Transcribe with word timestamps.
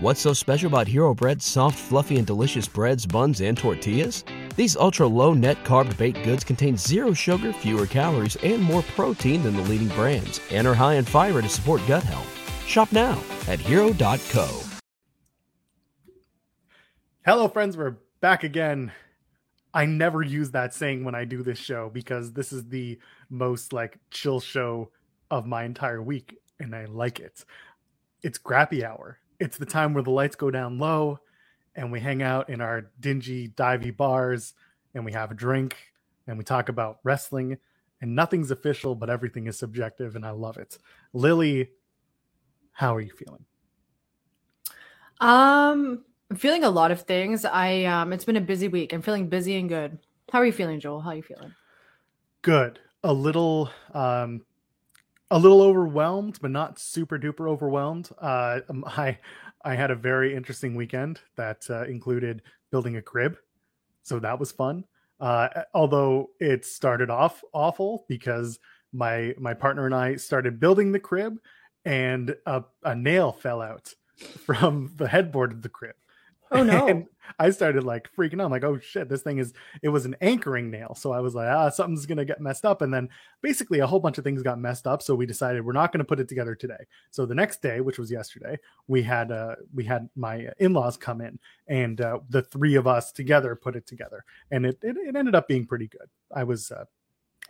What's 0.00 0.20
so 0.20 0.32
special 0.32 0.68
about 0.68 0.86
Hero 0.86 1.12
Bread's 1.12 1.44
soft, 1.44 1.76
fluffy, 1.76 2.18
and 2.18 2.26
delicious 2.26 2.68
breads, 2.68 3.04
buns, 3.04 3.40
and 3.40 3.58
tortillas? 3.58 4.22
These 4.54 4.76
ultra 4.76 5.08
low 5.08 5.34
net 5.34 5.64
carb 5.64 5.96
baked 5.98 6.22
goods 6.22 6.44
contain 6.44 6.76
zero 6.76 7.12
sugar, 7.12 7.52
fewer 7.52 7.84
calories, 7.84 8.36
and 8.44 8.62
more 8.62 8.82
protein 8.94 9.42
than 9.42 9.56
the 9.56 9.62
leading 9.62 9.88
brands, 9.88 10.40
and 10.52 10.68
are 10.68 10.74
high 10.74 10.94
in 10.94 11.04
fiber 11.04 11.42
to 11.42 11.48
support 11.48 11.82
gut 11.88 12.04
health. 12.04 12.28
Shop 12.64 12.92
now 12.92 13.20
at 13.48 13.58
hero.co. 13.58 14.62
Hello, 17.24 17.48
friends. 17.48 17.76
We're 17.76 17.96
back 18.20 18.44
again. 18.44 18.92
I 19.74 19.84
never 19.84 20.22
use 20.22 20.52
that 20.52 20.74
saying 20.74 21.02
when 21.02 21.16
I 21.16 21.24
do 21.24 21.42
this 21.42 21.58
show 21.58 21.90
because 21.92 22.34
this 22.34 22.52
is 22.52 22.68
the 22.68 23.00
most 23.30 23.72
like 23.72 23.98
chill 24.12 24.38
show 24.38 24.90
of 25.28 25.44
my 25.44 25.64
entire 25.64 26.00
week, 26.00 26.36
and 26.60 26.72
I 26.76 26.84
like 26.84 27.18
it. 27.18 27.44
It's 28.22 28.38
Grappy 28.38 28.84
Hour. 28.84 29.18
It's 29.40 29.56
the 29.56 29.66
time 29.66 29.94
where 29.94 30.02
the 30.02 30.10
lights 30.10 30.36
go 30.36 30.50
down 30.50 30.78
low 30.78 31.20
and 31.74 31.92
we 31.92 32.00
hang 32.00 32.22
out 32.22 32.50
in 32.50 32.60
our 32.60 32.90
dingy, 32.98 33.48
divey 33.48 33.96
bars 33.96 34.54
and 34.94 35.04
we 35.04 35.12
have 35.12 35.30
a 35.30 35.34
drink 35.34 35.76
and 36.26 36.36
we 36.36 36.44
talk 36.44 36.68
about 36.68 36.98
wrestling 37.04 37.58
and 38.00 38.14
nothing's 38.14 38.50
official, 38.50 38.94
but 38.94 39.10
everything 39.10 39.46
is 39.46 39.58
subjective 39.58 40.16
and 40.16 40.24
I 40.24 40.30
love 40.30 40.56
it. 40.56 40.78
Lillie, 41.12 41.70
how 42.72 42.94
are 42.94 43.00
you 43.00 43.12
feeling? 43.12 43.44
Um, 45.20 46.04
I'm 46.30 46.36
feeling 46.36 46.64
a 46.64 46.70
lot 46.70 46.90
of 46.90 47.02
things. 47.02 47.44
I 47.44 47.84
um 47.84 48.12
it's 48.12 48.24
been 48.24 48.36
a 48.36 48.40
busy 48.40 48.68
week. 48.68 48.92
I'm 48.92 49.02
feeling 49.02 49.28
busy 49.28 49.56
and 49.56 49.68
good. 49.68 49.98
How 50.30 50.40
are 50.40 50.46
you 50.46 50.52
feeling, 50.52 50.78
Joel? 50.78 51.00
How 51.00 51.10
are 51.10 51.16
you 51.16 51.22
feeling? 51.22 51.54
Good. 52.42 52.78
A 53.02 53.12
little 53.12 53.70
um 53.94 54.42
a 55.30 55.38
little 55.38 55.62
overwhelmed, 55.62 56.38
but 56.40 56.50
not 56.50 56.78
super 56.78 57.18
duper 57.18 57.48
overwhelmed. 57.48 58.10
Uh, 58.20 58.60
um, 58.68 58.84
I 58.86 59.18
I 59.64 59.74
had 59.74 59.90
a 59.90 59.96
very 59.96 60.34
interesting 60.34 60.74
weekend 60.74 61.20
that 61.36 61.66
uh, 61.68 61.84
included 61.84 62.42
building 62.70 62.96
a 62.96 63.02
crib, 63.02 63.36
so 64.02 64.18
that 64.18 64.38
was 64.38 64.52
fun. 64.52 64.84
Uh, 65.20 65.48
although 65.74 66.30
it 66.38 66.64
started 66.64 67.10
off 67.10 67.42
awful 67.52 68.04
because 68.08 68.58
my 68.92 69.34
my 69.38 69.54
partner 69.54 69.86
and 69.86 69.94
I 69.94 70.16
started 70.16 70.60
building 70.60 70.92
the 70.92 71.00
crib, 71.00 71.38
and 71.84 72.34
a, 72.46 72.64
a 72.84 72.94
nail 72.94 73.32
fell 73.32 73.60
out 73.60 73.92
from 74.46 74.92
the 74.96 75.08
headboard 75.08 75.52
of 75.52 75.62
the 75.62 75.68
crib. 75.68 75.96
Oh 76.50 76.62
no. 76.62 76.86
And 76.86 77.06
I 77.38 77.50
started 77.50 77.84
like 77.84 78.10
freaking 78.16 78.40
out. 78.40 78.46
I'm 78.46 78.50
like, 78.50 78.64
oh 78.64 78.78
shit, 78.78 79.08
this 79.08 79.22
thing 79.22 79.38
is 79.38 79.52
it 79.82 79.88
was 79.88 80.04
an 80.04 80.16
anchoring 80.20 80.70
nail. 80.70 80.94
So 80.94 81.12
I 81.12 81.20
was 81.20 81.34
like, 81.34 81.48
ah, 81.48 81.68
something's 81.70 82.06
gonna 82.06 82.24
get 82.24 82.40
messed 82.40 82.64
up. 82.64 82.82
And 82.82 82.92
then 82.92 83.08
basically 83.42 83.80
a 83.80 83.86
whole 83.86 84.00
bunch 84.00 84.18
of 84.18 84.24
things 84.24 84.42
got 84.42 84.58
messed 84.58 84.86
up. 84.86 85.02
So 85.02 85.14
we 85.14 85.26
decided 85.26 85.64
we're 85.64 85.72
not 85.72 85.92
gonna 85.92 86.04
put 86.04 86.20
it 86.20 86.28
together 86.28 86.54
today. 86.54 86.84
So 87.10 87.26
the 87.26 87.34
next 87.34 87.62
day, 87.62 87.80
which 87.80 87.98
was 87.98 88.10
yesterday, 88.10 88.58
we 88.86 89.02
had 89.02 89.30
uh 89.30 89.56
we 89.74 89.84
had 89.84 90.08
my 90.16 90.48
in-laws 90.58 90.96
come 90.96 91.20
in 91.20 91.38
and 91.68 92.00
uh 92.00 92.18
the 92.30 92.42
three 92.42 92.74
of 92.74 92.86
us 92.86 93.12
together 93.12 93.56
put 93.56 93.76
it 93.76 93.86
together. 93.86 94.24
And 94.50 94.66
it 94.66 94.78
it, 94.82 94.96
it 94.96 95.16
ended 95.16 95.34
up 95.34 95.48
being 95.48 95.66
pretty 95.66 95.88
good. 95.88 96.08
I 96.34 96.44
was 96.44 96.70
uh 96.70 96.84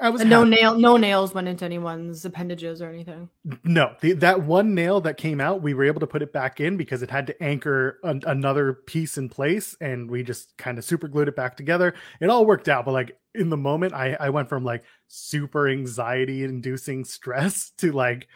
I 0.00 0.10
was 0.10 0.22
And 0.22 0.30
no 0.30 0.44
happy. 0.44 0.44
nail 0.44 0.78
no 0.78 0.96
nails 0.96 1.34
went 1.34 1.48
into 1.48 1.64
anyone's 1.64 2.24
appendages 2.24 2.82
or 2.82 2.88
anything. 2.88 3.30
No, 3.64 3.94
the, 4.00 4.12
that 4.14 4.42
one 4.42 4.74
nail 4.74 5.00
that 5.02 5.16
came 5.16 5.40
out, 5.40 5.62
we 5.62 5.72
were 5.72 5.84
able 5.84 6.00
to 6.00 6.06
put 6.06 6.22
it 6.22 6.32
back 6.34 6.60
in 6.60 6.76
because 6.76 7.02
it 7.02 7.10
had 7.10 7.26
to 7.28 7.42
anchor 7.42 7.98
an, 8.02 8.22
another 8.26 8.74
piece 8.74 9.16
in 9.16 9.28
place, 9.30 9.74
and 9.80 10.10
we 10.10 10.22
just 10.22 10.56
kind 10.58 10.76
of 10.76 10.84
super 10.84 11.08
glued 11.08 11.28
it 11.28 11.36
back 11.36 11.56
together. 11.56 11.94
It 12.20 12.28
all 12.28 12.44
worked 12.44 12.68
out, 12.68 12.84
but 12.84 12.92
like 12.92 13.18
in 13.34 13.48
the 13.48 13.56
moment, 13.56 13.94
I 13.94 14.16
I 14.20 14.30
went 14.30 14.48
from 14.50 14.64
like 14.64 14.84
super 15.06 15.68
anxiety 15.68 16.44
inducing 16.44 17.04
stress 17.04 17.70
to 17.78 17.92
like, 17.92 18.28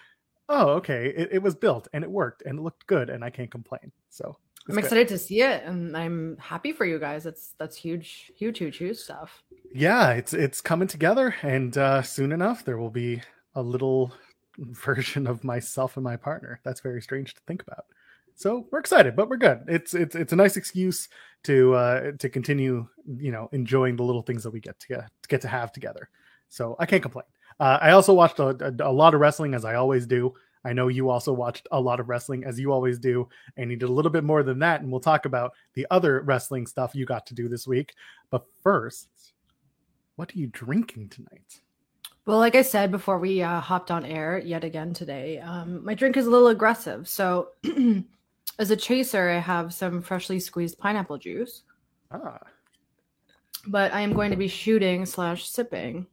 oh 0.49 0.71
okay, 0.75 1.09
it, 1.17 1.31
it 1.33 1.43
was 1.43 1.55
built 1.57 1.89
and 1.93 2.05
it 2.05 2.11
worked 2.11 2.43
and 2.47 2.59
it 2.59 2.63
looked 2.63 2.87
good, 2.87 3.11
and 3.11 3.25
I 3.25 3.31
can't 3.31 3.51
complain. 3.51 3.93
So 4.11 4.39
I'm 4.69 4.79
excited 4.79 5.09
to 5.09 5.19
see 5.19 5.43
it 5.43 5.65
and 5.65 5.97
I'm 5.97 6.37
happy 6.39 6.73
for 6.73 6.85
you 6.85 6.99
guys. 6.99 7.25
That's 7.25 7.55
that's 7.59 7.77
huge, 7.77 8.33
huge, 8.37 8.59
huge, 8.59 8.77
huge 8.77 8.97
stuff. 8.97 9.43
yeah 9.75 10.11
it's 10.11 10.35
it's 10.35 10.61
coming 10.61 10.89
together 10.89 11.35
and 11.43 11.77
uh 11.79 12.03
soon 12.03 12.31
enough 12.33 12.65
there 12.65 12.79
will 12.79 12.91
be 12.91 13.23
a 13.55 13.63
little 13.63 14.13
version 14.59 15.27
of 15.27 15.43
myself 15.45 15.97
and 15.97 16.05
my 16.05 16.17
partner. 16.17 16.61
That's 16.65 16.81
very 16.81 17.03
strange 17.03 17.35
to 17.35 17.41
think 17.47 17.63
about. 17.63 17.87
So 18.35 18.67
we're 18.71 18.81
excited 18.81 19.17
but 19.17 19.29
we're 19.29 19.37
good. 19.37 19.65
It's 19.69 19.95
it's 19.95 20.15
it's 20.15 20.33
a 20.33 20.37
nice 20.37 20.57
excuse 20.57 21.09
to 21.45 21.75
uh 21.75 22.13
to 22.19 22.29
continue 22.29 22.87
you 23.17 23.33
know 23.33 23.49
enjoying 23.53 23.97
the 23.97 24.05
little 24.05 24.23
things 24.23 24.43
that 24.45 24.51
we 24.53 24.61
get 24.61 24.79
to 24.81 24.89
get 24.89 25.11
to, 25.23 25.29
get 25.29 25.41
to 25.43 25.49
have 25.49 25.73
together. 25.73 26.09
So 26.49 26.77
i 26.79 26.87
can't 26.87 27.03
complain. 27.03 27.27
Uh, 27.59 27.79
i 27.83 27.91
also 27.91 28.15
watched 28.15 28.39
a, 28.39 28.49
a, 28.65 28.91
a 28.91 28.93
lot 28.93 29.15
of 29.15 29.21
wrestling 29.21 29.55
as 29.55 29.65
i 29.65 29.75
always 29.75 30.07
do 30.07 30.33
I 30.65 30.73
know 30.73 30.89
you 30.89 31.11
also 31.11 31.33
watched 31.33 31.67
a 31.73 31.81
lot 31.81 32.01
of 32.01 32.09
wrestling 32.09 32.45
as 32.45 32.59
you 32.59 32.73
always 32.73 32.99
do, 32.99 33.29
and 33.57 33.71
you 33.71 33.77
did 33.77 33.89
a 33.89 33.93
little 33.93 34.11
bit 34.11 34.25
more 34.25 34.43
than 34.43 34.59
that. 34.61 34.81
And 34.81 34.91
we'll 34.91 35.01
talk 35.01 35.25
about 35.25 35.53
the 35.75 35.87
other 35.91 36.21
wrestling 36.23 36.67
stuff 36.67 36.95
you 36.95 37.05
got 37.05 37.27
to 37.27 37.35
do 37.35 37.49
this 37.49 37.67
week. 37.67 37.95
But 38.31 38.45
first, 38.63 39.09
what 40.17 40.35
are 40.35 40.39
you 40.39 40.47
drinking 40.49 41.09
tonight? 41.09 41.61
Well, 42.25 42.39
like 42.39 42.55
I 42.55 42.63
said 42.63 42.93
before 42.93 43.19
we 43.19 43.43
uh, 43.43 43.61
hopped 43.61 43.91
on 43.91 44.05
air 44.05 44.39
yet 44.39 44.63
again 44.63 44.95
today, 44.95 45.41
um, 45.41 45.85
my 45.85 45.95
drink 45.95 46.17
is 46.17 46.27
a 46.27 46.31
little 46.31 46.49
aggressive. 46.49 47.09
So, 47.09 47.49
as 48.61 48.71
a 48.71 48.77
chaser, 48.77 49.31
I 49.31 49.39
have 49.39 49.75
some 49.75 50.01
freshly 50.03 50.39
squeezed 50.39 50.79
pineapple 50.79 51.19
juice, 51.19 51.63
Ah, 52.13 52.39
but 53.67 53.93
I 53.93 54.03
am 54.03 54.13
going 54.13 54.31
to 54.31 54.37
be 54.37 54.47
shooting 54.47 55.07
slash 55.07 55.49
sipping 55.49 56.07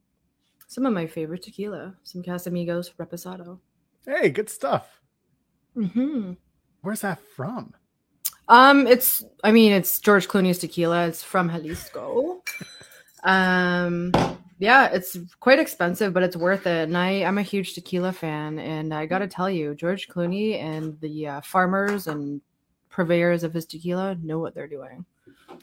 some 0.67 0.85
of 0.85 0.93
my 0.93 1.05
favorite 1.05 1.43
tequila, 1.43 1.95
some 2.03 2.23
Casamigos 2.23 2.93
Reposado. 2.97 3.59
Hey, 4.09 4.29
good 4.29 4.49
stuff. 4.49 4.99
hmm 5.75 6.33
Where's 6.81 7.01
that 7.01 7.19
from? 7.35 7.73
Um, 8.47 8.87
it's 8.87 9.23
I 9.43 9.51
mean 9.51 9.71
it's 9.73 9.99
George 9.99 10.27
Clooney's 10.27 10.57
tequila. 10.59 11.07
It's 11.07 11.21
from 11.21 11.49
Jalisco. 11.49 12.41
um, 13.23 14.11
yeah, 14.57 14.87
it's 14.87 15.17
quite 15.39 15.59
expensive, 15.59 16.13
but 16.13 16.23
it's 16.23 16.35
worth 16.35 16.65
it. 16.65 16.87
And 16.87 16.97
I 16.97 17.23
I'm 17.23 17.37
a 17.37 17.43
huge 17.43 17.73
tequila 17.75 18.11
fan, 18.11 18.57
and 18.59 18.93
I 18.93 19.05
got 19.05 19.19
to 19.19 19.27
tell 19.27 19.49
you, 19.49 19.75
George 19.75 20.07
Clooney 20.07 20.55
and 20.61 20.99
the 20.99 21.27
uh, 21.27 21.41
farmers 21.41 22.07
and 22.07 22.41
purveyors 22.89 23.43
of 23.43 23.53
his 23.53 23.65
tequila 23.65 24.15
know 24.23 24.39
what 24.39 24.55
they're 24.55 24.67
doing. 24.67 25.05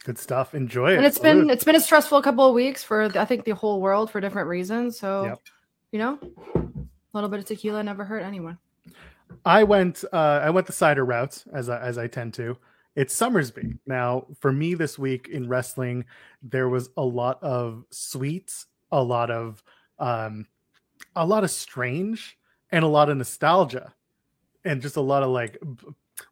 Good 0.05 0.19
stuff. 0.19 0.55
Enjoy 0.55 0.93
it. 0.93 0.99
And 0.99 1.07
it's 1.07 1.19
been 1.19 1.39
Salute. 1.39 1.51
it's 1.51 1.65
been 1.65 1.75
a 1.77 1.81
stressful 1.81 2.23
couple 2.23 2.47
of 2.47 2.55
weeks 2.55 2.85
for 2.85 3.09
the, 3.09 3.21
I 3.21 3.25
think 3.25 3.45
the 3.45 3.55
whole 3.55 3.81
world 3.81 4.11
for 4.11 4.21
different 4.21 4.49
reasons. 4.49 4.99
So 4.99 5.25
Yep. 5.25 5.41
you 5.93 5.99
know, 5.99 6.19
little 7.17 7.31
bit 7.31 7.41
of 7.41 7.47
tequila 7.47 7.83
never 7.83 8.05
hurt 8.05 8.23
anyone. 8.23 8.59
I 9.45 9.65
went 9.65 10.05
uh 10.13 10.41
I 10.43 10.51
went 10.51 10.67
the 10.67 10.73
cider 10.73 11.05
route 11.05 11.45
as 11.53 11.69
I 11.69 11.81
as 11.81 11.99
I 11.99 12.07
tend 12.07 12.35
to. 12.35 12.57
It's 12.95 13.15
Somersby. 13.15 13.79
Now, 13.87 14.27
for 14.41 14.53
me 14.53 14.75
this 14.75 14.99
week 14.99 15.29
in 15.29 15.49
wrestling, 15.49 16.07
there 16.43 16.69
was 16.69 16.89
a 16.97 17.05
lot 17.05 17.43
of 17.43 17.85
sweets, 17.91 18.67
a 18.93 19.03
lot 19.03 19.31
of 19.31 19.63
um 19.99 20.47
a 21.15 21.27
lot 21.27 21.45
of 21.45 21.51
strange 21.51 22.39
and 22.71 22.85
a 22.85 22.89
lot 22.89 23.09
of 23.09 23.17
nostalgia 23.17 23.93
and 24.65 24.83
just 24.83 24.97
a 24.97 25.01
lot 25.01 25.23
of 25.23 25.31
like 25.31 25.59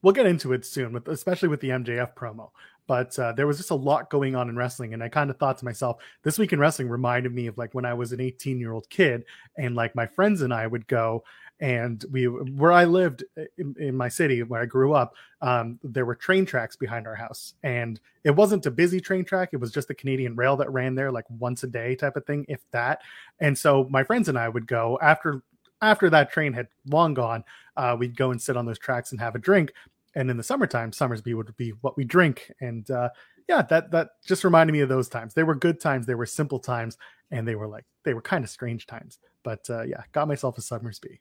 we'll 0.03 0.15
get 0.15 0.27
into 0.27 0.53
it 0.53 0.65
soon 0.65 0.93
with 0.93 1.09
especially 1.09 1.49
with 1.49 1.61
the 1.61 1.71
MJF 1.71 2.15
promo. 2.15 2.51
But 2.87 3.19
uh, 3.19 3.33
there 3.33 3.47
was 3.47 3.57
just 3.57 3.71
a 3.71 3.75
lot 3.75 4.11
going 4.11 4.37
on 4.37 4.51
in 4.51 4.57
wrestling, 4.57 4.93
and 4.93 5.03
I 5.03 5.09
kind 5.09 5.31
of 5.31 5.39
thought 5.39 5.57
to 5.59 5.65
myself, 5.65 6.03
this 6.23 6.39
week 6.39 6.53
in 6.53 6.59
wrestling 6.59 6.89
reminded 6.91 7.33
me 7.33 7.47
of 7.47 7.57
like 7.57 7.73
when 7.73 7.87
I 7.87 7.95
was 7.95 8.13
an 8.13 8.21
18 8.21 8.61
year 8.61 8.73
old 8.73 8.89
kid, 8.91 9.25
and 9.57 9.75
like 9.75 9.95
my 9.95 10.07
friends 10.07 10.43
and 10.43 10.53
I 10.53 10.67
would 10.67 10.87
go 10.87 11.25
and 11.61 12.05
we 12.11 12.25
where 12.25 12.73
I 12.73 12.85
lived 12.85 13.25
in, 13.59 13.75
in 13.79 13.97
my 13.97 14.09
city 14.09 14.43
where 14.43 14.61
I 14.61 14.67
grew 14.67 14.93
up, 14.93 15.15
um, 15.41 15.79
there 15.83 16.05
were 16.05 16.15
train 16.15 16.45
tracks 16.45 16.77
behind 16.77 17.07
our 17.07 17.15
house, 17.15 17.55
and 17.63 18.01
it 18.25 18.33
wasn't 18.33 18.67
a 18.67 18.71
busy 18.71 19.01
train 19.01 19.25
track. 19.25 19.51
It 19.53 19.59
was 19.59 19.71
just 19.71 19.89
the 19.89 19.95
Canadian 19.95 20.35
Rail 20.35 20.57
that 20.57 20.73
ran 20.73 20.95
there 20.95 21.13
like 21.13 21.25
once 21.31 21.63
a 21.63 21.69
day 21.69 21.95
type 21.95 22.17
of 22.17 22.27
thing, 22.27 22.45
if 22.49 22.61
that. 22.73 23.03
And 23.41 23.57
so 23.57 23.87
my 23.91 24.03
friends 24.03 24.29
and 24.29 24.39
I 24.39 24.49
would 24.49 24.67
go 24.67 24.99
after 25.01 25.43
after 25.85 26.11
that 26.11 26.33
train 26.33 26.53
had 26.53 26.69
long 26.89 27.15
gone. 27.15 27.45
Uh, 27.77 27.97
we'd 27.99 28.17
go 28.17 28.31
and 28.31 28.41
sit 28.41 28.57
on 28.57 28.67
those 28.67 28.79
tracks 28.79 29.13
and 29.13 29.21
have 29.21 29.35
a 29.35 29.39
drink. 29.39 29.73
And 30.15 30.31
in 30.31 30.37
the 30.37 30.43
summertime, 30.43 30.93
Somersby 30.93 31.35
would 31.35 31.57
be 31.57 31.71
what 31.81 31.97
we 31.97 32.05
drink. 32.05 32.53
And 32.61 32.89
uh, 32.91 33.11
yeah, 33.49 33.63
that 33.63 33.91
that 33.91 34.11
just 34.25 34.45
reminded 34.45 34.73
me 34.73 34.81
of 34.81 34.89
those 34.89 35.09
times. 35.09 35.35
They 35.35 35.43
were 35.43 35.55
good 35.55 35.81
times. 35.81 36.07
They 36.07 36.15
were 36.15 36.27
simple 36.27 36.59
times, 36.59 36.97
and 37.31 37.47
they 37.47 37.55
were 37.55 37.69
like 37.69 37.85
they 38.05 38.15
were 38.15 38.23
kind 38.23 38.45
of 38.45 38.51
strange 38.51 38.87
times. 38.87 39.19
But 39.43 39.69
uh, 39.69 39.83
yeah, 39.83 40.03
got 40.13 40.29
myself 40.29 40.57
a 40.57 40.63
Somersby. 40.63 41.21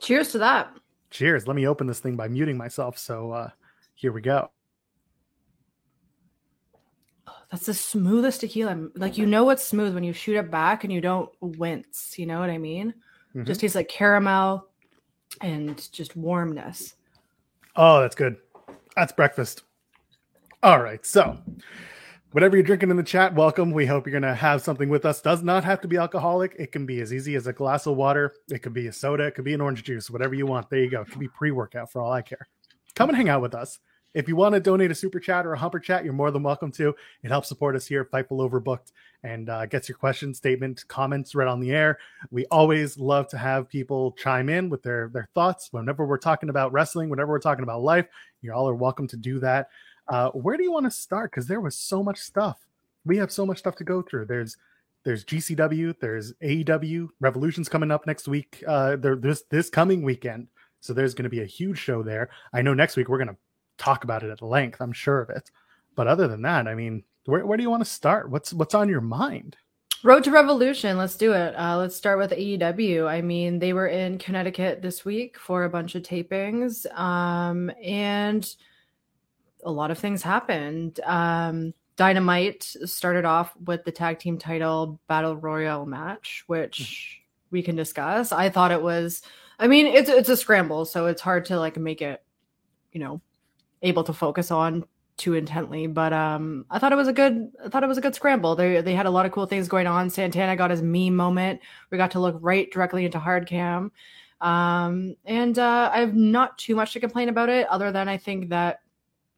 Cheers 0.00 0.32
to 0.32 0.38
that. 0.38 0.74
Cheers. 1.10 1.46
Let 1.46 1.56
me 1.56 1.66
open 1.66 1.86
this 1.86 2.00
thing 2.00 2.16
by 2.16 2.28
muting 2.28 2.56
myself. 2.56 2.98
So 2.98 3.30
uh, 3.30 3.50
here 3.94 4.12
we 4.12 4.20
go. 4.20 4.50
That's 7.50 7.66
the 7.66 7.74
smoothest 7.74 8.40
tequila. 8.40 8.88
Like 8.96 9.16
you 9.16 9.26
know 9.26 9.48
it's 9.50 9.64
smooth 9.64 9.94
when 9.94 10.04
you 10.04 10.12
shoot 10.12 10.36
it 10.36 10.50
back 10.50 10.84
and 10.84 10.92
you 10.92 11.00
don't 11.00 11.30
wince. 11.40 12.18
You 12.18 12.26
know 12.26 12.40
what 12.40 12.50
I 12.50 12.58
mean? 12.58 12.94
Mhm. 13.34 13.46
Just 13.46 13.60
tastes 13.60 13.74
like 13.74 13.88
caramel 13.88 14.68
and 15.40 15.90
just 15.92 16.16
warmness. 16.16 16.94
Oh, 17.76 18.00
that's 18.00 18.14
good. 18.14 18.36
That's 18.96 19.12
breakfast. 19.12 19.64
All 20.62 20.80
right. 20.80 21.04
So, 21.04 21.36
whatever 22.30 22.56
you're 22.56 22.64
drinking 22.64 22.90
in 22.90 22.96
the 22.96 23.02
chat, 23.02 23.34
welcome. 23.34 23.72
We 23.72 23.86
hope 23.86 24.06
you're 24.06 24.12
going 24.18 24.22
to 24.22 24.34
have 24.34 24.62
something 24.62 24.88
with 24.88 25.04
us. 25.04 25.20
Does 25.20 25.42
not 25.42 25.64
have 25.64 25.80
to 25.80 25.88
be 25.88 25.96
alcoholic. 25.96 26.54
It 26.58 26.70
can 26.72 26.86
be 26.86 27.00
as 27.00 27.12
easy 27.12 27.34
as 27.34 27.46
a 27.48 27.52
glass 27.52 27.86
of 27.86 27.96
water. 27.96 28.32
It 28.48 28.60
could 28.60 28.72
be 28.72 28.86
a 28.86 28.92
soda. 28.92 29.24
It 29.24 29.34
could 29.34 29.44
be 29.44 29.54
an 29.54 29.60
orange 29.60 29.82
juice, 29.82 30.10
whatever 30.10 30.34
you 30.34 30.46
want. 30.46 30.70
There 30.70 30.78
you 30.78 30.90
go. 30.90 31.02
It 31.02 31.10
could 31.10 31.18
be 31.20 31.28
pre 31.28 31.50
workout 31.50 31.90
for 31.90 32.00
all 32.00 32.12
I 32.12 32.22
care. 32.22 32.46
Come 32.94 33.08
and 33.08 33.16
hang 33.16 33.28
out 33.28 33.42
with 33.42 33.54
us. 33.54 33.80
If 34.14 34.28
you 34.28 34.36
want 34.36 34.54
to 34.54 34.60
donate 34.60 34.92
a 34.92 34.94
super 34.94 35.18
chat 35.18 35.44
or 35.44 35.54
a 35.54 35.58
humper 35.58 35.80
chat, 35.80 36.04
you're 36.04 36.12
more 36.12 36.30
than 36.30 36.44
welcome 36.44 36.70
to. 36.72 36.94
It 37.24 37.28
helps 37.30 37.48
support 37.48 37.74
us 37.74 37.84
here 37.84 38.04
Fightful 38.04 38.48
Overbooked 38.48 38.92
and 39.24 39.50
uh, 39.50 39.66
gets 39.66 39.88
your 39.88 39.98
questions, 39.98 40.38
statement, 40.38 40.84
comments 40.86 41.34
right 41.34 41.48
on 41.48 41.58
the 41.58 41.72
air. 41.72 41.98
We 42.30 42.46
always 42.46 42.96
love 42.96 43.26
to 43.28 43.38
have 43.38 43.68
people 43.68 44.12
chime 44.12 44.48
in 44.48 44.70
with 44.70 44.84
their 44.84 45.10
their 45.12 45.28
thoughts 45.34 45.72
whenever 45.72 46.06
we're 46.06 46.18
talking 46.18 46.48
about 46.48 46.72
wrestling, 46.72 47.10
whenever 47.10 47.32
we're 47.32 47.40
talking 47.40 47.64
about 47.64 47.82
life. 47.82 48.06
You 48.40 48.52
all 48.52 48.68
are 48.68 48.74
welcome 48.74 49.08
to 49.08 49.16
do 49.16 49.40
that. 49.40 49.68
Uh, 50.06 50.30
where 50.30 50.56
do 50.56 50.62
you 50.62 50.70
want 50.70 50.84
to 50.84 50.92
start? 50.92 51.32
Because 51.32 51.48
there 51.48 51.60
was 51.60 51.76
so 51.76 52.00
much 52.00 52.18
stuff. 52.18 52.64
We 53.04 53.16
have 53.16 53.32
so 53.32 53.44
much 53.44 53.58
stuff 53.58 53.74
to 53.76 53.84
go 53.84 54.00
through. 54.00 54.26
There's 54.26 54.56
there's 55.02 55.24
GCW, 55.24 55.98
there's 55.98 56.34
AEW, 56.34 57.08
Revolution's 57.18 57.68
coming 57.68 57.90
up 57.90 58.06
next 58.06 58.28
week. 58.28 58.62
Uh, 58.64 58.94
there 58.94 59.16
this 59.16 59.42
this 59.50 59.70
coming 59.70 60.02
weekend. 60.02 60.46
So 60.80 60.92
there's 60.92 61.14
going 61.14 61.24
to 61.24 61.30
be 61.30 61.40
a 61.40 61.46
huge 61.46 61.78
show 61.78 62.02
there. 62.02 62.28
I 62.52 62.60
know 62.60 62.74
next 62.74 62.96
week 62.96 63.08
we're 63.08 63.16
going 63.16 63.28
to 63.28 63.36
talk 63.78 64.04
about 64.04 64.22
it 64.22 64.30
at 64.30 64.42
length. 64.42 64.80
I'm 64.80 64.92
sure 64.92 65.20
of 65.20 65.30
it. 65.30 65.50
But 65.94 66.06
other 66.06 66.28
than 66.28 66.42
that, 66.42 66.66
I 66.66 66.74
mean, 66.74 67.04
where, 67.26 67.44
where 67.46 67.56
do 67.56 67.62
you 67.62 67.70
want 67.70 67.84
to 67.84 67.90
start? 67.90 68.30
What's 68.30 68.52
what's 68.52 68.74
on 68.74 68.88
your 68.88 69.00
mind? 69.00 69.56
Road 70.02 70.24
to 70.24 70.30
Revolution. 70.30 70.98
Let's 70.98 71.16
do 71.16 71.32
it. 71.32 71.54
Uh, 71.54 71.78
let's 71.78 71.96
start 71.96 72.18
with 72.18 72.30
AEW. 72.32 73.08
I 73.08 73.22
mean, 73.22 73.58
they 73.58 73.72
were 73.72 73.86
in 73.86 74.18
Connecticut 74.18 74.82
this 74.82 75.04
week 75.04 75.38
for 75.38 75.64
a 75.64 75.70
bunch 75.70 75.94
of 75.94 76.02
tapings, 76.02 76.84
um, 76.98 77.70
and 77.82 78.46
a 79.64 79.70
lot 79.70 79.90
of 79.90 79.98
things 79.98 80.22
happened. 80.22 81.00
Um, 81.04 81.72
Dynamite 81.96 82.64
started 82.84 83.24
off 83.24 83.54
with 83.64 83.84
the 83.84 83.92
tag 83.92 84.18
team 84.18 84.36
title 84.36 85.00
battle 85.08 85.36
royal 85.36 85.86
match, 85.86 86.44
which 86.48 87.22
we 87.50 87.62
can 87.62 87.76
discuss. 87.76 88.30
I 88.30 88.50
thought 88.50 88.72
it 88.72 88.82
was. 88.82 89.22
I 89.58 89.68
mean, 89.68 89.86
it's 89.86 90.10
it's 90.10 90.28
a 90.28 90.36
scramble, 90.36 90.84
so 90.84 91.06
it's 91.06 91.22
hard 91.22 91.46
to 91.46 91.58
like 91.58 91.78
make 91.78 92.02
it, 92.02 92.22
you 92.92 93.00
know, 93.00 93.22
able 93.84 94.02
to 94.04 94.12
focus 94.12 94.50
on 94.50 94.84
too 95.16 95.34
intently. 95.34 95.86
But 95.86 96.12
um, 96.12 96.66
I 96.70 96.78
thought 96.78 96.92
it 96.92 96.96
was 96.96 97.08
a 97.08 97.12
good. 97.12 97.52
I 97.64 97.68
thought 97.68 97.84
it 97.84 97.88
was 97.88 97.98
a 97.98 98.00
good 98.00 98.14
scramble. 98.14 98.56
They 98.56 98.80
they 98.80 98.94
had 98.94 99.06
a 99.06 99.10
lot 99.10 99.26
of 99.26 99.32
cool 99.32 99.46
things 99.46 99.68
going 99.68 99.86
on. 99.86 100.10
Santana 100.10 100.56
got 100.56 100.70
his 100.70 100.82
meme 100.82 101.14
moment. 101.14 101.60
We 101.90 101.98
got 101.98 102.10
to 102.12 102.20
look 102.20 102.36
right 102.40 102.70
directly 102.70 103.04
into 103.04 103.18
hard 103.18 103.46
cam. 103.46 103.92
Um, 104.40 105.16
and 105.24 105.58
uh, 105.58 105.90
I 105.92 106.00
have 106.00 106.14
not 106.14 106.58
too 106.58 106.74
much 106.74 106.92
to 106.94 107.00
complain 107.00 107.28
about 107.28 107.48
it, 107.48 107.66
other 107.68 107.92
than 107.92 108.08
I 108.08 108.16
think 108.16 108.50
that 108.50 108.80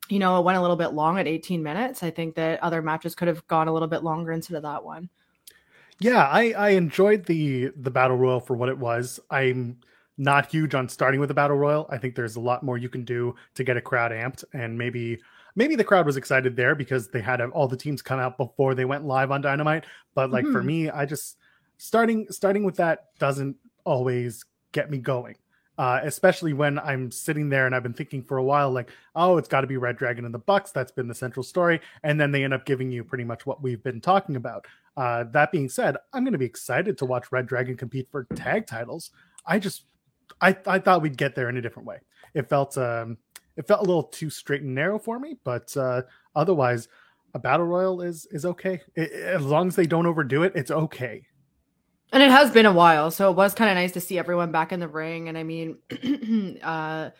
you 0.08 0.18
know, 0.18 0.38
it 0.38 0.44
went 0.44 0.56
a 0.58 0.60
little 0.60 0.76
bit 0.76 0.92
long 0.92 1.18
at 1.18 1.26
18 1.26 1.62
minutes. 1.62 2.02
I 2.02 2.10
think 2.10 2.36
that 2.36 2.62
other 2.62 2.80
matches 2.80 3.14
could 3.14 3.28
have 3.28 3.46
gone 3.48 3.68
a 3.68 3.72
little 3.72 3.88
bit 3.88 4.04
longer 4.04 4.32
instead 4.32 4.56
of 4.56 4.62
that 4.62 4.84
one. 4.84 5.08
Yeah, 5.98 6.28
I, 6.28 6.52
I 6.52 6.68
enjoyed 6.70 7.24
the 7.24 7.72
the 7.76 7.90
battle 7.90 8.16
royal 8.16 8.40
for 8.40 8.54
what 8.54 8.68
it 8.68 8.78
was. 8.78 9.18
I'm 9.30 9.78
not 10.18 10.50
huge 10.50 10.74
on 10.74 10.88
starting 10.88 11.20
with 11.20 11.30
a 11.30 11.34
battle 11.34 11.56
royal. 11.56 11.86
I 11.90 11.98
think 11.98 12.14
there's 12.14 12.36
a 12.36 12.40
lot 12.40 12.62
more 12.62 12.78
you 12.78 12.88
can 12.88 13.04
do 13.04 13.34
to 13.54 13.64
get 13.64 13.76
a 13.76 13.80
crowd 13.80 14.12
amped, 14.12 14.44
and 14.52 14.76
maybe 14.76 15.20
maybe 15.54 15.76
the 15.76 15.84
crowd 15.84 16.06
was 16.06 16.16
excited 16.16 16.56
there 16.56 16.74
because 16.74 17.08
they 17.08 17.20
had 17.20 17.40
all 17.40 17.68
the 17.68 17.76
teams 17.76 18.02
come 18.02 18.20
out 18.20 18.36
before 18.36 18.74
they 18.74 18.84
went 18.84 19.04
live 19.04 19.30
on 19.30 19.40
Dynamite. 19.40 19.84
But 20.14 20.30
like 20.30 20.44
mm-hmm. 20.44 20.52
for 20.52 20.62
me, 20.62 20.90
I 20.90 21.06
just 21.06 21.36
starting 21.78 22.26
starting 22.30 22.64
with 22.64 22.76
that 22.76 23.06
doesn't 23.18 23.56
always 23.84 24.44
get 24.72 24.90
me 24.90 24.98
going 24.98 25.36
uh, 25.78 26.00
especially 26.04 26.52
when 26.52 26.78
I'm 26.78 27.10
sitting 27.10 27.48
there 27.48 27.66
and 27.66 27.74
I've 27.74 27.82
been 27.82 27.92
thinking 27.92 28.22
for 28.22 28.38
a 28.38 28.42
while, 28.44 28.70
like, 28.70 28.90
oh, 29.14 29.36
it's 29.36 29.48
got 29.48 29.60
to 29.60 29.66
be 29.66 29.76
Red 29.76 29.96
Dragon 29.96 30.24
and 30.24 30.32
the 30.32 30.38
Bucks. 30.38 30.70
That's 30.70 30.92
been 30.92 31.08
the 31.08 31.14
central 31.14 31.42
story, 31.42 31.80
and 32.02 32.20
then 32.20 32.32
they 32.32 32.44
end 32.44 32.54
up 32.54 32.64
giving 32.64 32.90
you 32.90 33.04
pretty 33.04 33.24
much 33.24 33.46
what 33.46 33.62
we've 33.62 33.82
been 33.82 34.00
talking 34.00 34.36
about. 34.36 34.66
Uh, 34.96 35.24
that 35.32 35.52
being 35.52 35.68
said, 35.68 35.96
I'm 36.12 36.24
going 36.24 36.32
to 36.32 36.38
be 36.38 36.46
excited 36.46 36.96
to 36.98 37.04
watch 37.04 37.30
Red 37.30 37.46
Dragon 37.46 37.76
compete 37.76 38.08
for 38.10 38.24
tag 38.34 38.66
titles. 38.66 39.10
I 39.46 39.58
just, 39.58 39.84
I, 40.40 40.56
I 40.66 40.78
thought 40.78 41.02
we'd 41.02 41.16
get 41.16 41.34
there 41.34 41.48
in 41.48 41.56
a 41.56 41.62
different 41.62 41.86
way. 41.86 41.98
It 42.34 42.48
felt, 42.48 42.76
um, 42.76 43.18
it 43.56 43.66
felt 43.66 43.80
a 43.80 43.84
little 43.84 44.02
too 44.02 44.30
straight 44.30 44.62
and 44.62 44.74
narrow 44.74 44.98
for 44.98 45.18
me, 45.18 45.36
but 45.44 45.74
uh, 45.76 46.02
otherwise, 46.34 46.88
a 47.36 47.38
battle 47.38 47.66
royal 47.66 48.00
is 48.00 48.26
is 48.30 48.46
okay 48.46 48.80
it, 48.94 49.12
as 49.12 49.44
long 49.44 49.68
as 49.68 49.76
they 49.76 49.86
don't 49.86 50.06
overdo 50.06 50.42
it. 50.42 50.52
It's 50.54 50.70
okay. 50.70 51.26
And 52.12 52.22
it 52.22 52.30
has 52.30 52.50
been 52.50 52.66
a 52.66 52.72
while, 52.72 53.10
so 53.10 53.30
it 53.30 53.36
was 53.36 53.54
kind 53.54 53.68
of 53.68 53.76
nice 53.76 53.92
to 53.92 54.00
see 54.00 54.18
everyone 54.18 54.52
back 54.52 54.72
in 54.72 54.80
the 54.80 54.88
ring. 54.88 55.28
And 55.28 55.36
I 55.36 55.42
mean, 55.42 55.78
uh, 56.62 57.10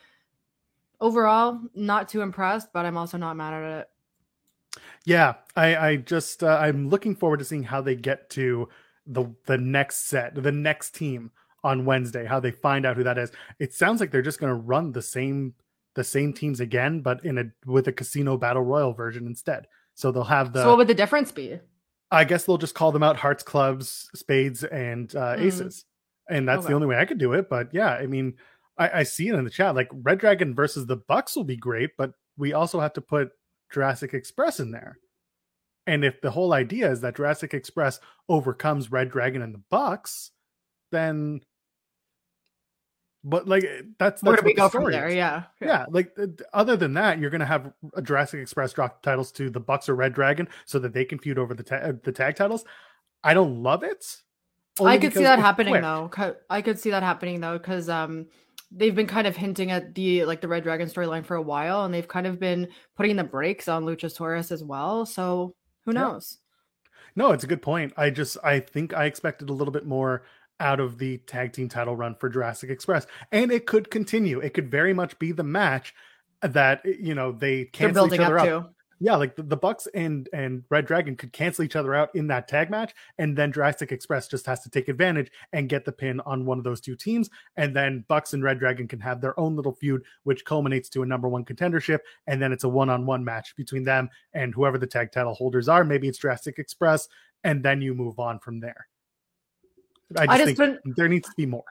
overall, 1.00 1.60
not 1.74 2.08
too 2.08 2.22
impressed, 2.22 2.72
but 2.72 2.86
I'm 2.86 2.96
also 2.96 3.18
not 3.18 3.36
mad 3.36 3.52
at 3.54 3.80
it. 3.80 3.88
Yeah, 5.04 5.34
I, 5.54 5.76
I 5.76 5.96
just 5.96 6.42
uh, 6.42 6.58
I'm 6.60 6.88
looking 6.88 7.14
forward 7.14 7.38
to 7.38 7.44
seeing 7.44 7.64
how 7.64 7.80
they 7.82 7.94
get 7.94 8.30
to 8.30 8.68
the 9.06 9.26
the 9.44 9.58
next 9.58 10.08
set, 10.08 10.34
the 10.34 10.52
next 10.52 10.94
team 10.94 11.30
on 11.66 11.84
Wednesday. 11.84 12.24
How 12.24 12.40
they 12.40 12.52
find 12.52 12.86
out 12.86 12.96
who 12.96 13.04
that 13.04 13.18
is. 13.18 13.32
It 13.58 13.74
sounds 13.74 14.00
like 14.00 14.10
they're 14.10 14.22
just 14.22 14.40
going 14.40 14.52
to 14.52 14.60
run 14.60 14.92
the 14.92 15.02
same 15.02 15.54
the 15.96 16.04
same 16.04 16.32
teams 16.32 16.60
again, 16.60 17.00
but 17.00 17.24
in 17.24 17.38
a 17.38 17.44
with 17.66 17.88
a 17.88 17.92
casino 17.92 18.36
battle 18.36 18.62
royal 18.62 18.92
version 18.92 19.26
instead. 19.26 19.66
So 19.94 20.12
they'll 20.12 20.24
have 20.24 20.52
the. 20.52 20.62
So 20.62 20.68
what 20.68 20.78
would 20.78 20.88
the 20.88 20.94
difference 20.94 21.32
be? 21.32 21.58
I 22.10 22.24
guess 22.24 22.44
they'll 22.44 22.58
just 22.58 22.74
call 22.74 22.92
them 22.92 23.02
out 23.02 23.16
hearts, 23.16 23.42
clubs, 23.42 24.08
spades, 24.14 24.62
and 24.62 25.14
uh, 25.16 25.36
mm. 25.36 25.40
aces. 25.40 25.84
And 26.30 26.46
that's 26.46 26.60
okay. 26.60 26.68
the 26.68 26.74
only 26.74 26.86
way 26.86 26.98
I 26.98 27.04
could 27.04 27.18
do 27.18 27.32
it. 27.32 27.48
But 27.48 27.70
yeah, 27.72 27.90
I 27.90 28.06
mean, 28.06 28.34
I, 28.78 29.00
I, 29.00 29.02
see 29.02 29.28
it 29.28 29.34
in 29.34 29.44
the 29.44 29.50
chat. 29.50 29.74
Like 29.74 29.88
Red 29.92 30.18
Dragon 30.18 30.54
versus 30.54 30.86
the 30.86 30.96
Bucks 30.96 31.34
will 31.34 31.44
be 31.44 31.56
great, 31.56 31.90
but 31.96 32.12
we 32.36 32.52
also 32.52 32.80
have 32.80 32.92
to 32.94 33.00
put 33.00 33.30
Jurassic 33.72 34.12
Express 34.12 34.60
in 34.60 34.70
there. 34.70 34.98
And 35.86 36.04
if 36.04 36.20
the 36.20 36.32
whole 36.32 36.52
idea 36.52 36.90
is 36.90 37.00
that 37.00 37.16
Jurassic 37.16 37.54
Express 37.54 38.00
overcomes 38.28 38.90
Red 38.90 39.10
Dragon 39.10 39.40
and 39.42 39.54
the 39.54 39.62
Bucks, 39.70 40.32
then 40.90 41.40
but 43.28 43.48
like 43.48 43.64
that's, 43.98 44.20
that's 44.20 44.22
where 44.22 44.36
do 44.36 44.44
we 44.44 44.54
go 44.54 44.68
from 44.68 44.90
there? 44.90 45.10
Yeah. 45.10 45.42
yeah, 45.60 45.66
yeah. 45.66 45.86
Like 45.90 46.16
other 46.54 46.76
than 46.76 46.94
that, 46.94 47.18
you're 47.18 47.30
gonna 47.30 47.44
have 47.44 47.72
a 47.94 48.00
Jurassic 48.00 48.40
Express 48.40 48.72
drop 48.72 49.02
titles 49.02 49.32
to 49.32 49.50
the 49.50 49.58
Bucks 49.58 49.88
or 49.88 49.96
Red 49.96 50.14
Dragon 50.14 50.48
so 50.64 50.78
that 50.78 50.92
they 50.92 51.04
can 51.04 51.18
feud 51.18 51.36
over 51.36 51.52
the 51.52 51.64
ta- 51.64 51.76
uh, 51.76 51.92
the 52.04 52.12
tag 52.12 52.36
titles. 52.36 52.64
I 53.24 53.34
don't 53.34 53.64
love 53.64 53.82
it. 53.82 54.06
I 54.80 54.96
could 54.98 55.12
see 55.12 55.24
that 55.24 55.40
happening 55.40 55.72
quick. 55.72 55.82
though. 55.82 56.34
I 56.48 56.62
could 56.62 56.78
see 56.78 56.90
that 56.90 57.02
happening 57.02 57.40
though 57.40 57.58
because 57.58 57.88
um 57.88 58.26
they've 58.70 58.94
been 58.94 59.08
kind 59.08 59.26
of 59.26 59.36
hinting 59.36 59.72
at 59.72 59.96
the 59.96 60.24
like 60.24 60.40
the 60.40 60.48
Red 60.48 60.62
Dragon 60.62 60.88
storyline 60.88 61.26
for 61.26 61.34
a 61.34 61.42
while, 61.42 61.84
and 61.84 61.92
they've 61.92 62.06
kind 62.06 62.28
of 62.28 62.38
been 62.38 62.68
putting 62.96 63.16
the 63.16 63.24
brakes 63.24 63.66
on 63.66 63.84
Luchasaurus 63.84 64.52
as 64.52 64.62
well. 64.62 65.04
So 65.04 65.56
who 65.84 65.92
knows? 65.92 66.38
Yeah. 66.38 66.42
No, 67.18 67.32
it's 67.32 67.44
a 67.44 67.48
good 67.48 67.62
point. 67.62 67.92
I 67.96 68.10
just 68.10 68.36
I 68.44 68.60
think 68.60 68.94
I 68.94 69.06
expected 69.06 69.50
a 69.50 69.52
little 69.52 69.72
bit 69.72 69.86
more 69.86 70.22
out 70.60 70.80
of 70.80 70.98
the 70.98 71.18
tag 71.18 71.52
team 71.52 71.68
title 71.68 71.96
run 71.96 72.14
for 72.14 72.28
Jurassic 72.28 72.70
Express. 72.70 73.06
And 73.32 73.50
it 73.50 73.66
could 73.66 73.90
continue. 73.90 74.40
It 74.40 74.54
could 74.54 74.70
very 74.70 74.94
much 74.94 75.18
be 75.18 75.32
the 75.32 75.42
match 75.42 75.94
that 76.42 76.82
you 76.84 77.14
know 77.14 77.32
they 77.32 77.64
cancel 77.66 78.12
each 78.12 78.20
other 78.20 78.38
up. 78.38 78.46
To. 78.46 78.68
Yeah, 78.98 79.16
like 79.16 79.36
the, 79.36 79.42
the, 79.42 79.56
Bucks 79.58 79.86
and 79.92 80.26
and 80.32 80.64
Red 80.70 80.86
Dragon 80.86 81.16
could 81.16 81.32
cancel 81.32 81.64
each 81.64 81.76
other 81.76 81.94
out 81.94 82.14
in 82.14 82.28
that 82.28 82.48
tag 82.48 82.70
match, 82.70 82.94
and 83.18 83.36
then 83.36 83.52
Jurassic 83.52 83.92
Express 83.92 84.26
just 84.26 84.46
has 84.46 84.60
to 84.62 84.70
take 84.70 84.88
advantage 84.88 85.30
and 85.52 85.68
get 85.68 85.84
the 85.84 85.92
pin 85.92 86.20
on 86.20 86.46
one 86.46 86.56
of 86.56 86.64
those 86.64 86.80
two 86.80 86.96
teams, 86.96 87.28
and 87.56 87.76
then 87.76 88.06
Bucks 88.08 88.32
and 88.32 88.42
Red 88.42 88.58
Dragon 88.58 88.88
can 88.88 89.00
have 89.00 89.20
their 89.20 89.38
own 89.38 89.54
little 89.54 89.74
feud, 89.74 90.02
which 90.24 90.46
culminates 90.46 90.88
to 90.90 91.02
a 91.02 91.06
number 91.06 91.28
one 91.28 91.44
contendership, 91.44 91.98
and 92.26 92.40
then 92.40 92.52
it's 92.52 92.64
a 92.64 92.68
one 92.68 92.88
on 92.88 93.04
one 93.04 93.22
match 93.22 93.54
between 93.54 93.84
them 93.84 94.08
and 94.32 94.54
whoever 94.54 94.78
the 94.78 94.86
tag 94.86 95.12
title 95.12 95.34
holders 95.34 95.68
are. 95.68 95.84
Maybe 95.84 96.08
it's 96.08 96.18
Jurassic 96.18 96.58
Express, 96.58 97.06
and 97.44 97.62
then 97.62 97.82
you 97.82 97.94
move 97.94 98.18
on 98.18 98.38
from 98.38 98.60
there. 98.60 98.86
I 100.14 100.26
just, 100.26 100.30
I 100.30 100.44
just 100.44 100.56
think 100.56 100.96
there 100.96 101.08
needs 101.08 101.28
to 101.28 101.34
be 101.36 101.46
more. 101.46 101.64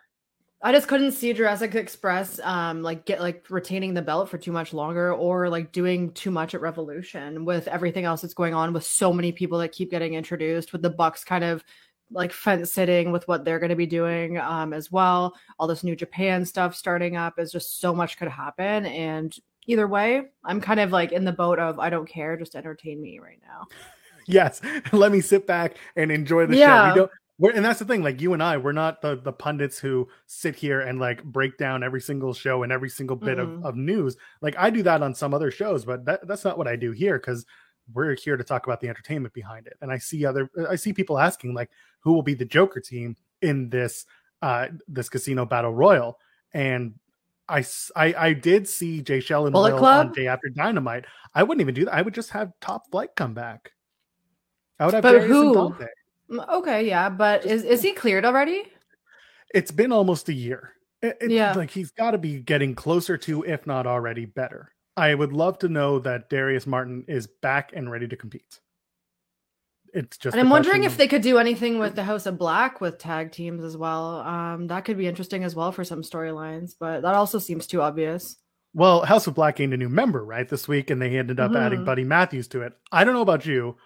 I 0.62 0.72
just 0.72 0.88
couldn't 0.88 1.12
see 1.12 1.32
Jurassic 1.32 1.76
Express 1.76 2.40
um 2.40 2.82
like 2.82 3.06
get 3.06 3.22
like 3.22 3.46
retaining 3.50 3.94
the 3.94 4.02
belt 4.02 4.30
for 4.30 4.38
too 4.38 4.52
much 4.52 4.74
longer 4.74 5.14
or 5.14 5.48
like 5.48 5.72
doing 5.72 6.12
too 6.14 6.32
much 6.32 6.56
at 6.56 6.62
Revolution 6.62 7.46
with 7.46 7.68
everything 7.68 8.06
else 8.06 8.22
that's 8.22 8.34
going 8.34 8.56
on 8.56 8.74
with 8.74 8.84
so 8.84 9.14
many 9.14 9.32
people 9.32 9.60
that 9.60 9.72
keep 9.72 9.92
getting 9.92 10.16
introduced 10.16 10.74
with 10.74 10.82
the 10.82 10.90
Bucks 10.90 11.24
kind 11.24 11.44
of 11.44 11.64
like 12.12 12.32
fence 12.34 12.72
sitting 12.72 13.12
with 13.12 13.28
what 13.28 13.46
they're 13.46 13.60
going 13.60 13.70
to 13.70 13.76
be 13.76 13.86
doing 13.86 14.40
um 14.40 14.74
as 14.74 14.92
well. 14.92 15.36
All 15.60 15.68
this 15.68 15.84
new 15.84 15.96
Japan 15.96 16.44
stuff 16.46 16.76
starting 16.76 17.16
up 17.16 17.38
is 17.38 17.52
just 17.52 17.80
so 17.80 17.94
much 17.94 18.18
could 18.18 18.30
happen 18.30 18.88
and 18.88 19.36
either 19.68 19.88
way, 19.88 20.24
I'm 20.44 20.62
kind 20.62 20.80
of 20.80 20.92
like 20.92 21.12
in 21.12 21.26
the 21.26 21.32
boat 21.32 21.60
of 21.60 21.80
I 21.80 21.92
don't 21.92 22.10
care, 22.10 22.38
just 22.38 22.56
entertain 22.56 23.02
me 23.02 23.20
right 23.20 23.40
now. 23.44 23.68
Yes, 24.28 24.60
let 24.92 25.12
me 25.12 25.22
sit 25.22 25.46
back 25.46 25.78
and 25.96 26.12
enjoy 26.12 26.48
the 26.48 26.58
yeah. 26.58 26.88
show. 26.88 26.94
We 26.94 27.00
don't 27.02 27.12
we're, 27.38 27.52
and 27.52 27.66
that's 27.66 27.80
the 27.80 27.86
thing, 27.86 28.02
like 28.02 28.22
you 28.22 28.34
and 28.34 28.42
I, 28.42 28.58
we're 28.58 28.72
not 28.72 29.02
the 29.02 29.18
the 29.18 29.34
pundits 29.34 29.78
who 29.78 30.08
sit 30.26 30.56
here 30.56 30.82
and 30.82 31.00
like 31.00 31.24
break 31.24 31.58
down 31.58 31.84
every 31.84 32.00
single 32.02 32.34
show 32.34 32.64
and 32.64 32.72
every 32.72 32.90
single 32.90 33.18
bit 33.18 33.38
mm-hmm. 33.38 33.58
of, 33.58 33.66
of 33.66 33.76
news. 33.76 34.16
Like 34.42 34.56
I 34.58 34.70
do 34.70 34.84
that 34.84 35.02
on 35.02 35.14
some 35.14 35.34
other 35.34 35.52
shows, 35.52 35.84
but 35.84 36.06
that, 36.06 36.28
that's 36.28 36.46
not 36.46 36.58
what 36.58 36.68
I 36.68 36.76
do 36.76 36.92
here 36.92 37.20
because 37.20 37.46
we're 37.94 38.16
here 38.16 38.38
to 38.38 38.44
talk 38.44 38.66
about 38.66 38.80
the 38.80 38.88
entertainment 38.88 39.34
behind 39.34 39.68
it. 39.68 39.78
And 39.82 39.92
I 39.92 39.98
see 39.98 40.26
other 40.26 40.50
I 40.70 40.76
see 40.76 40.94
people 40.94 41.20
asking 41.20 41.54
like 41.54 41.70
who 42.00 42.14
will 42.14 42.24
be 42.24 42.36
the 42.36 42.46
Joker 42.46 42.80
team 42.80 43.18
in 43.42 43.70
this 43.70 44.06
uh 44.42 44.68
this 44.88 45.10
casino 45.10 45.46
battle 45.46 45.74
royal. 45.74 46.20
And 46.54 46.96
I, 47.48 47.64
I, 47.96 48.16
I 48.18 48.34
did 48.34 48.68
see 48.68 49.02
Jay 49.02 49.20
Shell 49.20 49.46
and 49.46 49.54
Bullet 49.54 49.74
Will 49.74 49.80
Club? 49.80 50.08
on 50.08 50.14
day 50.14 50.28
after 50.28 50.50
Dynamite. 50.50 51.06
I 51.34 51.44
wouldn't 51.44 51.62
even 51.62 51.76
do 51.76 51.86
that. 51.86 51.94
I 51.94 52.02
would 52.02 52.14
just 52.14 52.32
have 52.32 52.54
Top 52.62 52.90
Flight 52.90 53.10
come 53.16 53.34
back. 53.34 53.72
I 54.80 54.86
would 54.86 54.96
have 54.96 55.04
but 55.04 55.12
Darius 55.12 55.28
who? 55.28 55.46
and 55.48 55.54
Dante. 55.54 55.86
Okay, 56.32 56.88
yeah, 56.88 57.10
but 57.10 57.46
is 57.46 57.64
is 57.64 57.82
he 57.82 57.94
cleared 57.94 58.26
already? 58.26 58.64
It's 59.54 59.72
been 59.72 59.92
almost 59.92 60.30
a 60.30 60.34
year. 60.34 60.74
It, 61.02 61.18
it, 61.22 61.32
yeah, 61.32 61.54
like 61.54 61.72
he's 61.72 61.92
got 61.92 62.12
to 62.12 62.18
be 62.18 62.40
getting 62.40 62.76
closer 62.76 63.18
to, 63.18 63.44
if 63.44 63.68
not 63.68 63.86
already 63.86 64.26
better. 64.26 64.72
I 64.98 65.14
would 65.14 65.34
love 65.34 65.60
to 65.60 65.70
know 65.70 66.00
that 66.00 66.30
Darius 66.30 66.66
Martin 66.66 67.06
is 67.08 67.28
back 67.28 67.72
and 67.76 67.92
ready 67.92 68.08
to 68.08 68.16
compete. 68.16 68.60
It's 69.94 70.18
just 70.18 70.36
and 70.36 70.42
I'm 70.42 70.50
wondering 70.50 70.84
if 70.84 70.98
they 70.98 71.08
could 71.08 71.22
do 71.22 71.38
anything 71.38 71.80
with 71.80 71.96
the 71.96 72.04
House 72.04 72.26
of 72.26 72.38
Black 72.38 72.82
with 72.82 72.98
tag 72.98 73.32
teams 73.32 73.64
as 73.64 73.78
well. 73.78 74.20
Um, 74.20 74.68
that 74.68 74.84
could 74.84 74.98
be 74.98 75.08
interesting 75.08 75.44
as 75.44 75.56
well 75.56 75.72
for 75.72 75.86
some 75.86 76.02
storylines, 76.02 76.74
but 76.78 77.02
that 77.02 77.16
also 77.16 77.40
seems 77.40 77.66
too 77.66 77.82
obvious. 77.82 78.36
Well, 78.74 79.06
House 79.06 79.26
of 79.26 79.36
Black 79.36 79.56
gained 79.56 79.74
a 79.74 79.78
new 79.78 79.88
member 79.88 80.26
right 80.26 80.50
this 80.50 80.68
week, 80.68 80.90
and 80.90 81.02
they 81.02 81.18
ended 81.18 81.40
up 81.40 81.52
mm-hmm. 81.52 81.62
adding 81.62 81.86
Buddy 81.86 82.04
Matthews 82.04 82.50
to 82.50 82.64
it. 82.64 82.74
I 82.92 83.06
don't 83.06 83.14
know 83.14 83.22
about 83.22 83.46
you, 83.46 83.78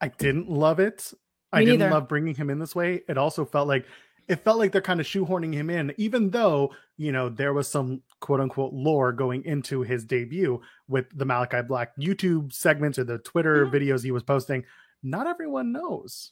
I 0.00 0.08
didn't 0.08 0.48
love 0.48 0.80
it. 0.80 1.12
I 1.52 1.64
didn't 1.64 1.90
love 1.90 2.08
bringing 2.08 2.34
him 2.34 2.50
in 2.50 2.58
this 2.58 2.74
way. 2.74 3.02
It 3.08 3.18
also 3.18 3.44
felt 3.44 3.68
like 3.68 3.86
it 4.28 4.44
felt 4.44 4.58
like 4.58 4.70
they're 4.70 4.80
kind 4.80 5.00
of 5.00 5.06
shoehorning 5.06 5.52
him 5.52 5.70
in, 5.70 5.92
even 5.96 6.30
though 6.30 6.70
you 6.96 7.10
know 7.10 7.28
there 7.28 7.52
was 7.52 7.68
some 7.68 8.02
quote 8.20 8.40
unquote 8.40 8.72
lore 8.72 9.12
going 9.12 9.44
into 9.44 9.82
his 9.82 10.04
debut 10.04 10.60
with 10.88 11.06
the 11.14 11.24
Malachi 11.24 11.62
Black 11.62 11.96
YouTube 11.96 12.52
segments 12.52 12.98
or 12.98 13.04
the 13.04 13.18
Twitter 13.18 13.66
mm-hmm. 13.66 13.74
videos 13.74 14.04
he 14.04 14.12
was 14.12 14.22
posting. 14.22 14.64
Not 15.02 15.26
everyone 15.26 15.72
knows. 15.72 16.30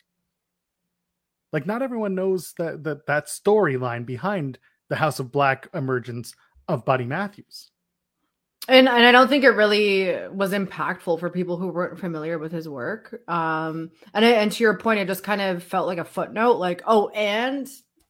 Like, 1.53 1.67
not 1.67 1.83
everyone 1.83 2.15
knows 2.15 2.53
that 2.59 2.85
that 2.85 3.07
that 3.07 3.27
storyline 3.27 4.07
behind 4.07 4.59
the 4.89 4.97
House 4.97 5.19
of 5.19 5.33
Black 5.33 5.69
emergence 5.75 6.35
of 6.69 6.85
Buddy 6.85 7.05
Matthews. 7.05 7.71
And 8.69 8.87
and 8.87 9.07
I 9.07 9.13
don't 9.13 9.29
think 9.29 9.45
it 9.45 9.51
really 9.51 10.15
was 10.29 10.53
impactful 10.53 11.19
for 11.19 11.31
people 11.31 11.57
who 11.57 11.69
weren't 11.69 11.99
familiar 11.99 12.39
with 12.39 12.53
his 12.53 12.69
work. 12.69 13.23
Um, 13.27 13.91
and 14.13 14.25
and 14.25 14.53
to 14.53 14.63
your 14.63 14.77
point, 14.77 15.01
it 15.01 15.07
just 15.07 15.25
kind 15.25 15.41
of 15.41 15.63
felt 15.63 15.87
like 15.87 15.99
a 15.99 16.05
footnote, 16.05 16.59
like 16.59 16.83
oh, 16.87 17.09
and 17.09 17.67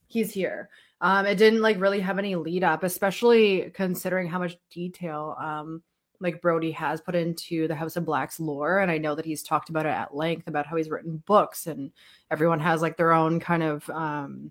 he's 0.09 0.33
here. 0.33 0.69
Um, 1.01 1.27
it 1.27 1.37
didn't 1.37 1.63
like 1.63 1.81
really 1.81 2.01
have 2.01 2.19
any 2.19 2.35
lead 2.35 2.65
up, 2.65 2.83
especially 2.83 3.71
considering 3.73 4.29
how 4.29 4.41
much 4.41 4.57
detail 4.71 5.37
um 5.41 5.83
like 6.21 6.43
Brody 6.43 6.73
has 6.73 7.01
put 7.01 7.15
into 7.15 7.69
the 7.69 7.77
House 7.77 7.97
of 7.97 8.05
Black's 8.05 8.41
lore. 8.41 8.81
And 8.81 8.91
I 8.91 8.99
know 8.99 9.15
that 9.15 9.25
he's 9.25 9.45
talked 9.45 9.71
about 9.71 9.87
it 9.87 9.91
at 9.91 10.17
length 10.17 10.49
about 10.49 10.67
how 10.67 10.75
he's 10.75 10.91
written 10.91 11.23
books 11.27 11.69
and 11.69 11.93
everyone 12.33 12.59
has 12.59 12.83
like 12.83 12.97
their 12.97 13.13
own 13.13 13.39
kind 13.39 13.63
of 13.63 13.89
um 13.91 14.51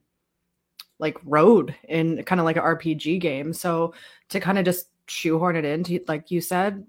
like 0.99 1.17
road 1.25 1.75
in 1.87 2.23
kind 2.23 2.39
of 2.39 2.45
like 2.45 2.55
an 2.55 2.63
RPG 2.63 3.19
game. 3.19 3.51
So 3.53 3.93
to 4.29 4.39
kind 4.39 4.57
of 4.57 4.63
just 4.63 4.87
shoehorn 5.07 5.55
it 5.55 5.65
into 5.65 5.99
like 6.07 6.31
you 6.31 6.41
said 6.41 6.85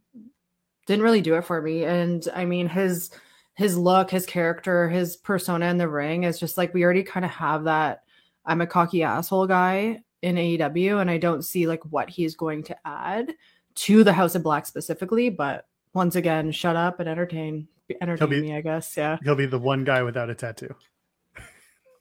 didn't 0.86 1.02
really 1.02 1.20
do 1.20 1.34
it 1.34 1.44
for 1.44 1.60
me. 1.60 1.84
And 1.84 2.26
i 2.34 2.44
mean 2.44 2.68
his 2.68 3.10
his 3.58 3.76
look 3.76 4.10
his 4.10 4.24
character 4.24 4.88
his 4.88 5.16
persona 5.16 5.66
in 5.66 5.78
the 5.78 5.88
ring 5.88 6.22
is 6.22 6.38
just 6.38 6.56
like 6.56 6.72
we 6.72 6.84
already 6.84 7.02
kind 7.02 7.24
of 7.24 7.32
have 7.32 7.64
that 7.64 8.04
i'm 8.46 8.60
a 8.60 8.66
cocky 8.66 9.02
asshole 9.02 9.48
guy 9.48 10.00
in 10.22 10.36
aew 10.36 11.00
and 11.00 11.10
i 11.10 11.18
don't 11.18 11.42
see 11.42 11.66
like 11.66 11.82
what 11.86 12.08
he's 12.08 12.36
going 12.36 12.62
to 12.62 12.76
add 12.86 13.34
to 13.74 14.04
the 14.04 14.12
house 14.12 14.36
of 14.36 14.44
black 14.44 14.64
specifically 14.64 15.28
but 15.28 15.66
once 15.92 16.14
again 16.14 16.52
shut 16.52 16.76
up 16.76 17.00
and 17.00 17.08
entertain 17.08 17.66
entertain 18.00 18.30
be, 18.30 18.40
me 18.42 18.54
i 18.54 18.60
guess. 18.60 18.96
Yeah. 18.96 19.18
he'll 19.24 19.34
be 19.34 19.46
the 19.46 19.58
one 19.58 19.82
guy 19.82 20.04
without 20.04 20.30
a 20.30 20.36
tattoo 20.36 20.72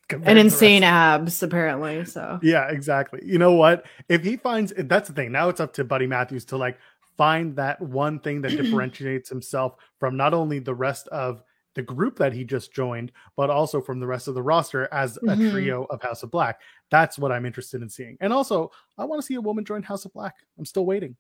and 0.09 0.39
insane 0.39 0.83
abs 0.83 1.43
apparently 1.43 2.05
so. 2.05 2.39
Yeah 2.41 2.69
exactly. 2.69 3.21
You 3.23 3.37
know 3.37 3.53
what? 3.53 3.85
If 4.09 4.23
he 4.23 4.37
finds 4.37 4.73
that's 4.75 5.09
the 5.09 5.13
thing. 5.13 5.31
Now 5.31 5.49
it's 5.49 5.59
up 5.59 5.73
to 5.73 5.83
buddy 5.83 6.07
matthews 6.07 6.45
to 6.45 6.57
like 6.57 6.77
find 7.17 7.55
that 7.55 7.81
one 7.81 8.19
thing 8.19 8.41
that 8.41 8.49
differentiates 8.61 9.29
himself 9.29 9.75
from 9.99 10.15
not 10.15 10.33
only 10.33 10.59
the 10.59 10.73
rest 10.73 11.07
of 11.09 11.41
the 11.75 11.81
group 11.81 12.17
that 12.17 12.33
he 12.33 12.43
just 12.43 12.73
joined 12.73 13.11
but 13.35 13.49
also 13.49 13.81
from 13.81 13.99
the 13.99 14.07
rest 14.07 14.27
of 14.27 14.33
the 14.33 14.41
roster 14.41 14.87
as 14.91 15.17
a 15.17 15.19
mm-hmm. 15.21 15.51
trio 15.51 15.83
of 15.85 16.01
house 16.01 16.23
of 16.23 16.31
black. 16.31 16.61
That's 16.89 17.19
what 17.19 17.31
i'm 17.31 17.45
interested 17.45 17.81
in 17.81 17.89
seeing. 17.89 18.17
And 18.21 18.31
also 18.31 18.71
i 18.97 19.05
want 19.05 19.21
to 19.21 19.25
see 19.25 19.35
a 19.35 19.41
woman 19.41 19.65
join 19.65 19.83
house 19.83 20.05
of 20.05 20.13
black. 20.13 20.35
I'm 20.57 20.65
still 20.65 20.85
waiting. 20.85 21.15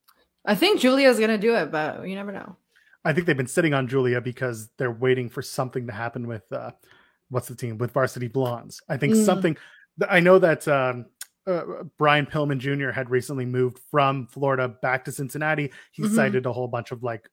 I 0.45 0.55
think 0.55 0.79
julia's 0.79 1.19
gonna 1.19 1.37
do 1.37 1.55
it 1.55 1.71
but 1.71 2.07
you 2.07 2.15
never 2.15 2.31
know. 2.31 2.55
I 3.03 3.13
think 3.13 3.25
they've 3.25 3.37
been 3.37 3.47
sitting 3.47 3.73
on 3.73 3.87
julia 3.87 4.19
because 4.21 4.69
they're 4.77 4.91
waiting 4.91 5.29
for 5.29 5.41
something 5.41 5.87
to 5.87 5.93
happen 5.93 6.27
with 6.27 6.51
uh 6.51 6.71
what's 7.29 7.47
the 7.47 7.55
team 7.55 7.77
with 7.77 7.91
Varsity 7.91 8.27
Blondes. 8.27 8.81
I 8.89 8.97
think 8.97 9.13
mm. 9.13 9.25
something. 9.25 9.57
I 10.07 10.19
know 10.19 10.39
that 10.39 10.67
um, 10.67 11.05
uh, 11.47 11.63
Brian 11.97 12.25
Pillman 12.25 12.59
Jr. 12.59 12.89
had 12.89 13.09
recently 13.09 13.45
moved 13.45 13.79
from 13.89 14.27
Florida 14.27 14.67
back 14.67 15.05
to 15.05 15.11
Cincinnati. 15.11 15.71
He 15.91 16.03
mm-hmm. 16.03 16.15
cited 16.15 16.45
a 16.45 16.53
whole 16.53 16.67
bunch 16.67 16.91
of 16.91 17.03
like 17.03 17.29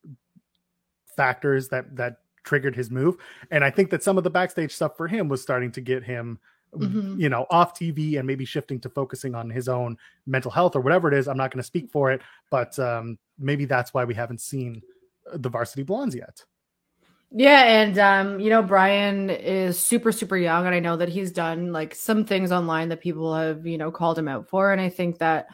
factors 1.16 1.68
that 1.68 1.96
that 1.96 2.18
triggered 2.44 2.76
his 2.76 2.90
move, 2.90 3.16
and 3.50 3.64
I 3.64 3.70
think 3.70 3.90
that 3.90 4.02
some 4.02 4.18
of 4.18 4.24
the 4.24 4.30
backstage 4.30 4.72
stuff 4.72 4.96
for 4.96 5.08
him 5.08 5.28
was 5.28 5.42
starting 5.42 5.72
to 5.72 5.80
get 5.80 6.02
him. 6.02 6.38
Mm-hmm. 6.74 7.20
You 7.20 7.28
know, 7.28 7.46
off 7.50 7.78
TV 7.78 8.18
and 8.18 8.26
maybe 8.26 8.44
shifting 8.44 8.80
to 8.80 8.88
focusing 8.88 9.36
on 9.36 9.48
his 9.48 9.68
own 9.68 9.96
mental 10.26 10.50
health 10.50 10.74
or 10.74 10.80
whatever 10.80 11.06
it 11.06 11.14
is. 11.14 11.28
I'm 11.28 11.36
not 11.36 11.52
going 11.52 11.60
to 11.60 11.66
speak 11.66 11.88
for 11.88 12.10
it, 12.10 12.20
but 12.50 12.76
um, 12.80 13.16
maybe 13.38 13.64
that's 13.64 13.94
why 13.94 14.04
we 14.04 14.12
haven't 14.12 14.40
seen 14.40 14.82
the 15.34 15.48
Varsity 15.48 15.84
Blondes 15.84 16.16
yet. 16.16 16.42
Yeah, 17.30 17.64
and 17.64 17.98
um, 17.98 18.38
you 18.40 18.48
know, 18.48 18.62
Brian 18.62 19.28
is 19.28 19.78
super, 19.78 20.12
super 20.12 20.36
young, 20.36 20.66
and 20.66 20.74
I 20.74 20.78
know 20.78 20.96
that 20.96 21.08
he's 21.08 21.32
done 21.32 21.72
like 21.72 21.94
some 21.94 22.24
things 22.24 22.52
online 22.52 22.88
that 22.90 23.00
people 23.00 23.34
have, 23.34 23.66
you 23.66 23.76
know, 23.76 23.90
called 23.90 24.18
him 24.18 24.28
out 24.28 24.48
for. 24.48 24.70
And 24.72 24.80
I 24.80 24.88
think 24.88 25.18
that 25.18 25.48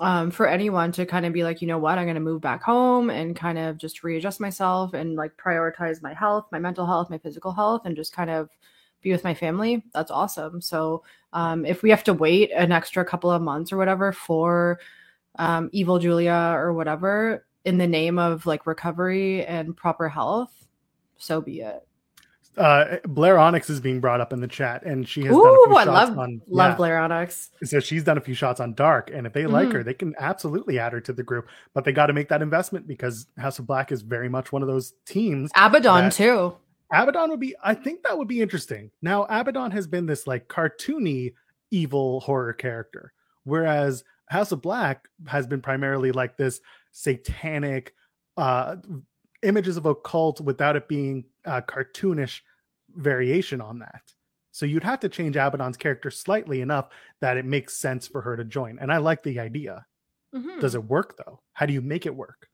um, 0.00 0.30
for 0.30 0.48
anyone 0.48 0.92
to 0.92 1.06
kind 1.06 1.26
of 1.26 1.32
be 1.32 1.44
like, 1.44 1.62
you 1.62 1.68
know 1.68 1.78
what, 1.78 1.98
I'm 1.98 2.06
going 2.06 2.16
to 2.16 2.20
move 2.20 2.40
back 2.42 2.62
home 2.62 3.10
and 3.10 3.36
kind 3.36 3.58
of 3.58 3.78
just 3.78 4.04
readjust 4.04 4.40
myself 4.40 4.94
and 4.94 5.16
like 5.16 5.36
prioritize 5.36 6.02
my 6.02 6.14
health, 6.14 6.46
my 6.52 6.58
mental 6.58 6.86
health, 6.86 7.10
my 7.10 7.18
physical 7.18 7.52
health, 7.52 7.82
and 7.84 7.96
just 7.96 8.12
kind 8.14 8.30
of 8.30 8.48
be 9.02 9.12
with 9.12 9.24
my 9.24 9.34
family. 9.34 9.84
That's 9.94 10.10
awesome. 10.10 10.60
So 10.60 11.04
um, 11.32 11.64
if 11.66 11.82
we 11.82 11.90
have 11.90 12.04
to 12.04 12.14
wait 12.14 12.50
an 12.52 12.72
extra 12.72 13.04
couple 13.04 13.30
of 13.30 13.42
months 13.42 13.72
or 13.72 13.76
whatever 13.76 14.12
for 14.12 14.80
um, 15.38 15.70
evil 15.72 15.98
Julia 15.98 16.54
or 16.56 16.72
whatever 16.72 17.46
in 17.64 17.78
the 17.78 17.86
name 17.86 18.18
of 18.18 18.46
like 18.46 18.66
recovery 18.66 19.44
and 19.46 19.76
proper 19.76 20.08
health 20.08 20.52
so 21.22 21.40
be 21.40 21.60
it. 21.60 21.86
Uh, 22.56 22.98
Blair 23.06 23.38
Onyx 23.38 23.70
is 23.70 23.80
being 23.80 23.98
brought 24.00 24.20
up 24.20 24.32
in 24.32 24.40
the 24.40 24.48
chat, 24.48 24.82
and 24.84 25.08
she 25.08 25.22
has 25.22 25.34
Ooh, 25.34 25.42
done 25.42 25.54
a 25.54 25.64
few 25.64 25.76
I 25.76 25.84
shots 25.84 26.10
love, 26.10 26.18
on. 26.18 26.42
Love 26.48 26.72
yeah. 26.72 26.76
Blair 26.76 26.98
Onyx. 26.98 27.50
So 27.64 27.80
she's 27.80 28.04
done 28.04 28.18
a 28.18 28.20
few 28.20 28.34
shots 28.34 28.60
on 28.60 28.74
Dark, 28.74 29.10
and 29.12 29.26
if 29.26 29.32
they 29.32 29.44
mm-hmm. 29.44 29.52
like 29.52 29.72
her, 29.72 29.82
they 29.82 29.94
can 29.94 30.14
absolutely 30.18 30.78
add 30.78 30.92
her 30.92 31.00
to 31.00 31.12
the 31.12 31.22
group. 31.22 31.48
But 31.72 31.84
they 31.84 31.92
got 31.92 32.06
to 32.06 32.12
make 32.12 32.28
that 32.28 32.42
investment 32.42 32.86
because 32.86 33.26
House 33.38 33.58
of 33.58 33.66
Black 33.66 33.90
is 33.90 34.02
very 34.02 34.28
much 34.28 34.52
one 34.52 34.60
of 34.60 34.68
those 34.68 34.92
teams. 35.06 35.50
Abaddon 35.56 36.10
too. 36.10 36.54
Abaddon 36.92 37.30
would 37.30 37.40
be. 37.40 37.54
I 37.64 37.74
think 37.74 38.02
that 38.02 38.18
would 38.18 38.28
be 38.28 38.42
interesting. 38.42 38.90
Now, 39.00 39.24
Abaddon 39.30 39.70
has 39.70 39.86
been 39.86 40.04
this 40.04 40.26
like 40.26 40.48
cartoony 40.48 41.32
evil 41.70 42.20
horror 42.20 42.52
character, 42.52 43.14
whereas 43.44 44.04
House 44.26 44.52
of 44.52 44.60
Black 44.60 45.08
has 45.26 45.46
been 45.46 45.62
primarily 45.62 46.12
like 46.12 46.36
this 46.36 46.60
satanic, 46.90 47.94
uh, 48.36 48.76
images 49.42 49.76
of 49.76 49.86
a 49.86 49.94
cult 49.94 50.40
without 50.40 50.76
it 50.76 50.88
being 50.88 51.24
a 51.44 51.62
cartoonish 51.62 52.40
variation 52.94 53.60
on 53.60 53.78
that. 53.80 54.02
So 54.50 54.66
you'd 54.66 54.84
have 54.84 55.00
to 55.00 55.08
change 55.08 55.36
Abaddon's 55.36 55.78
character 55.78 56.10
slightly 56.10 56.60
enough 56.60 56.88
that 57.20 57.38
it 57.38 57.44
makes 57.44 57.76
sense 57.76 58.06
for 58.06 58.20
her 58.20 58.36
to 58.36 58.44
join. 58.44 58.78
And 58.78 58.92
I 58.92 58.98
like 58.98 59.22
the 59.22 59.40
idea. 59.40 59.86
Mm-hmm. 60.34 60.60
Does 60.60 60.74
it 60.74 60.84
work 60.84 61.16
though? 61.16 61.40
How 61.54 61.66
do 61.66 61.72
you 61.72 61.80
make 61.80 62.06
it 62.06 62.14
work? 62.14 62.48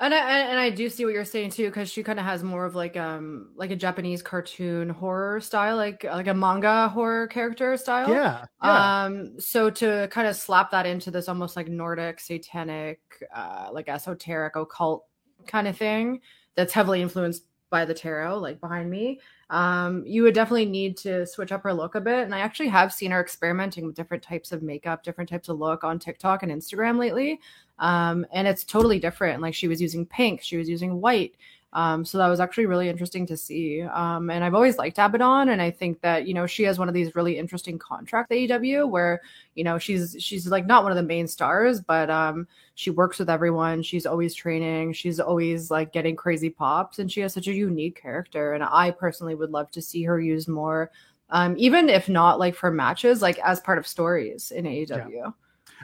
And 0.00 0.12
I 0.12 0.40
and 0.40 0.58
I 0.58 0.70
do 0.70 0.88
see 0.88 1.04
what 1.04 1.14
you're 1.14 1.24
saying 1.24 1.50
too, 1.50 1.66
because 1.66 1.88
she 1.88 2.02
kind 2.02 2.18
of 2.18 2.24
has 2.24 2.42
more 2.42 2.66
of 2.66 2.74
like 2.74 2.96
um 2.96 3.52
like 3.54 3.70
a 3.70 3.76
Japanese 3.76 4.22
cartoon 4.22 4.88
horror 4.88 5.40
style, 5.40 5.76
like 5.76 6.02
like 6.02 6.26
a 6.26 6.34
manga 6.34 6.88
horror 6.88 7.28
character 7.28 7.76
style. 7.76 8.10
Yeah. 8.10 8.44
yeah. 8.62 9.04
Um. 9.04 9.38
So 9.38 9.70
to 9.70 10.08
kind 10.10 10.26
of 10.26 10.34
slap 10.34 10.72
that 10.72 10.86
into 10.86 11.12
this 11.12 11.28
almost 11.28 11.54
like 11.54 11.68
Nordic 11.68 12.18
satanic, 12.18 13.00
uh, 13.34 13.68
like 13.72 13.88
esoteric 13.88 14.56
occult 14.56 15.06
kind 15.46 15.68
of 15.68 15.76
thing 15.76 16.20
that's 16.54 16.72
heavily 16.72 17.02
influenced 17.02 17.44
by 17.70 17.84
the 17.84 17.94
tarot, 17.94 18.38
like 18.38 18.60
behind 18.60 18.88
me, 18.88 19.20
um, 19.50 20.04
you 20.06 20.22
would 20.22 20.34
definitely 20.34 20.64
need 20.64 20.96
to 20.96 21.26
switch 21.26 21.50
up 21.50 21.62
her 21.64 21.72
look 21.72 21.96
a 21.96 22.00
bit. 22.00 22.24
And 22.24 22.34
I 22.34 22.38
actually 22.38 22.68
have 22.68 22.92
seen 22.92 23.10
her 23.10 23.20
experimenting 23.20 23.84
with 23.84 23.96
different 23.96 24.22
types 24.22 24.52
of 24.52 24.62
makeup, 24.62 25.02
different 25.02 25.28
types 25.28 25.48
of 25.48 25.58
look 25.58 25.82
on 25.82 25.98
TikTok 25.98 26.42
and 26.42 26.52
Instagram 26.52 26.98
lately. 26.98 27.40
Um, 27.80 28.26
and 28.32 28.46
it's 28.46 28.62
totally 28.62 29.00
different. 29.00 29.42
Like 29.42 29.54
she 29.54 29.66
was 29.66 29.82
using 29.82 30.06
pink, 30.06 30.40
she 30.40 30.56
was 30.56 30.68
using 30.68 31.00
white. 31.00 31.34
Um, 31.74 32.04
so 32.04 32.18
that 32.18 32.28
was 32.28 32.38
actually 32.38 32.66
really 32.66 32.88
interesting 32.88 33.26
to 33.26 33.36
see. 33.36 33.82
Um, 33.82 34.30
and 34.30 34.44
I've 34.44 34.54
always 34.54 34.78
liked 34.78 34.98
Abaddon, 34.98 35.48
and 35.48 35.60
I 35.60 35.72
think 35.72 36.00
that 36.02 36.26
you 36.26 36.32
know 36.32 36.46
she 36.46 36.62
has 36.62 36.78
one 36.78 36.88
of 36.88 36.94
these 36.94 37.14
really 37.16 37.36
interesting 37.36 37.78
contracts 37.78 38.30
at 38.30 38.36
AEW 38.36 38.88
where 38.88 39.20
you 39.56 39.64
know 39.64 39.76
she's 39.78 40.16
she's 40.20 40.46
like 40.46 40.66
not 40.66 40.84
one 40.84 40.92
of 40.92 40.96
the 40.96 41.02
main 41.02 41.26
stars, 41.26 41.80
but 41.80 42.10
um, 42.10 42.46
she 42.76 42.90
works 42.90 43.18
with 43.18 43.28
everyone. 43.28 43.82
She's 43.82 44.06
always 44.06 44.34
training. 44.34 44.92
She's 44.92 45.18
always 45.18 45.70
like 45.70 45.92
getting 45.92 46.14
crazy 46.14 46.50
pops, 46.50 47.00
and 47.00 47.10
she 47.10 47.20
has 47.22 47.34
such 47.34 47.48
a 47.48 47.52
unique 47.52 48.00
character. 48.00 48.52
And 48.52 48.62
I 48.62 48.92
personally 48.92 49.34
would 49.34 49.50
love 49.50 49.70
to 49.72 49.82
see 49.82 50.04
her 50.04 50.20
used 50.20 50.48
more, 50.48 50.92
um, 51.30 51.56
even 51.58 51.88
if 51.88 52.08
not 52.08 52.38
like 52.38 52.54
for 52.54 52.70
matches, 52.70 53.20
like 53.20 53.38
as 53.40 53.58
part 53.58 53.78
of 53.78 53.86
stories 53.86 54.52
in 54.52 54.64
AEW. 54.64 55.10
Yeah. 55.12 55.30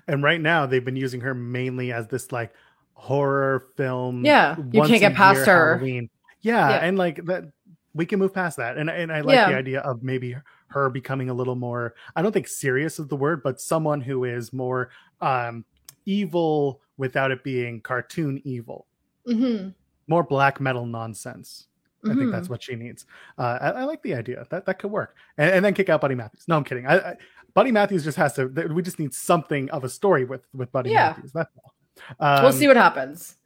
And 0.06 0.22
right 0.22 0.40
now 0.40 0.66
they've 0.66 0.84
been 0.84 0.96
using 0.96 1.20
her 1.20 1.34
mainly 1.34 1.92
as 1.92 2.06
this 2.06 2.32
like 2.32 2.52
horror 3.00 3.68
film. 3.76 4.24
Yeah, 4.24 4.56
you 4.72 4.82
can't 4.82 5.00
get 5.00 5.14
past 5.14 5.46
her. 5.46 5.74
Halloween. 5.76 6.10
Yeah, 6.42 6.70
yeah, 6.70 6.76
and 6.76 6.98
like 6.98 7.24
that, 7.24 7.50
we 7.94 8.06
can 8.06 8.18
move 8.18 8.34
past 8.34 8.58
that. 8.58 8.76
And 8.76 8.90
and 8.90 9.10
I 9.10 9.22
like 9.22 9.34
yeah. 9.34 9.50
the 9.50 9.56
idea 9.56 9.80
of 9.80 10.02
maybe 10.02 10.36
her 10.68 10.90
becoming 10.90 11.30
a 11.30 11.34
little 11.34 11.56
more. 11.56 11.94
I 12.14 12.22
don't 12.22 12.32
think 12.32 12.46
serious 12.46 12.98
is 12.98 13.08
the 13.08 13.16
word, 13.16 13.42
but 13.42 13.60
someone 13.60 14.00
who 14.00 14.24
is 14.24 14.52
more 14.52 14.90
um 15.20 15.64
evil 16.06 16.80
without 16.96 17.30
it 17.30 17.42
being 17.42 17.80
cartoon 17.80 18.40
evil. 18.44 18.86
Mm-hmm. 19.26 19.70
More 20.06 20.22
black 20.22 20.60
metal 20.60 20.86
nonsense. 20.86 21.66
I 22.02 22.14
think 22.14 22.32
that's 22.32 22.48
what 22.48 22.62
she 22.62 22.76
needs. 22.76 23.04
Uh, 23.36 23.58
I, 23.60 23.70
I 23.70 23.84
like 23.84 24.02
the 24.02 24.14
idea 24.14 24.46
that 24.48 24.64
that 24.64 24.78
could 24.78 24.90
work, 24.90 25.16
and, 25.36 25.50
and 25.50 25.64
then 25.64 25.74
kick 25.74 25.90
out 25.90 26.00
Buddy 26.00 26.14
Matthews. 26.14 26.44
No, 26.48 26.56
I'm 26.56 26.64
kidding. 26.64 26.86
I, 26.86 26.98
I, 26.98 27.16
Buddy 27.52 27.72
Matthews 27.72 28.04
just 28.04 28.16
has 28.16 28.32
to. 28.34 28.46
We 28.46 28.82
just 28.82 28.98
need 28.98 29.12
something 29.12 29.70
of 29.70 29.84
a 29.84 29.88
story 29.88 30.24
with 30.24 30.46
with 30.54 30.72
Buddy 30.72 30.90
Yeah. 30.90 31.08
Matthews. 31.08 31.32
That's 31.32 31.50
all. 31.62 31.74
Um, 32.18 32.42
we'll 32.42 32.52
see 32.52 32.68
what 32.68 32.76
happens. 32.76 33.36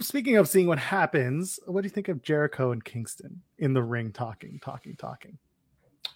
Speaking 0.00 0.36
of 0.36 0.48
seeing 0.48 0.66
what 0.66 0.78
happens, 0.78 1.58
what 1.66 1.80
do 1.80 1.86
you 1.86 1.90
think 1.90 2.08
of 2.08 2.22
Jericho 2.22 2.72
and 2.72 2.84
Kingston 2.84 3.40
in 3.58 3.72
the 3.72 3.82
ring 3.82 4.12
talking, 4.12 4.60
talking, 4.62 4.94
talking? 4.96 5.38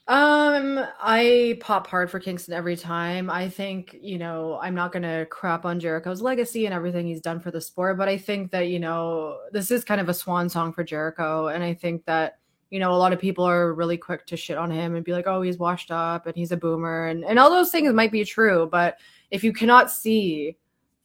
Um, 0.07 0.85
I 1.01 1.57
pop 1.61 1.87
hard 1.87 2.11
for 2.11 2.21
Kingston 2.21 2.53
every 2.53 2.77
time. 2.77 3.31
I 3.31 3.49
think, 3.49 3.97
you 4.03 4.19
know, 4.19 4.59
I'm 4.61 4.75
not 4.75 4.93
gonna 4.93 5.25
crap 5.25 5.65
on 5.65 5.81
Jericho's 5.81 6.21
legacy 6.21 6.67
and 6.67 6.75
everything 6.75 7.07
he's 7.07 7.23
done 7.23 7.41
for 7.41 7.51
the 7.51 7.61
sport, 7.61 7.97
but 7.97 8.07
I 8.07 8.19
think 8.19 8.51
that, 8.51 8.69
you 8.69 8.79
know, 8.79 9.39
this 9.51 9.71
is 9.71 9.83
kind 9.83 10.03
of 10.03 10.11
a 10.11 10.15
swan 10.15 10.51
song 10.51 10.75
for 10.75 10.85
Jericho. 10.85 11.47
And 11.47 11.65
I 11.65 11.73
think 11.73 12.05
that, 12.05 12.39
you 12.69 12.81
know, 12.81 12.93
a 12.93 12.99
lot 12.99 13.15
of 13.15 13.19
people 13.19 13.47
are 13.47 13.73
really 13.73 13.97
quick 13.97 14.27
to 14.27 14.37
shit 14.37 14.59
on 14.59 14.71
him 14.71 14.95
and 14.95 15.07
be 15.07 15.13
like, 15.13 15.27
oh, 15.27 15.41
he's 15.41 15.59
washed 15.59 15.91
up 15.91 16.27
and 16.27 16.37
he's 16.37 16.53
a 16.53 16.57
boomer 16.57 17.07
and, 17.07 17.25
and 17.25 17.39
all 17.39 17.49
those 17.49 17.71
things 17.71 17.91
might 17.95 18.13
be 18.13 18.27
true, 18.27 18.69
but 18.71 18.99
if 19.31 19.43
you 19.43 19.55
cannot 19.55 19.91
see 19.91 20.59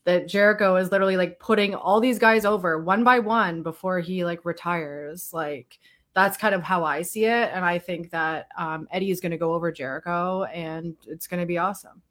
that 0.10 0.28
Jericho 0.28 0.76
is 0.76 0.92
literally 0.92 1.18
like 1.18 1.40
putting 1.40 1.76
all 1.76 2.00
these 2.00 2.18
guys 2.18 2.44
over 2.44 2.82
one 2.82 3.04
by 3.04 3.20
one 3.20 3.62
before 3.62 4.00
he 4.00 4.26
like 4.26 4.44
retires, 4.44 5.32
like 5.32 5.78
that's 6.16 6.36
kind 6.36 6.56
of 6.56 6.64
how 6.64 6.84
I 6.84 7.04
see 7.04 7.26
it. 7.26 7.52
And 7.54 7.64
I 7.64 7.78
think 7.78 8.10
that 8.10 8.48
um, 8.58 8.88
Eddie 8.92 9.12
is 9.12 9.20
going 9.20 9.32
to 9.32 9.38
go 9.38 9.54
over 9.54 9.72
Jericho 9.72 10.46
and 10.46 10.96
it's 11.06 11.28
going 11.28 11.40
to 11.42 11.46
be 11.46 11.60
awesome. 11.60 12.02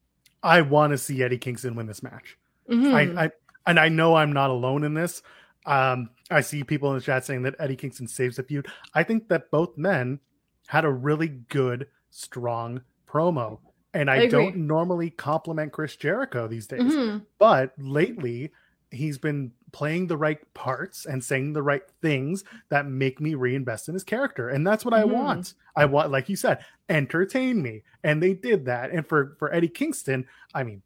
I 0.45 0.61
want 0.61 0.93
to 0.93 0.99
see 0.99 1.25
Eddie 1.25 1.38
Kingston 1.38 1.75
win 1.75 1.87
this 1.87 2.05
match. 2.05 2.38
Mhm. 2.71 2.95
I, 2.95 3.25
I 3.25 3.31
and 3.67 3.81
I 3.81 3.88
know 3.88 4.14
I'm 4.14 4.33
not 4.33 4.50
alone 4.50 4.85
in 4.85 4.95
this. 4.95 5.23
Um, 5.67 6.11
I 6.31 6.40
see 6.40 6.62
people 6.62 6.90
in 6.90 6.99
the 6.99 7.02
chat 7.02 7.25
saying 7.25 7.43
that 7.43 7.57
Eddie 7.59 7.76
Kingston 7.76 8.07
saves 8.07 8.37
the 8.37 8.45
feud. 8.45 8.69
I 8.95 9.02
think 9.02 9.28
that 9.28 9.50
both 9.50 9.76
men 9.76 10.21
had 10.69 10.85
a 10.85 10.90
really 10.90 11.28
good, 11.28 11.88
strong 12.11 12.83
promo. 13.09 13.59
And 13.95 14.11
I, 14.11 14.23
I 14.23 14.26
don't 14.26 14.57
normally 14.57 15.11
compliment 15.11 15.73
Chris 15.73 15.97
Jericho 15.97 16.47
these 16.47 16.66
days, 16.66 16.83
Mhm. 16.83 17.25
but 17.38 17.73
lately 17.78 18.52
he's 18.90 19.18
been 19.18 19.52
playing 19.73 20.07
the 20.07 20.16
right 20.16 20.38
parts 20.54 21.04
and 21.07 21.23
saying 21.23 21.52
the 21.52 21.62
right 21.62 21.83
things 22.00 22.42
that 22.71 22.87
make 22.87 23.21
me 23.21 23.35
reinvest 23.35 23.88
in 23.88 23.95
his 23.95 24.04
character. 24.04 24.49
And 24.49 24.66
that's 24.66 24.85
what 24.85 24.95
I 24.95 25.02
Mhm. 25.02 25.11
want. 25.12 25.54
I 25.76 25.85
want, 25.87 26.11
like 26.11 26.28
you 26.28 26.37
said, 26.37 26.64
entertain 26.88 27.62
me. 27.62 27.83
And 28.02 28.23
they 28.23 28.35
did 28.35 28.64
that. 28.66 28.90
And 28.90 29.07
for 29.07 29.37
for 29.38 29.52
Eddie 29.52 29.68
Kingston, 29.68 30.26
I 30.54 30.62
mean, 30.64 30.83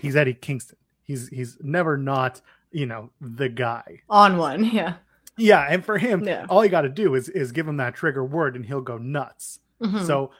he's 0.00 0.16
Eddie 0.16 0.34
Kingston. 0.34 0.78
He's 1.02 1.28
he's 1.28 1.58
never 1.62 1.96
not, 1.98 2.40
you 2.70 2.86
know, 2.86 3.10
the 3.20 3.48
guy. 3.48 4.00
On 4.08 4.36
one. 4.38 4.64
Yeah. 4.64 4.94
Yeah, 5.38 5.66
and 5.68 5.84
for 5.84 5.96
him, 5.98 6.24
Yeah. 6.24 6.44
all 6.48 6.62
you 6.64 6.70
got 6.70 6.82
to 6.82 6.88
do 6.90 7.14
is 7.14 7.28
is 7.30 7.52
give 7.52 7.66
him 7.68 7.76
that 7.78 7.94
trigger 7.94 8.24
word 8.24 8.56
and 8.56 8.64
he'll 8.66 8.80
go 8.82 8.98
nuts. 8.98 9.60
Mhm. 9.82 10.06
So 10.06 10.30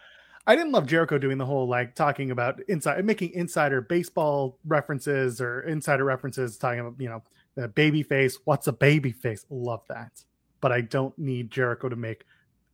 I 0.46 0.56
didn't 0.56 0.72
love 0.72 0.86
Jericho 0.86 1.18
doing 1.18 1.38
the 1.38 1.46
whole 1.46 1.68
like 1.68 1.94
talking 1.94 2.30
about 2.30 2.60
inside 2.68 3.04
making 3.04 3.32
insider 3.32 3.80
baseball 3.80 4.58
references 4.66 5.40
or 5.40 5.60
insider 5.62 6.04
references 6.04 6.56
talking 6.56 6.80
about, 6.80 6.94
you 6.98 7.08
know, 7.08 7.22
the 7.54 7.68
baby 7.68 8.02
face. 8.02 8.38
What's 8.44 8.66
a 8.66 8.72
baby 8.72 9.12
face? 9.12 9.46
Love 9.50 9.82
that. 9.88 10.24
But 10.60 10.72
I 10.72 10.80
don't 10.80 11.16
need 11.18 11.50
Jericho 11.50 11.88
to 11.88 11.96
make 11.96 12.24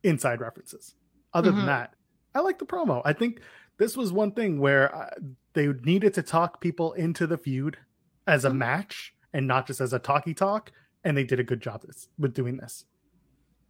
inside 0.03 0.41
references. 0.41 0.95
Other 1.33 1.51
Mhm. 1.51 1.57
than 1.57 1.65
that, 1.67 1.93
I 2.33 2.39
like 2.39 2.57
the 2.57 2.65
promo. 2.65 3.01
I 3.05 3.13
think 3.13 3.41
this 3.77 3.95
was 3.95 4.11
one 4.11 4.31
thing 4.31 4.59
where 4.59 4.93
uh, 4.95 5.09
they 5.53 5.67
needed 5.67 6.13
to 6.15 6.23
talk 6.23 6.61
people 6.61 6.93
into 6.93 7.27
the 7.27 7.37
feud 7.37 7.77
as 8.25 8.45
a 8.45 8.49
Mhm. 8.49 8.57
match 8.57 9.13
and 9.33 9.47
not 9.47 9.67
just 9.67 9.79
as 9.79 9.93
a 9.93 9.99
talkie 9.99 10.33
talk. 10.33 10.71
And 11.03 11.15
they 11.15 11.23
did 11.23 11.39
a 11.39 11.43
good 11.43 11.61
job 11.61 11.83
this, 11.85 12.09
with 12.17 12.33
doing 12.33 12.57
this. 12.57 12.85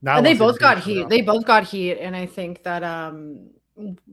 Now 0.01 0.17
and 0.17 0.25
they 0.25 0.29
want 0.29 0.37
to 0.37 0.43
see 0.43 0.45
both 0.47 0.59
got 0.59 0.79
heat. 0.79 1.09
They 1.09 1.21
both 1.21 1.45
got 1.45 1.63
heat. 1.65 1.97
And 1.97 2.15
I 2.15 2.25
think 2.25 2.63
that 2.63 2.83
um 2.83 3.49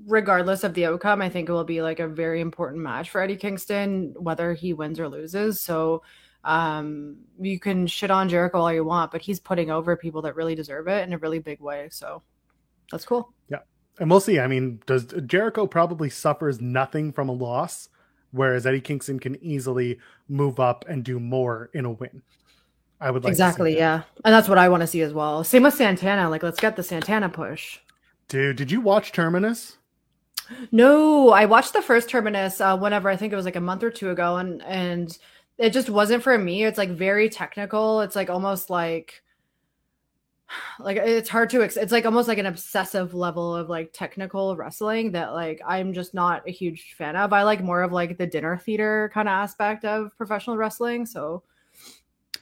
regardless 0.06 0.64
of 0.64 0.74
the 0.74 0.86
outcome, 0.86 1.22
I 1.22 1.28
think 1.28 1.48
it 1.48 1.52
will 1.52 1.64
be 1.64 1.82
like 1.82 2.00
a 2.00 2.08
very 2.08 2.40
important 2.40 2.82
match 2.82 3.10
for 3.10 3.20
Eddie 3.20 3.36
Kingston, 3.36 4.14
whether 4.18 4.54
he 4.54 4.72
wins 4.72 5.00
or 5.00 5.08
loses. 5.08 5.60
So 5.60 6.02
um 6.44 7.16
you 7.40 7.58
can 7.58 7.88
shit 7.88 8.10
on 8.10 8.28
Jericho 8.28 8.58
all 8.60 8.72
you 8.72 8.84
want, 8.84 9.10
but 9.10 9.20
he's 9.20 9.40
putting 9.40 9.70
over 9.70 9.96
people 9.96 10.22
that 10.22 10.36
really 10.36 10.54
deserve 10.54 10.86
it 10.86 11.06
in 11.06 11.12
a 11.12 11.18
really 11.18 11.40
big 11.40 11.60
way. 11.60 11.88
So 11.90 12.22
that's 12.90 13.04
cool. 13.04 13.32
Yeah. 13.48 13.60
And 13.98 14.10
we'll 14.10 14.20
see. 14.20 14.38
I 14.38 14.46
mean, 14.46 14.80
does 14.86 15.06
Jericho 15.26 15.66
probably 15.66 16.10
suffers 16.10 16.60
nothing 16.60 17.12
from 17.12 17.28
a 17.28 17.32
loss, 17.32 17.88
whereas 18.30 18.66
Eddie 18.66 18.80
Kingston 18.80 19.18
can 19.18 19.42
easily 19.42 19.98
move 20.28 20.60
up 20.60 20.84
and 20.88 21.02
do 21.02 21.18
more 21.18 21.70
in 21.74 21.84
a 21.84 21.90
win. 21.90 22.22
I 23.00 23.10
would 23.10 23.24
like 23.24 23.32
to 23.32 23.36
see 23.36 23.42
exactly, 23.42 23.76
yeah. 23.76 24.02
And 24.24 24.32
that's 24.32 24.48
what 24.48 24.58
I 24.58 24.68
want 24.68 24.82
to 24.82 24.86
see 24.86 25.02
as 25.02 25.12
well. 25.12 25.44
Same 25.44 25.64
with 25.64 25.74
Santana. 25.74 26.30
Like 26.30 26.42
let's 26.42 26.60
get 26.60 26.76
the 26.76 26.82
Santana 26.82 27.28
push. 27.28 27.80
Dude, 28.28 28.56
did 28.56 28.70
you 28.70 28.80
watch 28.80 29.12
Terminus? 29.12 29.78
No, 30.72 31.30
I 31.30 31.44
watched 31.44 31.72
the 31.72 31.82
first 31.82 32.08
Terminus 32.08 32.60
uh, 32.60 32.76
whenever 32.76 33.08
I 33.08 33.16
think 33.16 33.32
it 33.32 33.36
was 33.36 33.44
like 33.44 33.56
a 33.56 33.60
month 33.60 33.82
or 33.82 33.90
two 33.90 34.10
ago, 34.10 34.36
and 34.36 34.62
and 34.62 35.16
it 35.58 35.70
just 35.70 35.90
wasn't 35.90 36.22
for 36.22 36.36
me. 36.38 36.64
It's 36.64 36.78
like 36.78 36.90
very 36.90 37.28
technical. 37.28 38.00
It's 38.00 38.16
like 38.16 38.30
almost 38.30 38.70
like 38.70 39.22
like 40.80 40.96
it's 40.96 41.28
hard 41.28 41.50
to 41.50 41.62
ex- 41.62 41.76
it's 41.76 41.92
like 41.92 42.06
almost 42.06 42.28
like 42.28 42.38
an 42.38 42.46
obsessive 42.46 43.14
level 43.14 43.54
of 43.54 43.68
like 43.68 43.92
technical 43.92 44.56
wrestling 44.56 45.12
that 45.12 45.32
like 45.32 45.60
I'm 45.66 45.92
just 45.92 46.14
not 46.14 46.46
a 46.46 46.52
huge 46.52 46.94
fan 46.96 47.16
of. 47.16 47.32
I 47.32 47.42
like 47.42 47.62
more 47.62 47.82
of 47.82 47.92
like 47.92 48.18
the 48.18 48.26
dinner 48.26 48.56
theater 48.56 49.10
kind 49.12 49.28
of 49.28 49.32
aspect 49.32 49.84
of 49.84 50.16
professional 50.16 50.56
wrestling. 50.56 51.06
So 51.06 51.42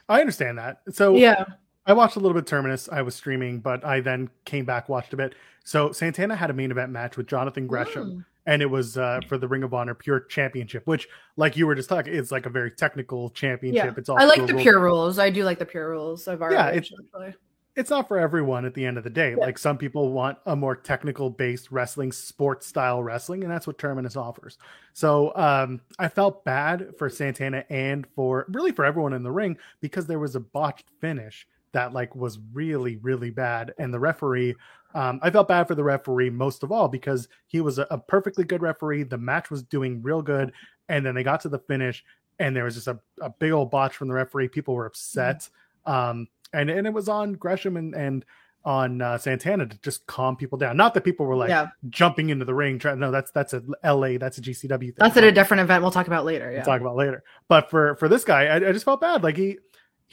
I 0.09 0.21
understand 0.21 0.59
that. 0.59 0.83
So 0.93 1.17
yeah, 1.17 1.45
I 1.87 1.93
watched 1.93 2.17
a 2.17 2.19
little 2.19 2.35
bit 2.35 2.45
of 2.45 2.47
Terminus. 2.49 2.89
I 2.91 3.03
was 3.03 3.15
streaming, 3.15 3.61
but 3.61 3.85
I 3.85 4.01
then 4.01 4.31
came 4.45 4.65
back, 4.65 4.89
watched 4.89 5.13
a 5.13 5.17
bit. 5.17 5.35
So 5.65 5.93
Santana 5.93 6.35
had 6.37 6.51
a 6.51 6.55
main 6.55 6.71
event 6.71 6.91
match 6.93 7.17
with 7.17 7.27
Jonathan 7.27 7.67
Gresham. 7.67 8.11
Mm. 8.11 8.25
and 8.47 8.63
it 8.63 8.67
was 8.67 8.99
uh, 8.99 9.21
for 9.29 9.39
the 9.39 9.49
Ring 9.49 9.63
of 9.63 9.73
Honor 9.75 9.95
Pure 9.95 10.21
Championship, 10.29 10.87
which, 10.87 11.09
like 11.37 11.57
you 11.57 11.67
were 11.67 11.75
just 11.75 11.89
talking, 11.89 12.15
it's 12.15 12.31
like 12.31 12.47
a 12.47 12.51
very 12.51 12.71
technical 12.71 13.31
championship. 13.31 13.85
yeah. 13.85 13.95
It's 13.97 14.09
all 14.09 14.19
I 14.21 14.25
like 14.25 14.47
the 14.47 14.53
rules. 14.53 14.63
pure 14.63 14.79
rules. 14.81 15.19
I 15.19 15.31
do 15.31 15.45
like 15.45 15.59
the 15.59 15.65
pure 15.67 15.89
rules 15.91 16.27
of 16.29 16.43
our 16.43 16.53
Yeah, 16.53 16.69
it's- 16.69 16.91
actually. 16.93 17.35
It's 17.77 17.91
not 17.91 18.07
for 18.07 18.21
everyone 18.21 18.65
at 18.67 18.75
the 18.75 18.87
end 18.87 18.99
of 18.99 19.03
the 19.03 19.11
day. 19.11 19.31
Yeah. 19.31 19.37
Like 19.47 19.59
some 19.59 19.77
people 19.79 20.13
want 20.13 20.39
a 20.47 20.55
more 20.55 20.77
technical 20.77 21.29
based 21.29 21.73
wrestling, 21.73 22.13
sports 22.13 22.69
style 22.69 23.03
wrestling, 23.03 23.43
and 23.43 23.51
that's 23.51 23.67
what 23.67 23.79
Terminus 23.79 24.15
offers. 24.15 24.59
So 24.93 25.35
um, 25.35 25.81
I 25.99 26.07
felt 26.07 26.45
bad 26.45 26.95
for 26.99 27.11
Santana 27.11 27.65
and 27.69 28.07
for 28.15 28.47
really 28.49 28.71
for 28.71 28.85
everyone 28.85 29.13
in 29.13 29.25
the 29.25 29.33
ring 29.33 29.59
because 29.81 30.07
there 30.07 30.21
was 30.21 30.37
a 30.37 30.41
botched 30.41 30.85
finish 31.01 31.49
that 31.75 31.93
like 31.93 32.17
was 32.17 32.39
really 32.53 32.97
really 32.97 33.31
bad, 33.31 33.75
and 33.79 33.93
the 33.93 34.01
referee. 34.01 34.55
Um, 34.95 35.19
I 35.23 35.31
felt 35.31 35.49
bad 35.49 35.67
for 35.67 35.75
the 35.75 35.83
referee 35.83 36.31
most 36.31 36.63
of 36.63 36.71
all 36.71 36.87
because 36.87 37.29
he 37.49 37.61
was 37.61 37.79
a, 37.79 37.87
a 37.91 37.99
perfectly 37.99 38.45
good 38.45 38.63
referee. 38.63 39.03
The 39.03 39.19
match 39.19 39.51
was 39.51 39.65
doing 39.65 40.01
real 40.03 40.23
good, 40.23 40.53
and 40.89 41.05
then 41.05 41.17
they 41.17 41.25
got 41.25 41.41
to 41.41 41.49
the 41.49 41.59
finish, 41.59 42.05
and 42.39 42.55
there 42.55 42.65
was 42.65 42.75
just 42.75 42.87
a, 42.87 42.99
a 43.21 43.29
big 43.29 43.53
old 43.53 43.71
botch 43.71 43.97
from 43.97 44.09
the 44.09 44.15
referee. 44.15 44.49
People 44.49 44.75
were 44.75 44.87
upset, 44.87 45.49
um, 45.85 46.29
and 46.53 46.71
and 46.71 46.87
it 46.87 46.93
was 46.93 47.09
on 47.09 47.35
Gresham 47.35 47.77
and 47.77 47.95
and 47.95 48.25
on 48.65 49.03
uh, 49.03 49.19
Santana 49.19 49.67
to 49.67 49.79
just 49.81 50.07
calm 50.07 50.37
people 50.37 50.57
down. 50.57 50.77
Not 50.77 50.95
that 50.95 51.03
people 51.03 51.27
were 51.27 51.37
like 51.37 51.51
yeah, 51.51 51.69
jumping 51.91 52.31
into 52.31 52.45
the 52.45 52.55
ring. 52.55 52.79
Trying, 52.79 52.99
no, 52.99 53.11
that's 53.11 53.31
that's 53.31 53.53
a 53.53 53.63
LA, 53.85 54.19
that's 54.19 54.39
a 54.39 54.41
GCW 54.41 54.79
thing. 54.79 54.95
that's 54.97 55.17
at 55.17 55.25
a 55.25 55.33
different 55.33 55.61
event. 55.63 55.83
We'll 55.83 55.91
talk 55.91 56.07
about 56.07 56.25
later. 56.25 56.51
We'll 56.51 56.63
talk 56.63 56.81
about 56.81 56.97
later. 56.97 57.23
But 57.49 57.71
for 57.71 57.97
for 57.97 58.09
this 58.09 58.25
guy, 58.25 58.47
I, 58.47 58.57
I 58.57 58.73
just 58.73 58.85
felt 58.85 59.01
bad. 59.01 59.23
Like 59.23 59.37
he 59.37 59.59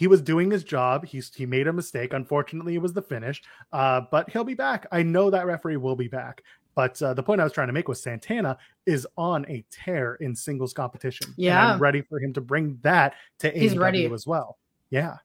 he 0.02 0.08
was 0.08 0.20
doing 0.20 0.50
his 0.50 0.64
job. 0.64 1.06
He's 1.06 1.32
he 1.32 1.46
made 1.46 1.68
a 1.68 1.74
mistake. 1.74 2.12
Unfortunately, 2.14 2.74
it 2.74 2.82
was 2.82 2.92
the 2.92 3.04
finish. 3.04 3.40
Uh, 3.72 4.02
but 4.10 4.28
he'll 4.32 4.44
be 4.44 4.56
back. 4.56 4.88
I 4.92 5.04
know 5.04 5.30
that 5.30 5.46
referee 5.46 5.78
will 5.78 5.96
be 5.96 6.08
back. 6.08 6.42
But 6.74 7.00
uh, 7.04 7.14
the 7.14 7.22
point 7.22 7.40
I 7.40 7.44
was 7.44 7.54
trying 7.54 7.68
to 7.68 7.74
make 7.74 7.88
was 7.88 8.02
Santana 8.02 8.58
is 8.88 9.06
on 9.16 9.46
a 9.48 9.64
tear 9.70 10.16
in 10.16 10.36
singles 10.36 10.74
competition. 10.74 11.28
And 11.28 11.36
Yeah. 11.38 11.74
I'm 11.74 11.80
ready 11.80 12.02
for 12.02 12.20
him 12.20 12.34
to 12.34 12.42
bring 12.42 12.80
that 12.82 13.14
to 13.40 13.52
He's 13.52 13.76
AEW 13.76 13.80
ready. 13.80 14.06
as 14.12 14.26
well. 14.26 14.58
Yeah, 14.90 15.18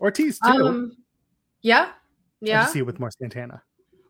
Ortiz 0.00 0.38
too. 0.38 0.48
Um, 0.48 0.92
yeah, 1.62 1.90
yeah. 2.40 2.66
see 2.66 2.78
it 2.78 2.86
with 2.86 3.00
more 3.00 3.10
Santana. 3.10 3.60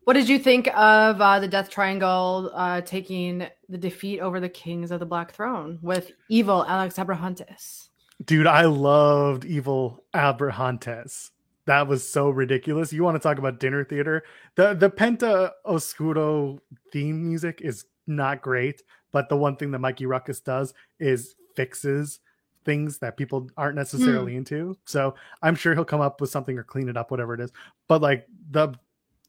What 0.04 0.12
did 0.14 0.28
you 0.28 0.38
think 0.38 0.66
of 0.76 1.18
uh, 1.18 1.40
the 1.40 1.48
Death 1.48 1.70
Triangle 1.70 2.50
uh, 2.54 2.82
taking 2.82 3.46
the 3.70 3.78
defeat 3.78 4.20
over 4.20 4.38
the 4.38 4.50
Kings 4.50 4.90
of 4.90 5.00
the 5.00 5.06
Black 5.06 5.32
Throne 5.32 5.78
with 5.80 6.12
evil 6.28 6.66
Alex 6.66 6.96
Abrahantes? 6.96 7.89
Dude, 8.24 8.46
I 8.46 8.66
loved 8.66 9.44
Evil 9.44 10.04
Abrahantes. 10.14 11.30
That 11.66 11.86
was 11.86 12.06
so 12.08 12.30
ridiculous. 12.30 12.92
You 12.92 13.02
want 13.02 13.14
to 13.14 13.20
talk 13.20 13.38
about 13.38 13.60
dinner 13.60 13.84
theater? 13.84 14.24
The 14.56 14.74
the 14.74 14.90
Penta 14.90 15.52
Oscuro 15.64 16.58
theme 16.92 17.26
music 17.26 17.60
is 17.62 17.84
not 18.06 18.42
great, 18.42 18.82
but 19.12 19.28
the 19.28 19.36
one 19.36 19.56
thing 19.56 19.70
that 19.70 19.78
Mikey 19.78 20.06
Rukus 20.06 20.40
does 20.40 20.74
is 20.98 21.34
fixes 21.54 22.20
things 22.64 22.98
that 22.98 23.16
people 23.16 23.48
aren't 23.56 23.76
necessarily 23.76 24.36
into. 24.36 24.76
So 24.84 25.14
I'm 25.42 25.54
sure 25.54 25.74
he'll 25.74 25.84
come 25.84 26.00
up 26.00 26.20
with 26.20 26.30
something 26.30 26.58
or 26.58 26.64
clean 26.64 26.88
it 26.88 26.96
up, 26.96 27.10
whatever 27.10 27.34
it 27.34 27.40
is. 27.40 27.52
But 27.88 28.02
like 28.02 28.26
the 28.50 28.74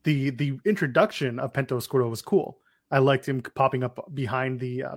the 0.03 0.31
the 0.31 0.59
introduction 0.65 1.39
of 1.39 1.53
Penta 1.53 1.73
Oscuro 1.73 2.09
was 2.09 2.21
cool. 2.21 2.59
I 2.89 2.99
liked 2.99 3.27
him 3.27 3.41
popping 3.41 3.83
up 3.83 4.13
behind 4.13 4.59
the 4.59 4.83
uh 4.83 4.95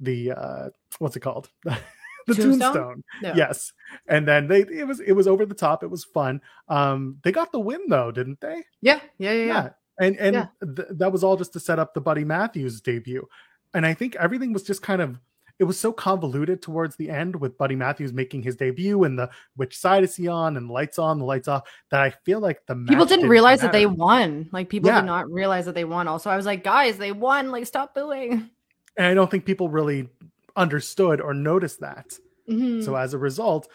the 0.00 0.32
uh 0.32 0.68
what's 0.98 1.16
it 1.16 1.20
called? 1.20 1.48
the 2.26 2.34
Tombstone? 2.34 2.60
tombstone. 2.60 3.04
Yeah. 3.22 3.34
Yes. 3.36 3.72
And 4.08 4.26
then 4.26 4.48
they 4.48 4.60
it 4.60 4.86
was 4.86 5.00
it 5.00 5.12
was 5.12 5.26
over 5.28 5.46
the 5.46 5.54
top. 5.54 5.82
It 5.82 5.90
was 5.90 6.04
fun. 6.04 6.40
Um 6.68 7.18
they 7.22 7.32
got 7.32 7.52
the 7.52 7.60
win 7.60 7.82
though, 7.88 8.10
didn't 8.10 8.40
they? 8.40 8.64
Yeah, 8.80 9.00
yeah, 9.18 9.32
yeah, 9.32 9.44
yeah. 9.46 9.68
And 9.98 10.16
and 10.18 10.34
Yeah. 10.34 10.46
th- 10.74 10.88
that 10.92 11.12
was 11.12 11.22
all 11.24 11.36
just 11.36 11.52
to 11.54 11.60
set 11.60 11.78
up 11.78 11.94
the 11.94 12.00
Buddy 12.00 12.24
Matthews 12.24 12.80
debut. 12.80 13.26
And 13.74 13.86
I 13.86 13.94
think 13.94 14.16
everything 14.16 14.52
was 14.52 14.62
just 14.62 14.82
kind 14.82 15.00
of 15.02 15.18
it 15.58 15.64
was 15.64 15.78
so 15.80 15.90
convoluted 15.90 16.60
towards 16.60 16.96
the 16.96 17.08
end 17.08 17.34
with 17.36 17.56
Buddy 17.56 17.76
Matthews 17.76 18.12
making 18.12 18.42
his 18.42 18.56
debut 18.56 19.04
and 19.04 19.18
the 19.18 19.30
which 19.54 19.78
side 19.78 20.04
is 20.04 20.14
he 20.14 20.28
on 20.28 20.58
and 20.58 20.68
the 20.68 20.72
lights 20.72 20.98
on, 20.98 21.18
the 21.18 21.24
lights 21.24 21.48
off 21.48 21.62
that 21.90 22.00
I 22.02 22.10
feel 22.26 22.40
like 22.40 22.60
the 22.66 22.74
People 22.74 22.96
match 22.96 23.08
didn't 23.08 23.30
realize 23.30 23.62
that 23.62 23.72
they 23.72 23.86
won. 23.86 24.50
Like 24.52 24.68
people 24.68 24.90
Yeah. 24.90 25.00
did 25.00 25.06
not 25.06 25.30
realize 25.30 25.64
that 25.64 25.74
they 25.74 25.86
won. 25.86 26.08
Also, 26.08 26.28
I 26.28 26.36
was 26.36 26.44
like, 26.44 26.62
guys, 26.62 26.98
they 26.98 27.10
won. 27.12 27.50
Like, 27.50 27.64
stop 27.66 27.94
booing. 27.94 28.50
and 28.98 29.06
I 29.06 29.14
don't 29.14 29.30
think 29.30 29.46
people 29.46 29.70
really 29.70 30.10
understood 30.56 31.20
or 31.20 31.34
noticed 31.34 31.80
that. 31.80 32.18
Mhm. 32.48 32.84
So 32.84 32.94
as 32.96 33.14
a 33.14 33.18
result, 33.18 33.68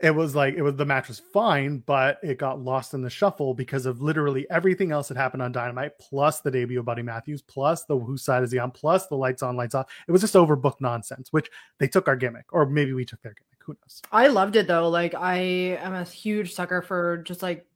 it 0.00 0.14
was 0.14 0.34
like 0.34 0.54
it 0.54 0.62
was 0.62 0.76
the 0.76 0.84
match 0.84 1.08
was 1.08 1.18
fine, 1.18 1.78
but 1.78 2.18
it 2.22 2.38
got 2.38 2.60
lost 2.60 2.94
in 2.94 3.02
the 3.02 3.10
shuffle 3.10 3.52
because 3.52 3.84
of 3.84 4.00
literally 4.00 4.48
everything 4.48 4.92
else 4.92 5.08
that 5.08 5.16
happened 5.16 5.42
on 5.42 5.50
Dynamite, 5.50 5.98
plus 5.98 6.40
the 6.40 6.50
debut 6.50 6.78
of 6.78 6.84
Buddy 6.84 7.02
Matthews, 7.02 7.42
plus 7.42 7.84
the 7.84 7.98
whose 7.98 8.22
side 8.22 8.44
is 8.44 8.52
he 8.52 8.58
on, 8.58 8.70
plus 8.70 9.08
the 9.08 9.16
lights 9.16 9.42
on, 9.42 9.56
lights 9.56 9.74
off. 9.74 9.90
It 10.06 10.12
was 10.12 10.20
just 10.20 10.34
overbooked 10.34 10.80
nonsense, 10.80 11.32
which 11.32 11.50
they 11.78 11.88
took 11.88 12.06
our 12.06 12.16
gimmick, 12.16 12.46
or 12.52 12.66
maybe 12.66 12.92
we 12.92 13.04
took 13.04 13.20
their 13.22 13.32
gimmick. 13.34 13.58
Who 13.64 13.72
knows? 13.72 14.00
I 14.12 14.28
loved 14.28 14.56
it 14.56 14.66
though. 14.66 14.88
Like 14.88 15.14
I 15.14 15.36
am 15.36 15.94
a 15.94 16.04
huge 16.04 16.54
sucker 16.54 16.80
for 16.80 17.18
just 17.18 17.42
like 17.42 17.66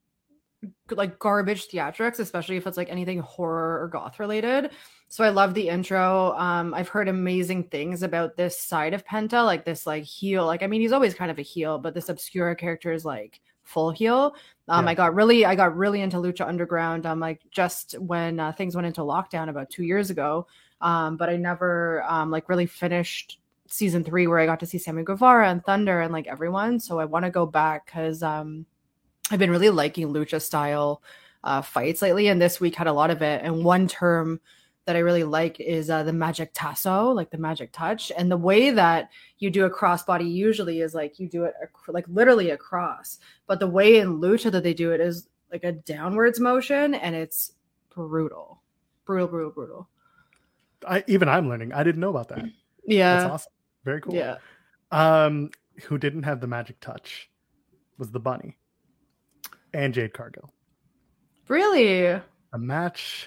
like 0.91 1.19
garbage 1.19 1.69
theatrics, 1.69 2.19
especially 2.21 2.57
if 2.57 2.67
it's 2.67 2.77
like 2.77 2.91
anything 2.91 3.19
horror 3.21 3.83
or 3.83 3.89
goth 3.89 4.21
related. 4.21 4.71
So 5.09 5.25
I 5.25 5.29
love 5.31 5.55
the 5.55 5.69
intro. 5.69 6.33
Um, 6.37 6.73
I've 6.75 6.89
heard 6.89 7.09
amazing 7.09 7.65
things 7.65 8.03
about 8.03 8.37
this 8.37 8.59
side 8.59 8.95
of 8.95 9.05
Penta, 9.05 9.45
like 9.45 9.65
this 9.65 9.87
like 9.87 10.05
heel. 10.05 10.47
Like 10.47 10.63
I 10.63 10.67
mean, 10.67 10.81
he's 10.81 10.93
always 10.93 11.15
kind 11.15 11.31
of 11.31 11.39
a 11.39 11.43
heel, 11.43 11.79
but 11.79 11.95
this 11.95 12.09
obscure 12.09 12.55
character 12.55 12.93
is 12.93 13.05
like 13.05 13.41
full 13.63 13.91
heel. 13.91 14.35
Um, 14.69 14.85
Yeah. 14.87 14.91
I 14.93 14.95
got 14.95 15.15
really, 15.15 15.45
I 15.45 15.55
got 15.55 15.77
really 15.77 16.01
into 16.01 16.17
Lucha 16.19 16.47
Underground. 16.47 17.07
Um, 17.07 17.21
like 17.21 17.41
just 17.51 17.99
when 17.99 18.41
uh, 18.41 18.53
things 18.53 18.75
went 18.75 18.87
into 18.87 19.03
lockdown 19.03 19.49
about 19.49 19.71
two 19.71 19.85
years 19.85 20.11
ago. 20.11 20.47
Um, 20.81 21.17
but 21.17 21.29
I 21.29 21.37
never 21.37 22.03
um 22.09 22.31
like 22.31 22.49
really 22.49 22.67
finished 22.67 23.39
season 23.69 24.05
three 24.05 24.27
where 24.27 24.39
I 24.39 24.47
got 24.47 24.61
to 24.61 24.67
see 24.67 24.79
Sammy 24.79 25.03
Guevara 25.03 25.49
and 25.49 25.65
Thunder 25.65 26.01
and 26.01 26.13
like 26.13 26.27
everyone. 26.27 26.79
So 26.81 26.99
I 26.99 27.05
want 27.05 27.25
to 27.25 27.31
go 27.31 27.47
back 27.47 27.87
because 27.87 28.23
um 28.23 28.67
I've 29.33 29.39
been 29.39 29.51
really 29.51 29.71
liking 29.71 30.09
lucha 30.13 30.41
style 30.41 31.03
uh 31.43 31.63
fights 31.63 32.03
lately, 32.03 32.29
and 32.29 32.41
this 32.41 32.61
week 32.61 32.77
had 32.77 32.87
a 32.87 32.93
lot 32.93 33.11
of 33.11 33.23
it. 33.23 33.41
And 33.43 33.65
one 33.65 33.89
term 33.89 34.41
that 34.85 34.97
I 34.97 35.01
really 35.01 35.25
like 35.25 35.61
is 35.61 35.89
uh, 35.91 36.03
the 36.03 36.13
magic 36.13 36.51
tasso, 36.55 37.11
like 37.13 37.31
the 37.31 37.39
magic 37.39 37.71
touch. 37.73 38.11
And 38.17 38.31
the 38.31 38.37
way 38.37 38.71
that 38.71 39.11
you 39.39 39.49
do 39.49 39.65
a 39.65 39.71
crossbody 39.71 40.31
usually 40.31 40.81
is 40.81 40.93
like 40.93 41.21
you 41.21 41.29
do 41.29 41.45
it 41.45 41.55
ac- 41.63 41.93
like 41.93 42.05
literally 42.09 42.51
across, 42.51 43.19
but 43.47 43.61
the 43.61 43.67
way 43.69 43.99
in 43.99 44.21
lucha 44.21 44.51
that 44.51 44.65
they 44.65 44.75
do 44.75 44.91
it 44.93 45.01
is 45.01 45.29
like 45.51 45.65
a 45.65 45.73
downwards 45.73 46.41
motion, 46.41 46.95
and 46.95 47.15
it's 47.15 47.53
brutal, 47.95 48.61
brutal, 49.05 49.29
brutal, 49.29 49.51
brutal. 49.51 49.89
I 50.87 51.05
even 51.07 51.29
I'm 51.29 51.49
learning. 51.49 51.73
I 51.73 51.85
didn't 51.85 52.01
know 52.01 52.11
about 52.11 52.29
that. 52.29 52.45
Yeah, 52.87 53.17
That's 53.17 53.33
awesome. 53.33 53.53
Very 53.85 54.01
cool. 54.01 54.15
yeah. 54.15 54.39
Um, 54.91 55.51
who 55.85 55.97
didn't 55.97 56.25
have 56.25 56.41
the 56.41 56.47
magic 56.47 56.81
touch 56.81 57.31
was 57.99 58.11
the 58.11 58.21
bunny 58.21 58.59
and 59.75 59.93
Jade 59.95 60.13
Cargill. 60.15 60.53
Really? 61.49 62.03
the 62.53 62.59
match 62.59 63.27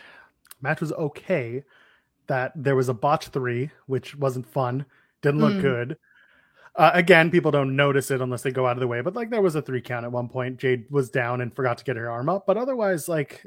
match 0.62 0.80
was 0.82 0.92
okay 0.94 1.64
that 2.28 2.52
there 2.56 2.76
was 2.76 2.90
a 2.90 2.94
botch 2.94 3.28
three 3.30 3.70
which 3.88 4.16
wasn't 4.16 4.46
fun 4.48 4.86
didn't 5.22 5.42
look 5.42 5.54
Mm. 5.56 5.62
good 5.62 5.98
uh, 6.76 6.92
again 6.94 7.32
people 7.32 7.50
don't 7.52 7.76
notice 7.76 8.12
it 8.12 8.22
unless 8.22 8.44
they 8.44 8.52
go 8.52 8.68
out 8.68 8.78
of 8.78 8.82
the 8.82 8.88
way 8.88 9.02
but 9.02 9.16
like 9.16 9.30
there 9.32 9.42
was 9.42 9.56
a 9.56 9.62
three 9.64 9.82
count 9.82 10.06
at 10.06 10.12
one 10.12 10.30
point 10.30 10.58
jade 10.58 10.86
was 10.92 11.10
down 11.10 11.42
and 11.42 11.56
forgot 11.56 11.78
to 11.80 11.84
get 11.84 11.96
her 11.98 12.10
arm 12.10 12.30
up 12.30 12.46
but 12.46 12.56
otherwise 12.58 13.08
like 13.10 13.46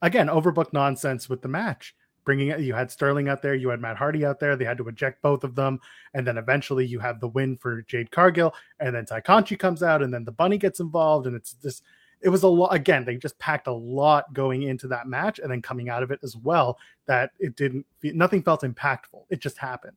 again 0.00 0.28
overbooked 0.28 0.72
nonsense 0.72 1.28
with 1.28 1.42
the 1.42 1.48
match 1.48 1.94
bringing 2.24 2.48
it 2.48 2.60
you 2.60 2.72
had 2.72 2.90
sterling 2.90 3.28
out 3.28 3.42
there 3.42 3.54
you 3.54 3.68
had 3.68 3.80
matt 3.80 3.96
hardy 3.98 4.24
out 4.24 4.40
there 4.40 4.56
they 4.56 4.64
had 4.64 4.78
to 4.78 4.88
eject 4.88 5.20
both 5.20 5.44
of 5.44 5.54
them 5.54 5.78
and 6.14 6.26
then 6.26 6.38
eventually 6.38 6.86
you 6.86 6.98
have 6.98 7.20
the 7.20 7.28
win 7.28 7.56
for 7.58 7.82
jade 7.82 8.10
cargill 8.10 8.54
and 8.80 8.94
then 8.94 9.04
tay 9.04 9.20
Conti 9.20 9.56
comes 9.56 9.82
out 9.82 10.02
and 10.02 10.12
then 10.12 10.24
the 10.24 10.32
bunny 10.32 10.56
gets 10.56 10.80
involved 10.80 11.26
and 11.26 11.36
it's 11.36 11.52
just 11.54 11.82
it 12.20 12.28
was 12.28 12.42
a 12.42 12.48
lot 12.48 12.74
again 12.74 13.04
they 13.04 13.16
just 13.16 13.38
packed 13.38 13.66
a 13.66 13.72
lot 13.72 14.32
going 14.32 14.62
into 14.62 14.88
that 14.88 15.06
match 15.06 15.38
and 15.38 15.50
then 15.50 15.62
coming 15.62 15.88
out 15.88 16.02
of 16.02 16.10
it 16.10 16.20
as 16.22 16.36
well 16.36 16.78
that 17.06 17.30
it 17.38 17.56
didn't 17.56 17.86
nothing 18.02 18.42
felt 18.42 18.62
impactful 18.62 19.24
it 19.30 19.40
just 19.40 19.58
happened 19.58 19.96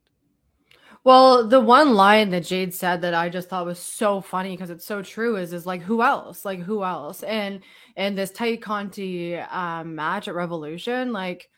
Well, 1.03 1.47
the 1.47 1.59
one 1.59 1.95
line 1.95 2.29
that 2.29 2.45
Jade 2.45 2.73
said 2.75 3.01
that 3.01 3.15
I 3.15 3.29
just 3.29 3.49
thought 3.49 3.65
was 3.65 3.79
so 3.79 4.21
funny 4.21 4.51
because 4.55 4.69
it's 4.69 4.85
so 4.85 5.01
true 5.01 5.35
is 5.37 5.51
is 5.53 5.65
like 5.65 5.81
who 5.81 6.01
else? 6.03 6.45
Like 6.45 6.59
who 6.59 6.83
else? 6.83 7.23
And 7.23 7.61
and 7.95 8.17
this 8.17 8.31
Tay 8.31 8.57
Conti 8.57 9.35
um, 9.37 9.95
match 9.95 10.27
at 10.27 10.35
Revolution, 10.35 11.11
like 11.11 11.49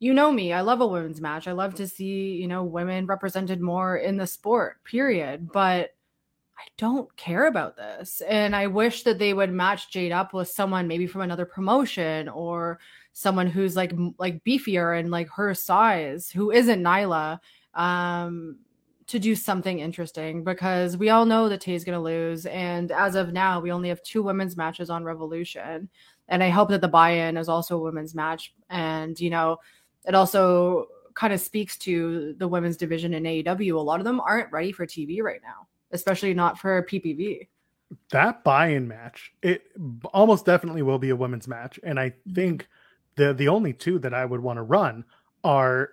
you 0.00 0.12
know 0.14 0.32
me, 0.32 0.52
I 0.52 0.60
love 0.62 0.80
a 0.80 0.86
women's 0.86 1.20
match. 1.20 1.46
I 1.48 1.52
love 1.52 1.74
to 1.76 1.86
see 1.88 2.34
you 2.34 2.48
know 2.48 2.64
women 2.64 3.06
represented 3.06 3.60
more 3.60 3.96
in 3.98 4.16
the 4.16 4.26
sport. 4.26 4.82
Period. 4.84 5.50
But 5.52 5.93
I 6.56 6.66
don't 6.78 7.14
care 7.16 7.46
about 7.46 7.76
this, 7.76 8.22
and 8.28 8.54
I 8.54 8.66
wish 8.68 9.02
that 9.04 9.18
they 9.18 9.34
would 9.34 9.52
match 9.52 9.90
Jade 9.90 10.12
up 10.12 10.32
with 10.32 10.48
someone 10.48 10.86
maybe 10.88 11.06
from 11.06 11.22
another 11.22 11.44
promotion 11.44 12.28
or 12.28 12.78
someone 13.12 13.46
who's 13.46 13.76
like 13.76 13.92
like 14.18 14.44
beefier 14.44 14.98
and 14.98 15.10
like 15.10 15.28
her 15.30 15.54
size, 15.54 16.30
who 16.30 16.50
isn't 16.50 16.82
Nyla 16.82 17.38
um 17.74 18.58
to 19.06 19.18
do 19.18 19.34
something 19.34 19.80
interesting 19.80 20.44
because 20.44 20.96
we 20.96 21.10
all 21.10 21.26
know 21.26 21.48
that 21.48 21.60
Tay's 21.60 21.84
going 21.84 21.96
to 21.96 22.02
lose 22.02 22.46
and 22.46 22.90
as 22.90 23.14
of 23.16 23.32
now 23.32 23.60
we 23.60 23.70
only 23.70 23.88
have 23.88 24.02
two 24.02 24.22
women's 24.22 24.56
matches 24.56 24.88
on 24.90 25.04
Revolution 25.04 25.88
and 26.28 26.42
I 26.42 26.48
hope 26.48 26.70
that 26.70 26.80
the 26.80 26.88
buy-in 26.88 27.36
is 27.36 27.48
also 27.48 27.76
a 27.76 27.82
women's 27.82 28.14
match 28.14 28.54
and 28.70 29.18
you 29.20 29.28
know 29.28 29.58
it 30.06 30.14
also 30.14 30.86
kind 31.14 31.32
of 31.32 31.40
speaks 31.40 31.76
to 31.78 32.34
the 32.38 32.48
women's 32.48 32.76
division 32.76 33.12
in 33.12 33.24
AEW 33.24 33.74
a 33.74 33.78
lot 33.78 34.00
of 34.00 34.04
them 34.04 34.20
aren't 34.20 34.52
ready 34.52 34.72
for 34.72 34.86
TV 34.86 35.20
right 35.20 35.40
now 35.42 35.66
especially 35.98 36.34
not 36.34 36.58
for 36.58 36.82
PPV 36.82 37.48
that 38.10 38.42
buy-in 38.42 38.88
match 38.88 39.32
it 39.42 39.62
almost 40.12 40.44
definitely 40.44 40.82
will 40.82 40.98
be 40.98 41.10
a 41.10 41.16
women's 41.16 41.46
match. 41.46 41.78
And 41.84 41.98
i 42.00 42.12
think 42.34 42.66
the 43.16 43.32
the 43.32 43.46
only 43.48 43.72
two 43.72 43.98
that 44.00 44.12
i 44.12 44.24
would 44.24 44.40
want 44.40 44.56
to 44.56 44.62
run 44.62 45.04
are 45.44 45.90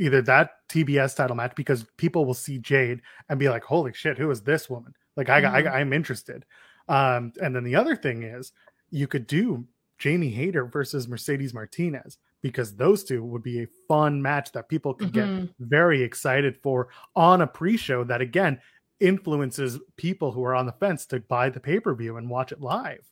either 0.00 0.22
that 0.22 0.66
tbs 0.70 1.14
title 1.14 1.36
match 1.36 1.52
because 1.54 1.84
people 1.98 2.24
will 2.24 2.34
see 2.34 2.58
jade 2.58 3.02
and 3.28 3.38
be 3.38 3.48
like 3.48 3.62
holy 3.64 3.92
shit 3.92 4.16
who 4.16 4.30
is 4.30 4.40
this 4.42 4.70
woman? 4.70 4.94
Like 5.16 5.28
i, 5.28 5.42
Mhm. 5.42 5.66
I 5.66 5.80
i'm 5.80 5.92
interested. 5.92 6.46
Um 6.88 7.32
and 7.42 7.54
then 7.54 7.64
the 7.64 7.76
other 7.76 7.94
thing 7.96 8.22
is 8.22 8.52
you 8.90 9.06
could 9.06 9.26
do 9.26 9.66
jamie 9.98 10.30
hayter 10.30 10.64
versus 10.64 11.08
mercedes 11.08 11.52
martinez 11.52 12.16
because 12.40 12.74
those 12.76 13.02
two 13.04 13.22
would 13.24 13.42
be 13.42 13.62
a 13.64 13.68
fun 13.88 14.22
match 14.22 14.52
that 14.52 14.68
people 14.68 14.94
could 14.94 15.12
get 15.12 15.26
Mhm. 15.28 15.50
very 15.58 16.00
excited 16.02 16.56
for 16.62 16.88
on 17.16 17.42
a 17.42 17.46
pre-show 17.46 18.04
that 18.04 18.20
again 18.22 18.60
influences 19.00 19.78
people 19.96 20.32
who 20.32 20.44
are 20.44 20.54
on 20.54 20.66
the 20.66 20.72
fence 20.72 21.06
to 21.06 21.20
buy 21.20 21.48
the 21.48 21.60
pay-per-view 21.60 22.16
and 22.16 22.28
watch 22.28 22.52
it 22.52 22.60
live 22.60 23.04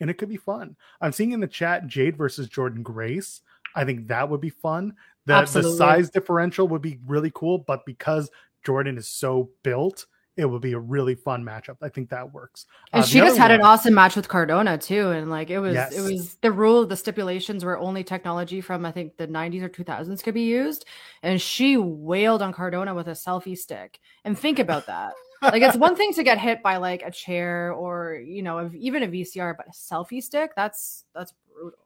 and 0.00 0.08
it 0.10 0.14
could 0.18 0.28
be 0.28 0.36
fun 0.36 0.76
i'm 1.00 1.12
seeing 1.12 1.32
in 1.32 1.40
the 1.40 1.46
chat 1.46 1.86
jade 1.86 2.16
versus 2.16 2.48
jordan 2.48 2.82
grace 2.82 3.40
i 3.74 3.84
think 3.84 4.06
that 4.08 4.28
would 4.28 4.40
be 4.40 4.50
fun 4.50 4.94
the, 5.26 5.40
the 5.52 5.62
size 5.76 6.10
differential 6.10 6.68
would 6.68 6.82
be 6.82 6.98
really 7.06 7.32
cool 7.34 7.58
but 7.58 7.84
because 7.86 8.30
jordan 8.64 8.96
is 8.96 9.08
so 9.08 9.50
built 9.62 10.06
it 10.36 10.46
would 10.46 10.60
be 10.62 10.72
a 10.72 10.78
really 10.78 11.14
fun 11.14 11.44
matchup 11.44 11.76
i 11.80 11.88
think 11.88 12.10
that 12.10 12.32
works 12.32 12.66
And 12.92 13.02
Uh, 13.04 13.06
she 13.06 13.18
just 13.18 13.36
had 13.38 13.52
an 13.52 13.60
awesome 13.62 13.94
match 13.94 14.16
with 14.16 14.28
Cardona 14.28 14.76
too, 14.78 15.10
and 15.10 15.30
like 15.30 15.48
it 15.50 15.60
was, 15.60 15.74
Yes. 15.74 15.96
it 15.96 16.00
was 16.00 16.34
the 16.42 16.50
rule. 16.50 16.84
The 16.86 16.96
stipulations 16.96 17.64
were 17.64 17.78
only 17.78 18.02
technology 18.04 18.60
from 18.60 18.84
I 18.84 18.90
think 18.92 19.16
the 19.16 19.28
'90s 19.28 19.62
or 19.62 19.68
2000s 19.68 20.22
could 20.24 20.34
be 20.34 20.42
used, 20.42 20.86
and 21.22 21.40
she 21.40 21.76
wailed 21.76 22.42
on 22.42 22.52
Cardona 22.52 22.94
with 22.94 23.06
a 23.06 23.12
selfie 23.12 23.56
stick. 23.56 24.00
And 24.24 24.36
think 24.38 24.58
about 24.58 24.86
that. 24.86 25.12
Like 25.50 25.62
it's 25.62 25.76
one 25.76 25.96
thing 25.96 26.12
to 26.14 26.22
get 26.22 26.38
hit 26.38 26.62
by 26.62 26.76
like 26.78 27.02
a 27.02 27.10
chair 27.10 27.72
or 27.72 28.14
you 28.16 28.42
know 28.42 28.70
even 28.74 29.02
a 29.02 29.08
VCR, 29.08 29.56
but 29.56 29.66
a 29.68 29.70
selfie 29.72 30.22
stick 30.22 30.52
that's 30.56 31.04
that's 31.14 31.32
brutal. 31.54 31.78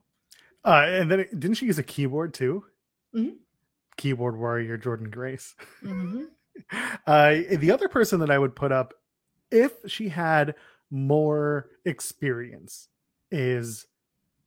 uh, 0.65 0.85
and 0.89 1.11
then 1.11 1.21
it- 1.21 1.39
didn't 1.41 1.57
she 1.57 1.67
use 1.67 1.79
a 1.79 1.83
keyboard 1.83 2.35
too 2.35 2.65
Mhm. 3.15 3.37
keyboard 3.97 4.37
warrior 4.37 4.77
jordan 4.77 5.09
grace 5.11 5.55
Mhm. 5.83 6.27
uh, 7.07 7.35
the 7.59 7.71
other 7.71 7.89
person 7.89 8.21
that 8.21 8.31
I 8.31 8.39
would 8.39 8.55
put 8.57 8.73
up, 8.73 8.93
if 9.51 9.73
she 9.87 10.09
had 10.09 10.55
more 10.91 11.71
experience, 11.85 12.89
is 13.31 13.87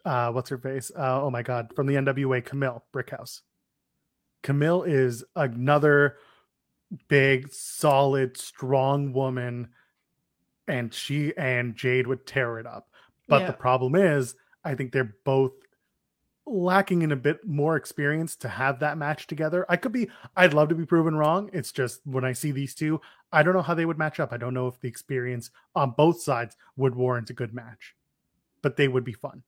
uh, 0.04 0.32
what's 0.32 0.50
her 0.50 0.58
face? 0.58 0.92
Uh, 0.98 1.22
oh 1.22 1.30
my 1.30 1.44
god, 1.44 1.72
from 1.76 1.86
the 1.88 1.94
NWA, 1.96 2.42
Kamille 2.42 2.82
Brickhouse. 2.94 3.42
Kamille 4.44 4.88
is 4.88 5.24
another 5.36 6.18
big, 7.08 7.52
solid, 7.52 8.38
strong 8.38 9.14
woman, 9.14 9.70
and 10.68 10.94
she 10.94 11.36
and 11.38 11.76
Jade 11.76 12.08
would 12.08 12.26
tear 12.26 12.60
it 12.60 12.66
up. 12.66 12.90
But 13.28 13.42
Yeah. 13.42 13.48
the 13.48 13.54
problem 13.54 13.96
is, 13.96 14.36
I 14.64 14.76
think 14.76 14.92
they're 14.92 15.16
both 15.24 15.54
lacking 16.46 17.02
in 17.02 17.12
a 17.12 17.16
bit 17.16 17.46
more 17.46 17.76
experience 17.76 18.36
to 18.36 18.50
have 18.50 18.80
that 18.80 18.98
match 18.98 19.28
together. 19.28 19.66
I 19.70 19.78
could 19.78 19.92
be, 19.92 20.10
I'd 20.36 20.54
love 20.54 20.70
to 20.70 20.76
be 20.76 20.86
proven 20.86 21.16
wrong. 21.16 21.50
It's 21.54 21.72
just 21.72 22.06
when 22.06 22.26
I 22.26 22.34
see 22.34 22.52
these 22.52 22.76
two, 22.76 23.00
I 23.32 23.44
don't 23.44 23.54
know 23.54 23.62
how 23.62 23.76
they 23.76 23.86
would 23.86 23.98
match 23.98 24.20
up. 24.20 24.34
I 24.34 24.38
don't 24.38 24.54
know 24.54 24.68
if 24.68 24.80
the 24.80 24.88
experience 24.88 25.52
on 25.76 25.92
both 25.92 26.22
sides 26.22 26.58
would 26.76 26.96
warrant 26.96 27.30
a 27.30 27.34
good 27.34 27.54
match, 27.54 27.96
but 28.62 28.76
they 28.76 28.88
would 28.88 29.04
be 29.04 29.14
fun. 29.14 29.44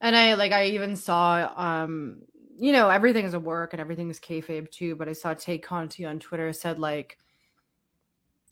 And 0.00 0.16
I 0.16 0.34
like, 0.34 0.52
I 0.52 0.66
even 0.66 0.96
saw, 0.96 1.52
um, 1.56 2.22
you 2.60 2.72
know, 2.72 2.90
everything 2.90 3.24
is 3.24 3.32
a 3.32 3.40
work 3.40 3.72
and 3.72 3.80
everything 3.80 4.10
is 4.10 4.20
kayfabe 4.20 4.70
too. 4.70 4.94
But 4.94 5.08
I 5.08 5.14
saw 5.14 5.32
Tay 5.32 5.56
Conti 5.56 6.04
on 6.04 6.20
Twitter 6.20 6.52
said 6.52 6.78
like, 6.78 7.16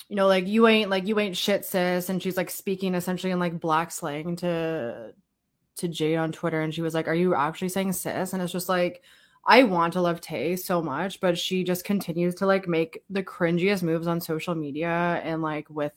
you 0.09 0.17
know, 0.17 0.27
like 0.27 0.49
you 0.49 0.67
ain't 0.67 0.89
like 0.89 1.07
you 1.07 1.21
ain't 1.21 1.37
shit, 1.37 1.67
sis, 1.67 2.09
and 2.09 2.23
she's 2.23 2.37
like 2.39 2.49
speaking 2.49 2.95
essentially 2.95 3.31
in 3.31 3.39
like 3.39 3.61
black 3.61 3.91
slang 3.91 4.37
to 4.37 5.13
to 5.77 5.89
Jade 5.89 6.17
on 6.17 6.33
Twitter, 6.33 6.63
and 6.63 6.75
she 6.75 6.81
was 6.81 6.95
like, 6.95 7.07
"Are 7.07 7.15
you 7.15 7.35
actually 7.35 7.69
saying 7.69 7.93
sis?" 7.93 8.33
And 8.33 8.43
it's 8.43 8.53
just 8.53 8.71
like, 8.71 9.03
I 9.45 9.65
want 9.65 9.93
to 9.93 10.01
love 10.01 10.23
Tay 10.23 10.57
so 10.57 10.81
much, 10.83 11.21
but 11.21 11.37
she 11.39 11.63
just 11.63 11.85
continues 11.85 12.35
to 12.37 12.47
like 12.47 12.67
make 12.67 13.03
the 13.11 13.23
cringiest 13.23 13.83
moves 13.83 14.07
on 14.07 14.23
social 14.23 14.55
media 14.55 15.21
and 15.23 15.43
like 15.43 15.69
with 15.69 15.93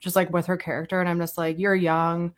just 0.00 0.16
like 0.16 0.32
with 0.32 0.46
her 0.46 0.56
character, 0.56 1.00
and 1.00 1.08
I'm 1.08 1.20
just 1.20 1.38
like, 1.38 1.58
you're 1.60 1.76
young 1.76 2.34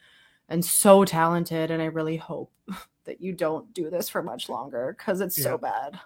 and 0.51 0.62
so 0.62 1.07
talented, 1.07 1.70
and 1.70 1.81
I 1.81 1.87
really 1.87 2.18
hope 2.18 2.53
that 3.05 3.21
you 3.21 3.33
don't 3.33 3.73
do 3.75 3.90
this 3.90 4.09
for 4.09 4.23
much 4.23 4.49
longer 4.49 4.95
because 4.99 5.21
it's 5.21 5.38
yeah. 5.38 5.45
so 5.45 5.59
bad. 5.59 5.99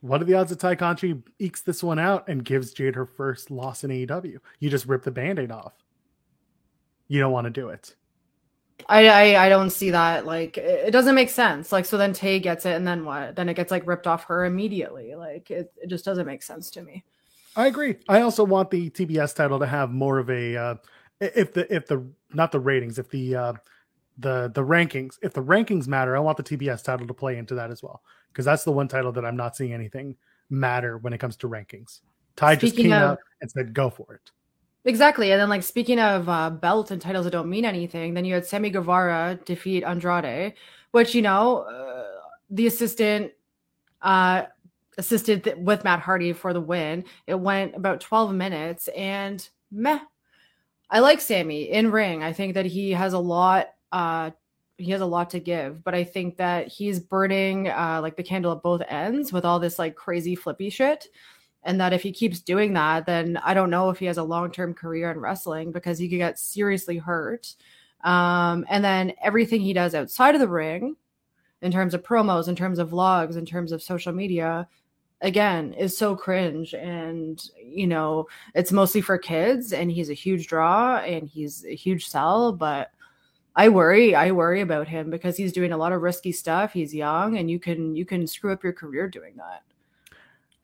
What 0.00 0.22
are 0.22 0.24
the 0.24 0.34
odds 0.34 0.50
that 0.50 0.60
Tay 0.60 0.76
Conti 0.76 1.22
ekes 1.38 1.62
this 1.62 1.82
one 1.82 1.98
out 1.98 2.28
and 2.28 2.44
gives 2.44 2.72
Jade 2.72 2.94
her 2.94 3.06
first 3.06 3.50
loss 3.50 3.84
in 3.84 3.90
AEW? 3.90 4.38
You 4.58 4.70
just 4.70 4.86
rip 4.86 5.02
the 5.02 5.10
band-aid 5.10 5.50
off. 5.50 5.74
You 7.08 7.20
don't 7.20 7.32
want 7.32 7.44
to 7.46 7.50
do 7.50 7.68
it. 7.68 7.94
I, 8.88 9.08
I, 9.08 9.46
I 9.46 9.48
don't 9.48 9.70
see 9.70 9.90
that. 9.90 10.24
Like 10.24 10.56
it 10.56 10.90
doesn't 10.90 11.14
make 11.14 11.28
sense. 11.28 11.72
Like 11.72 11.84
so 11.84 11.98
then 11.98 12.12
Tay 12.12 12.40
gets 12.40 12.64
it 12.64 12.76
and 12.76 12.86
then 12.86 13.04
what? 13.04 13.36
Then 13.36 13.48
it 13.48 13.54
gets 13.54 13.70
like 13.70 13.86
ripped 13.86 14.06
off 14.06 14.24
her 14.24 14.44
immediately. 14.44 15.14
Like 15.14 15.50
it, 15.50 15.72
it 15.82 15.88
just 15.88 16.04
doesn't 16.04 16.26
make 16.26 16.42
sense 16.42 16.70
to 16.70 16.82
me. 16.82 17.04
I 17.56 17.66
agree. 17.66 17.96
I 18.08 18.22
also 18.22 18.44
want 18.44 18.70
the 18.70 18.90
TBS 18.90 19.34
title 19.34 19.58
to 19.58 19.66
have 19.66 19.90
more 19.90 20.18
of 20.18 20.30
a 20.30 20.56
uh 20.56 20.74
if 21.20 21.52
the 21.52 21.72
if 21.74 21.86
the 21.86 22.06
not 22.32 22.52
the 22.52 22.60
ratings, 22.60 22.98
if 22.98 23.10
the 23.10 23.36
uh 23.36 23.52
the 24.20 24.50
the 24.54 24.62
rankings, 24.62 25.18
if 25.22 25.32
the 25.32 25.42
rankings 25.42 25.86
matter, 25.86 26.16
I 26.16 26.20
want 26.20 26.36
the 26.36 26.42
TBS 26.42 26.84
title 26.84 27.06
to 27.06 27.14
play 27.14 27.38
into 27.38 27.54
that 27.54 27.70
as 27.70 27.82
well 27.82 28.02
because 28.28 28.44
that's 28.44 28.64
the 28.64 28.72
one 28.72 28.88
title 28.88 29.12
that 29.12 29.24
I'm 29.24 29.36
not 29.36 29.56
seeing 29.56 29.72
anything 29.72 30.16
matter 30.48 30.98
when 30.98 31.12
it 31.12 31.18
comes 31.18 31.36
to 31.38 31.48
rankings. 31.48 32.00
Tay 32.36 32.56
Speaking 32.56 32.68
just 32.68 32.76
came 32.76 32.92
of, 32.92 33.02
out 33.02 33.18
and 33.40 33.50
said, 33.50 33.74
"Go 33.74 33.90
for 33.90 34.14
it." 34.14 34.30
Exactly, 34.84 35.32
and 35.32 35.40
then 35.40 35.48
like 35.48 35.62
speaking 35.62 35.98
of 35.98 36.28
uh, 36.28 36.50
belt 36.50 36.90
and 36.90 37.00
titles 37.00 37.24
that 37.24 37.30
don't 37.30 37.50
mean 37.50 37.64
anything, 37.64 38.14
then 38.14 38.24
you 38.24 38.34
had 38.34 38.46
Sammy 38.46 38.70
Guevara 38.70 39.38
defeat 39.44 39.84
Andrade, 39.84 40.54
which 40.92 41.14
you 41.14 41.22
know 41.22 41.58
uh, 41.58 42.06
the 42.50 42.66
assistant 42.66 43.32
uh, 44.02 44.44
assisted 44.98 45.44
th- 45.44 45.56
with 45.56 45.84
Matt 45.84 46.00
Hardy 46.00 46.32
for 46.32 46.52
the 46.52 46.60
win. 46.60 47.04
It 47.26 47.38
went 47.38 47.74
about 47.76 48.00
12 48.00 48.34
minutes, 48.34 48.88
and 48.88 49.46
meh. 49.70 50.00
I 50.92 50.98
like 50.98 51.20
Sammy 51.20 51.70
in 51.70 51.92
ring. 51.92 52.24
I 52.24 52.32
think 52.32 52.54
that 52.54 52.66
he 52.66 52.90
has 52.90 53.12
a 53.12 53.18
lot 53.18 53.68
uh, 53.92 54.30
he 54.76 54.90
has 54.92 55.00
a 55.00 55.06
lot 55.06 55.30
to 55.30 55.40
give, 55.40 55.84
but 55.84 55.94
I 55.94 56.04
think 56.04 56.36
that 56.38 56.68
he's 56.68 56.98
burning 56.98 57.68
uh, 57.68 58.00
like 58.02 58.16
the 58.16 58.22
candle 58.22 58.52
at 58.52 58.62
both 58.62 58.82
ends 58.88 59.32
with 59.32 59.44
all 59.44 59.60
this 59.60 59.78
like 59.78 59.94
crazy 59.94 60.34
flippy 60.34 60.70
shit. 60.70 61.08
And 61.62 61.78
that 61.78 61.92
if 61.92 62.02
he 62.02 62.10
keeps 62.10 62.40
doing 62.40 62.72
that, 62.72 63.04
then 63.04 63.36
I 63.44 63.52
don't 63.52 63.68
know 63.68 63.90
if 63.90 63.98
he 63.98 64.06
has 64.06 64.16
a 64.16 64.22
long 64.22 64.50
term 64.50 64.72
career 64.72 65.10
in 65.10 65.20
wrestling 65.20 65.72
because 65.72 65.98
he 65.98 66.08
could 66.08 66.16
get 66.16 66.38
seriously 66.38 66.96
hurt. 66.96 67.54
Um, 68.02 68.64
and 68.70 68.82
then 68.82 69.12
everything 69.22 69.60
he 69.60 69.74
does 69.74 69.94
outside 69.94 70.34
of 70.34 70.40
the 70.40 70.48
ring, 70.48 70.96
in 71.62 71.70
terms 71.70 71.92
of 71.92 72.02
promos, 72.02 72.48
in 72.48 72.56
terms 72.56 72.78
of 72.78 72.90
vlogs, 72.90 73.36
in 73.36 73.44
terms 73.44 73.72
of 73.72 73.82
social 73.82 74.12
media, 74.12 74.66
again, 75.20 75.74
is 75.74 75.96
so 75.96 76.16
cringe. 76.16 76.72
And, 76.72 77.42
you 77.62 77.86
know, 77.86 78.26
it's 78.54 78.72
mostly 78.72 79.02
for 79.02 79.18
kids, 79.18 79.74
and 79.74 79.90
he's 79.90 80.08
a 80.08 80.14
huge 80.14 80.46
draw 80.46 80.96
and 80.98 81.28
he's 81.28 81.64
a 81.66 81.74
huge 81.74 82.08
sell, 82.08 82.52
but 82.52 82.90
I 83.56 83.68
worry. 83.68 84.14
I 84.14 84.30
worry 84.30 84.60
about 84.60 84.88
him 84.88 85.10
because 85.10 85.36
he's 85.36 85.52
doing 85.52 85.72
a 85.72 85.76
lot 85.76 85.92
of 85.92 86.02
risky 86.02 86.32
stuff. 86.32 86.72
He's 86.72 86.94
young, 86.94 87.36
and 87.36 87.50
you 87.50 87.58
can 87.58 87.96
you 87.96 88.04
can 88.04 88.26
screw 88.26 88.52
up 88.52 88.62
your 88.62 88.72
career 88.72 89.08
doing 89.08 89.34
that. 89.36 89.62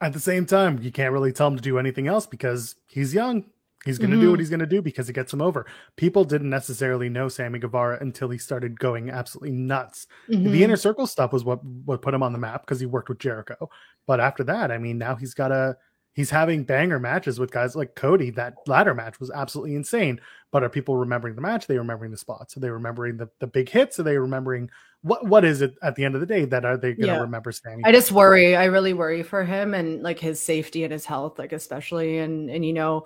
At 0.00 0.12
the 0.12 0.20
same 0.20 0.46
time, 0.46 0.78
you 0.82 0.92
can't 0.92 1.12
really 1.12 1.32
tell 1.32 1.48
him 1.48 1.56
to 1.56 1.62
do 1.62 1.78
anything 1.78 2.06
else 2.06 2.26
because 2.26 2.76
he's 2.86 3.14
young. 3.14 3.44
He's 3.86 3.98
going 3.98 4.10
to 4.10 4.16
mm-hmm. 4.16 4.24
do 4.24 4.30
what 4.30 4.34
mm-hmm. 4.34 4.40
he's 4.40 4.50
going 4.50 4.60
to 4.60 4.66
do 4.66 4.82
because 4.82 5.08
it 5.08 5.12
gets 5.12 5.32
him 5.32 5.40
over. 5.40 5.64
People 5.94 6.24
didn't 6.24 6.50
necessarily 6.50 7.08
know 7.08 7.28
Sammy 7.28 7.60
Guevara 7.60 7.98
until 8.00 8.28
he 8.28 8.36
started 8.36 8.80
going 8.80 9.10
absolutely 9.10 9.52
nuts. 9.52 10.08
Mm-hmm. 10.28 10.50
The 10.50 10.64
inner 10.64 10.76
circle 10.76 11.06
stuff 11.06 11.32
was 11.32 11.44
what 11.44 11.64
what 11.64 12.02
put 12.02 12.12
him 12.12 12.22
on 12.22 12.32
the 12.32 12.38
map 12.38 12.62
because 12.62 12.80
he 12.80 12.86
worked 12.86 13.08
with 13.08 13.20
Jericho. 13.20 13.70
But 14.06 14.20
after 14.20 14.42
that, 14.44 14.72
I 14.72 14.78
mean, 14.78 14.98
now 14.98 15.14
he's 15.14 15.34
got 15.34 15.52
a 15.52 15.76
he's 16.14 16.30
having 16.30 16.64
banger 16.64 16.98
matches 16.98 17.38
with 17.38 17.52
guys 17.52 17.76
like 17.76 17.94
Cody. 17.94 18.30
That 18.30 18.54
ladder 18.66 18.94
match 18.94 19.20
was 19.20 19.30
absolutely 19.30 19.76
insane. 19.76 20.20
But 20.56 20.64
are 20.64 20.70
people 20.70 20.96
remembering 20.96 21.34
the 21.34 21.42
match? 21.42 21.64
Are 21.64 21.66
they 21.66 21.76
remembering 21.76 22.12
the 22.12 22.16
spots? 22.16 22.56
Are 22.56 22.60
they 22.60 22.70
remembering 22.70 23.18
the, 23.18 23.28
the 23.40 23.46
big 23.46 23.68
hits? 23.68 24.00
Are 24.00 24.02
they 24.02 24.16
remembering 24.16 24.70
what 25.02 25.26
what 25.26 25.44
is 25.44 25.60
it 25.60 25.74
at 25.82 25.96
the 25.96 26.04
end 26.06 26.14
of 26.14 26.22
the 26.22 26.26
day 26.26 26.46
that 26.46 26.64
are 26.64 26.78
they 26.78 26.94
going 26.94 27.08
to 27.08 27.14
yeah. 27.16 27.20
remember 27.20 27.52
Sammy? 27.52 27.82
I 27.84 27.92
just 27.92 28.10
worry. 28.10 28.56
I 28.56 28.64
really 28.64 28.94
worry 28.94 29.22
for 29.22 29.44
him 29.44 29.74
and 29.74 30.02
like 30.02 30.18
his 30.18 30.40
safety 30.40 30.82
and 30.82 30.90
his 30.94 31.04
health, 31.04 31.38
like 31.38 31.52
especially 31.52 32.20
and 32.20 32.48
and 32.48 32.64
you 32.64 32.72
know 32.72 33.04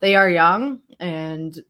they 0.00 0.16
are 0.16 0.28
young 0.28 0.80
and 0.98 1.62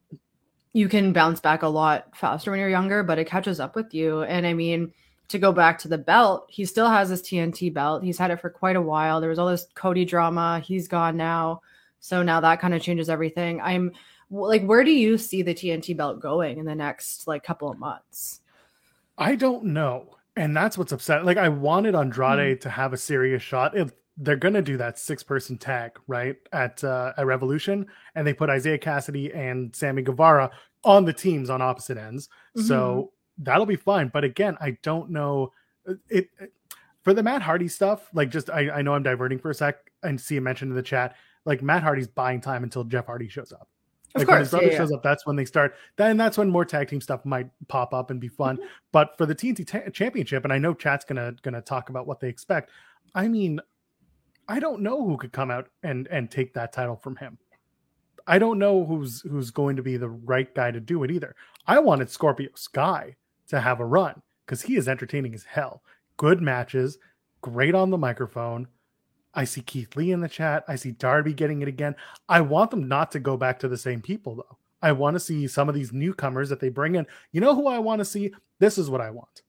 you 0.73 0.88
can 0.88 1.12
bounce 1.12 1.41
back 1.41 1.62
a 1.62 1.69
lot 1.69 2.17
faster 2.17 2.51
when 2.51 2.59
you're 2.59 2.71
younger, 2.71 3.03
but 3.03 3.19
it 3.19 3.27
catches 3.27 3.61
up 3.61 3.77
with 3.77 3.93
you. 3.93 4.23
And 4.23 4.47
I 4.47 4.55
mean 4.55 4.95
to 5.29 5.38
go 5.38 5.53
back 5.53 5.79
to 5.81 5.88
the 5.88 5.99
belt, 5.99 6.47
he 6.49 6.64
still 6.64 6.88
has 6.88 7.11
his 7.11 7.21
TNT 7.21 7.71
belt. 7.75 8.03
He's 8.03 8.17
had 8.17 8.31
it 8.31 8.41
for 8.41 8.49
quite 8.49 8.77
a 8.77 8.81
while. 8.81 9.21
There 9.21 9.29
was 9.29 9.38
all 9.38 9.49
this 9.49 9.67
Cody 9.75 10.07
drama. 10.07 10.61
He's 10.64 10.88
gone 10.88 11.19
now. 11.19 11.61
So 12.01 12.23
now 12.23 12.41
that 12.41 12.62
kind 12.62 12.73
of 12.73 12.81
changes 12.81 13.11
everything. 13.11 13.61
I'm 13.61 13.93
like, 14.31 14.64
where 14.64 14.85
do 14.85 14.91
you 14.91 15.19
see 15.19 15.43
the 15.43 15.55
TNT 15.55 15.97
belt 15.97 16.21
going 16.21 16.59
in 16.59 16.67
the 16.67 16.75
next 16.75 17.27
like 17.27 17.43
couple 17.43 17.71
of 17.71 17.79
months? 17.79 18.41
I 19.17 19.35
don't 19.35 19.67
know. 19.67 20.17
And 20.37 20.57
that's 20.57 20.79
what's 20.79 20.93
upset. 20.93 21.25
Like, 21.25 21.37
I 21.37 21.49
wanted 21.49 21.95
Andrade 21.95 22.59
mm 22.59 22.61
to 22.61 22.71
have 22.71 22.93
a 22.93 22.97
serious 22.97 23.43
shot. 23.43 23.77
If 23.77 23.91
they're 24.17 24.37
gonna 24.37 24.62
do 24.62 24.77
that 24.77 24.99
six 24.99 25.23
person 25.23 25.59
tag, 25.59 25.93
right? 26.07 26.37
At 26.53 26.83
uh 26.83 27.12
at 27.17 27.27
Revolution, 27.27 27.87
and 28.14 28.27
they 28.27 28.35
put 28.35 28.51
Isiah 28.51 28.79
Kassidy 28.79 29.35
and 29.35 29.75
Sammy 29.75 30.03
Guevara 30.03 30.51
on 30.85 31.05
the 31.05 31.12
teams 31.12 31.51
on 31.51 31.62
opposite 31.62 31.99
ends. 31.99 32.29
Mm-hmm. 32.57 32.67
So 32.67 33.12
that'll 33.38 33.67
be 33.67 33.77
fine. 33.77 34.09
But 34.09 34.25
again, 34.25 34.57
I 34.61 34.77
don't 34.83 35.11
know 35.11 35.53
uh, 35.88 35.95
it, 36.09 36.29
it, 36.41 36.53
for 37.03 37.14
the 37.14 37.23
Matt 37.23 37.43
Hardy 37.43 37.69
stuff. 37.69 38.09
Like, 38.12 38.31
just 38.31 38.51
I, 38.51 38.71
I 38.71 38.83
know 38.83 38.95
I'm 38.95 39.03
diverting 39.03 39.38
for 39.38 39.51
a 39.51 39.55
sec 39.55 39.77
and 40.03 40.21
see 40.21 40.37
a 40.37 40.41
mention 40.41 40.69
in 40.69 40.75
the 40.75 40.83
chat. 40.83 41.17
Like 41.45 41.62
Matt 41.62 41.83
Hardy's 41.83 42.09
buying 42.09 42.41
time 42.41 42.62
until 42.64 42.85
Jeff 42.85 43.07
Hardy 43.07 43.29
shows 43.29 43.53
up. 43.53 43.69
Of 44.22 44.28
like 44.28 44.28
course, 44.28 44.37
when 44.37 44.40
his 44.40 44.50
brother 44.50 44.66
yeah, 44.66 44.76
shows 44.78 44.92
up, 44.92 45.02
that's 45.02 45.26
when 45.26 45.37
they 45.37 45.44
start. 45.44 45.74
Then 45.96 46.16
that's 46.16 46.38
when 46.38 46.50
more 46.50 46.64
tag 46.64 46.88
team 46.88 47.00
stuff 47.00 47.24
might 47.24 47.48
pop 47.68 47.92
up 47.92 48.11
and 48.11 48.20
be 48.20 48.28
fun. 48.28 48.57
Mm-hmm. 48.57 48.66
But 48.92 49.16
for 49.16 49.26
the 49.26 49.35
TNT 49.35 49.66
t- 49.66 49.90
Championship, 49.90 50.44
and 50.44 50.52
I 50.52 50.59
know 50.59 50.74
chat's 50.74 51.04
gonna 51.04 51.35
gonna 51.42 51.62
talk 51.62 51.88
about 51.90 52.07
what 52.07 52.20
they 52.20 52.28
expect. 52.28 52.70
I 53.14 53.28
mean, 53.28 53.61
I 54.48 54.61
don't 54.61 54.83
know 54.83 55.04
who 55.04 55.16
could 55.16 55.33
come 55.33 55.50
out 55.50 55.68
and 55.83 56.07
and 56.09 56.31
take 56.31 56.54
that 56.54 56.72
title 56.72 56.96
from 56.96 57.16
him. 57.16 57.38
I 58.26 58.38
don't 58.38 58.59
know 58.59 58.85
who's 58.85 59.22
who's 59.22 59.50
going 59.50 59.76
to 59.76 59.83
be 59.83 59.96
the 59.96 60.11
right 60.11 60.54
guy 60.54 60.70
to 60.70 60.81
do 60.81 61.02
it 61.02 61.11
either. 61.11 61.35
I 61.66 61.78
wanted 61.78 62.11
Scorpio 62.11 62.50
Sky 62.54 63.16
to 63.48 63.61
have 63.61 63.81
a 63.81 63.87
run 63.87 64.22
because 64.44 64.62
he 64.62 64.76
is 64.76 64.88
entertaining 64.88 65.35
as 65.35 65.44
hell. 65.44 65.83
Good 66.16 66.42
matches, 66.42 66.98
great 67.40 67.74
on 67.74 67.90
the 67.90 67.98
microphone. 67.98 68.68
I 69.35 69.45
see 69.45 69.61
Keith 69.61 69.95
Lee 69.97 70.12
in 70.12 70.21
the 70.21 70.29
chat. 70.29 70.64
I 70.69 70.77
see 70.77 70.93
Darby 70.93 71.33
getting 71.33 71.62
it 71.62 71.69
again. 71.69 71.95
I 72.29 72.41
want 72.41 72.71
them 72.71 72.88
not 72.88 73.12
to 73.12 73.21
go 73.21 73.37
back 73.37 73.59
to 73.61 73.69
the 73.69 73.77
same 73.77 74.01
people 74.01 74.37
though. 74.37 74.59
I 74.81 74.93
want 74.93 75.14
to 75.14 75.21
see 75.21 75.47
some 75.47 75.69
of 75.69 75.75
these 75.75 75.93
newcomers 75.93 76.49
that 76.49 76.61
they 76.61 76.69
bring 76.69 76.95
in. 76.95 77.07
You 77.33 77.41
know 77.41 77.55
who 77.55 77.67
I 77.67 77.79
want 77.79 77.99
to 78.01 78.05
see? 78.05 78.33
This 78.59 78.79
is 78.79 78.88
what 78.88 79.01
I 79.01 79.11
want. 79.11 79.43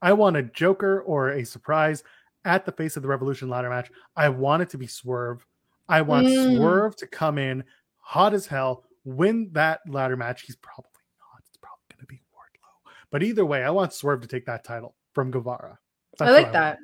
I 0.00 0.12
want 0.12 0.36
a 0.36 0.42
Joker 0.42 1.00
or 1.02 1.30
a 1.30 1.44
surprise 1.44 2.04
at 2.44 2.64
the 2.64 2.72
face 2.72 2.96
of 2.96 3.02
the 3.02 3.08
Revolution 3.08 3.48
ladder 3.48 3.70
match. 3.70 3.90
I 4.16 4.28
want 4.28 4.62
it 4.62 4.70
to 4.70 4.78
be 4.78 4.86
Swerve. 4.86 5.44
I 5.88 6.02
want 6.02 6.26
mm. 6.26 6.56
Swerve 6.56 6.96
to 6.96 7.06
come 7.06 7.38
in 7.38 7.64
hot 7.98 8.34
as 8.34 8.46
hell, 8.46 8.84
win 9.04 9.50
that 9.52 9.80
ladder 9.88 10.16
match. 10.16 10.42
He's 10.42 10.56
probably 10.56 10.90
not. 11.18 11.42
It's 11.48 11.58
probably 11.58 11.84
going 11.90 12.00
to 12.00 12.06
be 12.06 12.22
Wardlow. 12.32 12.92
but 13.10 13.22
either 13.22 13.44
way, 13.44 13.64
I 13.64 13.70
want 13.70 13.92
Swerve 13.92 14.20
to 14.22 14.28
take 14.28 14.46
that 14.46 14.64
title 14.64 14.94
from 15.14 15.30
Guevara. 15.30 15.78
That's 16.18 16.30
I 16.30 16.32
like 16.32 16.48
I 16.48 16.52
that. 16.52 16.78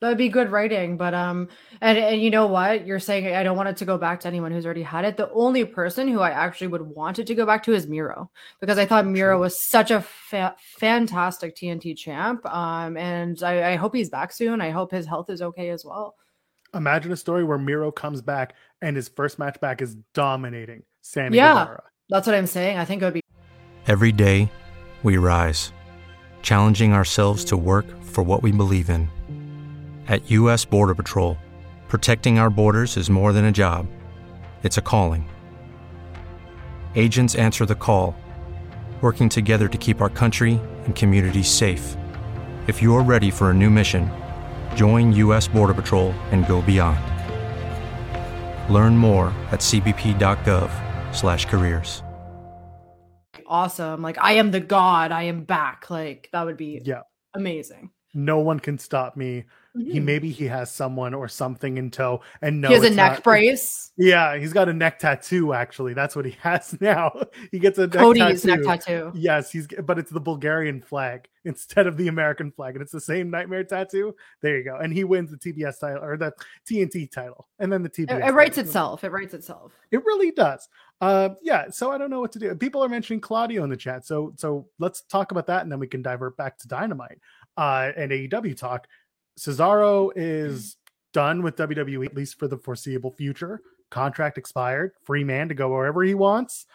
That'd 0.00 0.16
be 0.16 0.30
good 0.30 0.50
writing, 0.50 0.96
but 0.96 1.12
um, 1.12 1.48
and 1.82 1.98
and 1.98 2.22
you 2.22 2.30
know 2.30 2.46
what? 2.46 2.86
You're 2.86 2.98
saying 2.98 3.34
I 3.34 3.42
don't 3.42 3.56
want 3.56 3.68
it 3.68 3.76
to 3.78 3.84
go 3.84 3.98
back 3.98 4.20
to 4.20 4.28
anyone 4.28 4.50
who's 4.50 4.64
already 4.64 4.82
had 4.82 5.04
it. 5.04 5.18
The 5.18 5.30
only 5.32 5.66
person 5.66 6.08
who 6.08 6.20
I 6.20 6.30
actually 6.30 6.68
would 6.68 6.80
want 6.80 7.18
it 7.18 7.26
to 7.26 7.34
go 7.34 7.44
back 7.44 7.62
to 7.64 7.74
is 7.74 7.86
Miro, 7.86 8.30
because 8.60 8.78
I 8.78 8.86
thought 8.86 9.06
Miro 9.06 9.34
True. 9.34 9.40
was 9.40 9.68
such 9.68 9.90
a 9.90 10.00
fa- 10.00 10.56
fantastic 10.58 11.54
TNT 11.54 11.94
champ. 11.94 12.46
Um, 12.46 12.96
and 12.96 13.42
I, 13.42 13.72
I 13.72 13.76
hope 13.76 13.94
he's 13.94 14.08
back 14.08 14.32
soon. 14.32 14.62
I 14.62 14.70
hope 14.70 14.90
his 14.90 15.06
health 15.06 15.28
is 15.28 15.42
okay 15.42 15.68
as 15.68 15.84
well. 15.84 16.16
Imagine 16.72 17.12
a 17.12 17.16
story 17.16 17.44
where 17.44 17.58
Miro 17.58 17.90
comes 17.90 18.22
back 18.22 18.54
and 18.80 18.96
his 18.96 19.08
first 19.08 19.38
match 19.38 19.60
back 19.60 19.82
is 19.82 19.96
dominating 20.14 20.82
Sammy 21.02 21.36
yeah, 21.36 21.52
Guevara. 21.52 21.82
That's 22.08 22.26
what 22.26 22.36
I'm 22.36 22.46
saying. 22.46 22.78
I 22.78 22.86
think 22.86 23.02
it 23.02 23.04
would 23.04 23.14
be 23.14 23.22
every 23.86 24.12
day 24.12 24.50
we 25.02 25.18
rise, 25.18 25.72
challenging 26.40 26.94
ourselves 26.94 27.44
to 27.46 27.56
work 27.56 27.86
for 28.02 28.22
what 28.22 28.42
we 28.42 28.50
believe 28.50 28.88
in. 28.88 29.10
At 30.08 30.30
U.S. 30.32 30.64
Border 30.66 30.94
Patrol, 30.94 31.38
protecting 31.88 32.38
our 32.38 32.50
borders 32.50 32.96
is 32.98 33.08
more 33.10 33.32
than 33.32 33.46
a 33.46 33.52
job, 33.52 33.86
it's 34.62 34.76
a 34.76 34.82
calling. 34.82 35.26
Agents 36.94 37.34
answer 37.36 37.64
the 37.64 37.74
call, 37.74 38.14
working 39.00 39.30
together 39.30 39.66
to 39.68 39.78
keep 39.78 40.02
our 40.02 40.10
country 40.10 40.60
and 40.84 40.94
communities 40.94 41.48
safe. 41.48 41.96
If 42.66 42.82
you're 42.82 43.02
ready 43.02 43.30
for 43.30 43.48
a 43.50 43.54
new 43.54 43.70
mission, 43.70 44.10
join 44.74 45.12
U.S. 45.14 45.48
Border 45.48 45.72
Patrol 45.74 46.12
and 46.32 46.46
go 46.46 46.60
beyond. 46.62 47.00
Learn 48.70 48.96
more 48.98 49.28
at 49.50 49.60
cbp.gov/careers. 49.60 52.02
Awesome. 53.46 54.02
Like 54.02 54.18
I 54.20 54.34
am 54.34 54.50
the 54.52 54.60
god. 54.60 55.10
I 55.10 55.24
am 55.24 55.42
back. 55.44 55.90
Like 55.90 56.28
that 56.32 56.46
would 56.46 56.56
be 56.56 56.80
Yeah. 56.84 57.00
amazing. 57.34 57.90
No 58.14 58.38
one 58.38 58.60
can 58.60 58.78
stop 58.78 59.16
me. 59.16 59.46
He 59.76 60.00
Mhm. 60.00 60.04
maybe 60.04 60.30
he 60.32 60.46
has 60.46 60.68
someone 60.72 61.14
or 61.14 61.28
something 61.28 61.76
in 61.78 61.92
tow, 61.92 62.22
and 62.42 62.60
no, 62.60 62.68
he 62.68 62.74
has 62.74 62.82
a 62.82 62.90
neck 62.90 63.12
not- 63.12 63.22
brace. 63.22 63.92
Yeah, 63.96 64.36
he's 64.36 64.52
got 64.52 64.68
a 64.68 64.72
neck 64.72 64.98
tattoo. 64.98 65.52
Actually, 65.52 65.94
that's 65.94 66.16
what 66.16 66.24
he 66.24 66.32
has 66.42 66.80
now. 66.80 67.12
He 67.52 67.60
gets 67.60 67.78
a 67.78 67.86
neck 67.86 67.92
Cody's 67.92 68.42
tattoo. 68.42 68.62
neck 68.64 68.80
tattoo. 68.84 69.12
Yes, 69.14 69.52
he's 69.52 69.68
but 69.84 69.96
it's 69.98 70.10
the 70.10 70.18
Bulgarian 70.20 70.80
flag 70.82 71.28
instead 71.44 71.86
of 71.86 71.96
the 71.96 72.08
American 72.08 72.50
flag, 72.50 72.74
and 72.74 72.82
it's 72.82 72.90
the 72.90 73.00
same 73.00 73.30
nightmare 73.30 73.62
tattoo. 73.62 74.14
There 74.42 74.58
you 74.58 74.64
go, 74.64 74.76
and 74.76 74.92
he 74.92 75.04
wins 75.04 75.30
the 75.30 75.36
TBS 75.36 75.78
title 75.78 76.02
or 76.02 76.16
the 76.16 76.32
TNT 76.68 77.06
title, 77.08 77.46
and 77.60 77.72
then 77.72 77.82
the 77.84 77.88
It, 77.90 78.08
TBS. 78.08 78.28
it 78.28 78.32
writes 78.32 78.56
title. 78.56 78.68
itself. 78.68 79.04
It 79.04 79.12
writes 79.12 79.34
itself. 79.34 79.72
It 79.92 80.04
really 80.04 80.32
does. 80.32 80.68
Uh, 81.00 81.30
yeah. 81.42 81.70
So 81.70 81.92
I 81.92 81.96
don't 81.98 82.10
know 82.10 82.20
what 82.20 82.32
to 82.32 82.38
do. 82.40 82.54
People 82.56 82.82
are 82.82 82.88
mentioning 82.88 83.20
Claudio 83.20 83.62
in 83.62 83.70
the 83.70 83.76
chat, 83.76 84.04
so 84.04 84.32
so 84.36 84.66
let's 84.80 85.02
talk 85.02 85.30
about 85.30 85.46
that, 85.46 85.62
and 85.62 85.70
then 85.70 85.78
we 85.78 85.86
can 85.86 86.02
divert 86.02 86.36
back 86.36 86.58
to 86.58 86.66
Dynamite 86.68 87.20
uh, 87.56 87.92
and 87.96 88.10
AEW 88.10 88.56
talk. 88.56 88.88
Cesaro 89.38 90.10
is 90.14 90.76
done 91.12 91.42
with 91.42 91.56
WWE 91.56 92.06
at 92.06 92.14
least 92.14 92.38
for 92.38 92.46
the 92.48 92.58
foreseeable 92.58 93.10
future. 93.10 93.60
Contract 93.90 94.38
expired. 94.38 94.92
Free 95.04 95.24
man 95.24 95.48
to 95.48 95.54
go 95.54 95.68
wherever 95.70 96.02
he 96.02 96.14
wants. 96.14 96.66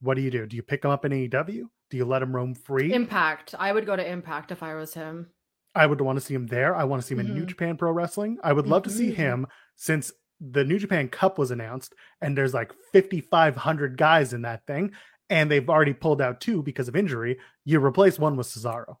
What 0.00 0.14
do 0.14 0.22
you 0.22 0.30
do? 0.30 0.46
Do 0.46 0.56
you 0.56 0.62
pick 0.62 0.84
him 0.84 0.90
up 0.90 1.04
in 1.04 1.12
AEW? 1.12 1.62
Do 1.90 1.96
you 1.96 2.04
let 2.04 2.22
him 2.22 2.34
roam 2.34 2.54
free? 2.54 2.92
Impact. 2.92 3.54
I 3.58 3.72
would 3.72 3.86
go 3.86 3.94
to 3.96 4.06
Impact 4.06 4.50
if 4.50 4.62
I 4.62 4.74
was 4.74 4.94
him. 4.94 5.28
I 5.74 5.86
would 5.86 6.00
want 6.00 6.18
to 6.18 6.24
see 6.24 6.34
him 6.34 6.46
there. 6.46 6.74
I 6.74 6.84
want 6.84 7.02
to 7.02 7.06
see 7.06 7.14
him 7.14 7.20
in 7.20 7.34
New 7.34 7.44
Mhm. 7.44 7.48
Japan 7.48 7.76
Pro 7.76 7.92
Wrestling. 7.92 8.38
I 8.42 8.52
would 8.52 8.66
love 8.66 8.82
to 8.84 8.90
see 8.90 9.10
Mhm. 9.10 9.14
him 9.14 9.46
since 9.76 10.12
the 10.40 10.64
New 10.64 10.78
Japan 10.78 11.08
Cup 11.08 11.38
was 11.38 11.50
announced 11.50 11.94
and 12.20 12.36
there's 12.36 12.54
like 12.54 12.72
5,500 12.92 13.96
guys 13.96 14.32
in 14.32 14.42
that 14.42 14.66
thing, 14.66 14.92
and 15.30 15.50
they've 15.50 15.68
already 15.68 15.92
pulled 15.94 16.20
out 16.20 16.40
two 16.40 16.62
because 16.62 16.88
of 16.88 16.96
injury. 16.96 17.38
You 17.64 17.84
replace 17.84 18.18
one 18.18 18.36
with 18.36 18.46
Cesaro, 18.46 18.96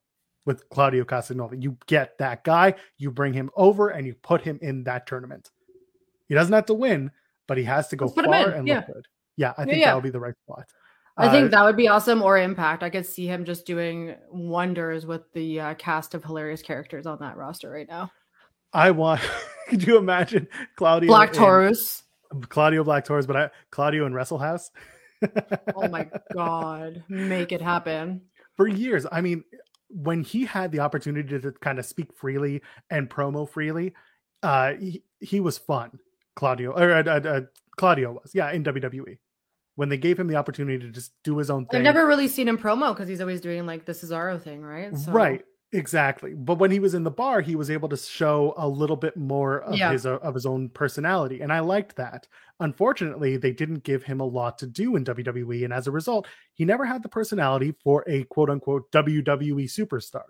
with 0.46 0.68
Claudio 0.70 1.04
Castagnoli. 1.04 1.62
You 1.62 1.76
get 1.86 2.16
that 2.18 2.44
guy, 2.44 2.74
you 2.96 3.10
bring 3.10 3.34
him 3.34 3.50
over, 3.56 3.90
and 3.90 4.06
you 4.06 4.14
put 4.14 4.40
him 4.40 4.58
in 4.62 4.84
that 4.84 5.06
tournament. 5.06 5.50
He 6.28 6.34
doesn't 6.34 6.52
have 6.52 6.66
to 6.66 6.74
win, 6.74 7.10
but 7.46 7.58
he 7.58 7.64
has 7.64 7.88
to 7.88 7.96
go 7.96 8.06
Let's 8.06 8.26
far 8.26 8.50
and 8.50 8.66
yeah. 8.66 8.76
look 8.76 8.86
good. 8.86 9.08
Yeah, 9.36 9.52
I 9.58 9.64
think 9.64 9.78
yeah. 9.78 9.86
that 9.86 9.94
would 9.96 10.04
be 10.04 10.10
the 10.10 10.20
right 10.20 10.34
spot. 10.44 10.64
I 11.18 11.26
Uh, 11.26 11.30
think 11.30 11.50
that 11.50 11.64
would 11.64 11.76
be 11.76 11.88
awesome. 11.88 12.22
Or 12.22 12.38
Impact. 12.38 12.82
I 12.82 12.90
could 12.90 13.06
see 13.06 13.26
him 13.26 13.44
just 13.44 13.66
doing 13.66 14.14
wonders 14.30 15.06
with 15.06 15.22
the 15.32 15.60
uh, 15.60 15.74
cast 15.74 16.14
of 16.14 16.24
hilarious 16.24 16.62
characters 16.62 17.06
on 17.06 17.18
that 17.20 17.36
roster 17.36 17.70
right 17.70 17.88
now. 17.88 18.10
I 18.72 18.90
want. 18.90 19.20
could 19.68 19.86
you 19.86 19.98
imagine 19.98 20.48
Claudio 20.76 21.08
Black 21.08 21.32
Taurus. 21.32 22.02
Claudio 22.48 22.84
Black 22.84 23.04
Taurus, 23.04 23.26
but 23.26 23.36
I, 23.36 23.50
Claudio 23.70 24.06
in 24.06 24.12
Wrestle 24.12 24.38
House. 24.38 24.70
Oh 25.74 25.88
my 25.88 26.08
god, 26.34 27.04
make 27.08 27.52
it 27.52 27.62
happen. 27.62 28.22
For 28.56 28.66
years, 28.66 29.06
I 29.10 29.20
mean, 29.20 29.44
when 29.88 30.22
he 30.22 30.44
had 30.44 30.72
the 30.72 30.80
opportunity 30.80 31.38
to 31.38 31.52
kind 31.52 31.78
of 31.78 31.86
speak 31.86 32.12
freely 32.14 32.62
and 32.90 33.08
promo 33.08 33.48
freely, 33.48 33.94
uh, 34.42 34.74
he, 34.74 35.02
he 35.20 35.40
was 35.40 35.58
fun. 35.58 35.98
Claudio 36.34 36.72
or 36.72 36.92
uh, 36.92 37.02
uh, 37.04 37.20
uh, 37.28 37.40
Claudio 37.78 38.12
was, 38.12 38.32
yeah, 38.34 38.50
in 38.50 38.62
WWE. 38.62 39.18
When 39.76 39.88
they 39.88 39.96
gave 39.98 40.18
him 40.18 40.26
the 40.26 40.36
opportunity 40.36 40.78
to 40.78 40.90
just 40.90 41.12
do 41.24 41.36
his 41.38 41.50
own 41.50 41.66
thing, 41.66 41.78
I've 41.78 41.84
never 41.84 42.06
really 42.06 42.28
seen 42.28 42.48
him 42.48 42.56
promo 42.58 42.94
because 42.94 43.08
he's 43.08 43.20
always 43.20 43.40
doing 43.40 43.66
like 43.66 43.84
the 43.84 43.92
Cesaro 43.92 44.40
thing, 44.40 44.62
right? 44.62 44.96
So- 44.96 45.12
Right. 45.12 45.44
Exactly. 45.76 46.32
But 46.34 46.58
when 46.58 46.70
he 46.70 46.78
was 46.80 46.94
in 46.94 47.04
the 47.04 47.10
bar, 47.10 47.42
he 47.42 47.54
was 47.54 47.70
able 47.70 47.88
to 47.90 47.96
show 47.96 48.54
a 48.56 48.66
little 48.66 48.96
bit 48.96 49.16
more 49.16 49.58
of 49.60 49.76
Yeah. 49.76 49.92
his 49.92 50.06
uh, 50.06 50.16
of 50.16 50.34
his 50.34 50.46
own 50.46 50.70
personality, 50.70 51.40
and 51.42 51.52
I 51.52 51.60
liked 51.60 51.96
that. 51.96 52.26
Unfortunately, 52.60 53.36
they 53.36 53.52
didn't 53.52 53.84
give 53.84 54.02
him 54.04 54.20
a 54.20 54.24
lot 54.24 54.58
to 54.58 54.66
do 54.66 54.96
in 54.96 55.04
WWE, 55.04 55.64
and 55.64 55.72
as 55.74 55.86
a 55.86 55.90
result, 55.90 56.26
he 56.54 56.64
never 56.64 56.86
had 56.86 57.02
the 57.02 57.08
personality 57.08 57.74
for 57.84 58.02
a 58.08 58.24
quote 58.24 58.48
unquote 58.50 58.90
WWE 58.90 59.64
superstar. 59.66 60.24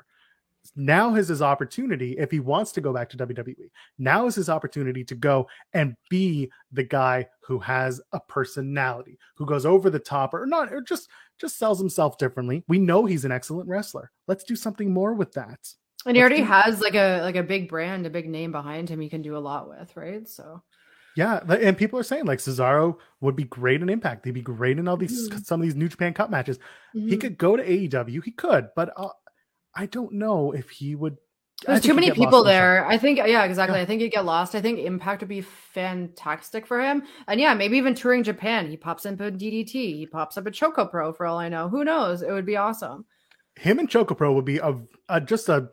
Now 0.74 1.14
is 1.14 1.28
his 1.28 1.42
opportunity 1.42 2.16
if 2.18 2.30
he 2.30 2.40
wants 2.40 2.72
to 2.72 2.80
go 2.80 2.92
back 2.92 3.08
to 3.10 3.16
WWE. 3.16 3.70
Now 3.98 4.26
is 4.26 4.34
his 4.34 4.48
opportunity 4.48 5.04
to 5.04 5.14
go 5.14 5.46
and 5.72 5.94
be 6.10 6.50
the 6.72 6.82
guy 6.84 7.26
who 7.46 7.58
has 7.60 8.00
a 8.12 8.20
personality, 8.28 9.18
who 9.36 9.46
goes 9.46 9.66
over 9.66 9.90
the 9.90 9.98
top 9.98 10.34
or 10.34 10.46
not, 10.46 10.72
or 10.72 10.80
just 10.80 11.08
just 11.38 11.58
sells 11.58 11.78
himself 11.78 12.16
differently. 12.18 12.64
We 12.68 12.78
know 12.78 13.04
he's 13.04 13.24
an 13.24 13.32
excellent 13.32 13.68
wrestler. 13.68 14.10
Let's 14.26 14.44
do 14.44 14.56
something 14.56 14.90
more 14.92 15.12
with 15.14 15.32
that. 15.32 15.58
And 16.06 16.16
he 16.16 16.22
Let's 16.22 16.30
already 16.30 16.42
do- 16.42 16.48
has 16.52 16.80
like 16.80 16.94
a 16.94 17.20
like 17.22 17.36
a 17.36 17.42
big 17.42 17.68
brand, 17.68 18.06
a 18.06 18.10
big 18.10 18.28
name 18.28 18.52
behind 18.52 18.88
him. 18.88 19.00
He 19.00 19.08
can 19.08 19.22
do 19.22 19.36
a 19.36 19.38
lot 19.38 19.68
with, 19.68 19.96
right? 19.96 20.26
So 20.28 20.62
Yeah, 21.16 21.38
and 21.48 21.76
people 21.78 21.98
are 21.98 22.02
saying 22.04 22.26
like 22.26 22.38
Cesaro 22.38 22.98
would 23.20 23.36
be 23.36 23.44
great 23.44 23.80
in 23.82 23.88
Impact. 23.88 24.24
He'd 24.24 24.32
be 24.32 24.42
great 24.42 24.78
in 24.78 24.86
all 24.86 24.96
these 24.98 25.28
Mhm. 25.30 25.44
some 25.44 25.60
of 25.60 25.64
these 25.64 25.74
New 25.74 25.88
Japan 25.88 26.12
Cup 26.14 26.30
matches. 26.30 26.58
He 26.92 27.16
mhm. 27.16 27.20
could 27.20 27.38
go 27.38 27.56
to 27.56 27.62
AEW. 27.62 28.20
He 28.22 28.30
could, 28.32 28.68
but 28.76 28.92
uh, 28.96 29.08
I 29.76 29.86
don't 29.86 30.12
know 30.14 30.52
if 30.52 30.70
he 30.70 30.94
would. 30.96 31.18
There's 31.66 31.80
too 31.82 31.94
many 31.94 32.06
he'd 32.06 32.14
get 32.14 32.18
lost 32.18 32.26
people 32.28 32.44
there. 32.44 32.84
I 32.86 32.98
think, 32.98 33.18
yeah, 33.18 33.44
exactly. 33.44 33.78
Yeah. 33.78 33.82
I 33.82 33.86
think 33.86 34.00
he'd 34.02 34.10
get 34.10 34.24
lost. 34.24 34.54
I 34.54 34.60
think 34.60 34.78
Impact 34.78 35.22
would 35.22 35.28
be 35.28 35.40
fantastic 35.40 36.66
for 36.66 36.80
him. 36.80 37.02
And 37.28 37.40
yeah, 37.40 37.54
maybe 37.54 37.76
even 37.78 37.94
touring 37.94 38.22
Japan. 38.22 38.68
He 38.68 38.76
pops 38.76 39.06
up 39.06 39.20
in 39.20 39.38
DDT. 39.38 39.72
He 39.72 40.06
pops 40.06 40.36
up 40.36 40.46
at 40.46 40.52
Choco 40.54 40.86
Pro 40.86 41.12
for 41.12 41.26
all 41.26 41.38
I 41.38 41.48
know. 41.48 41.68
Who 41.68 41.84
knows? 41.84 42.22
It 42.22 42.30
would 42.32 42.46
be 42.46 42.56
awesome. 42.56 43.04
Him 43.56 43.78
and 43.78 43.88
Choco 43.88 44.14
Pro 44.14 44.32
would 44.34 44.44
be 44.44 44.58
a, 44.58 44.78
a 45.08 45.20
just 45.20 45.48
a 45.48 45.70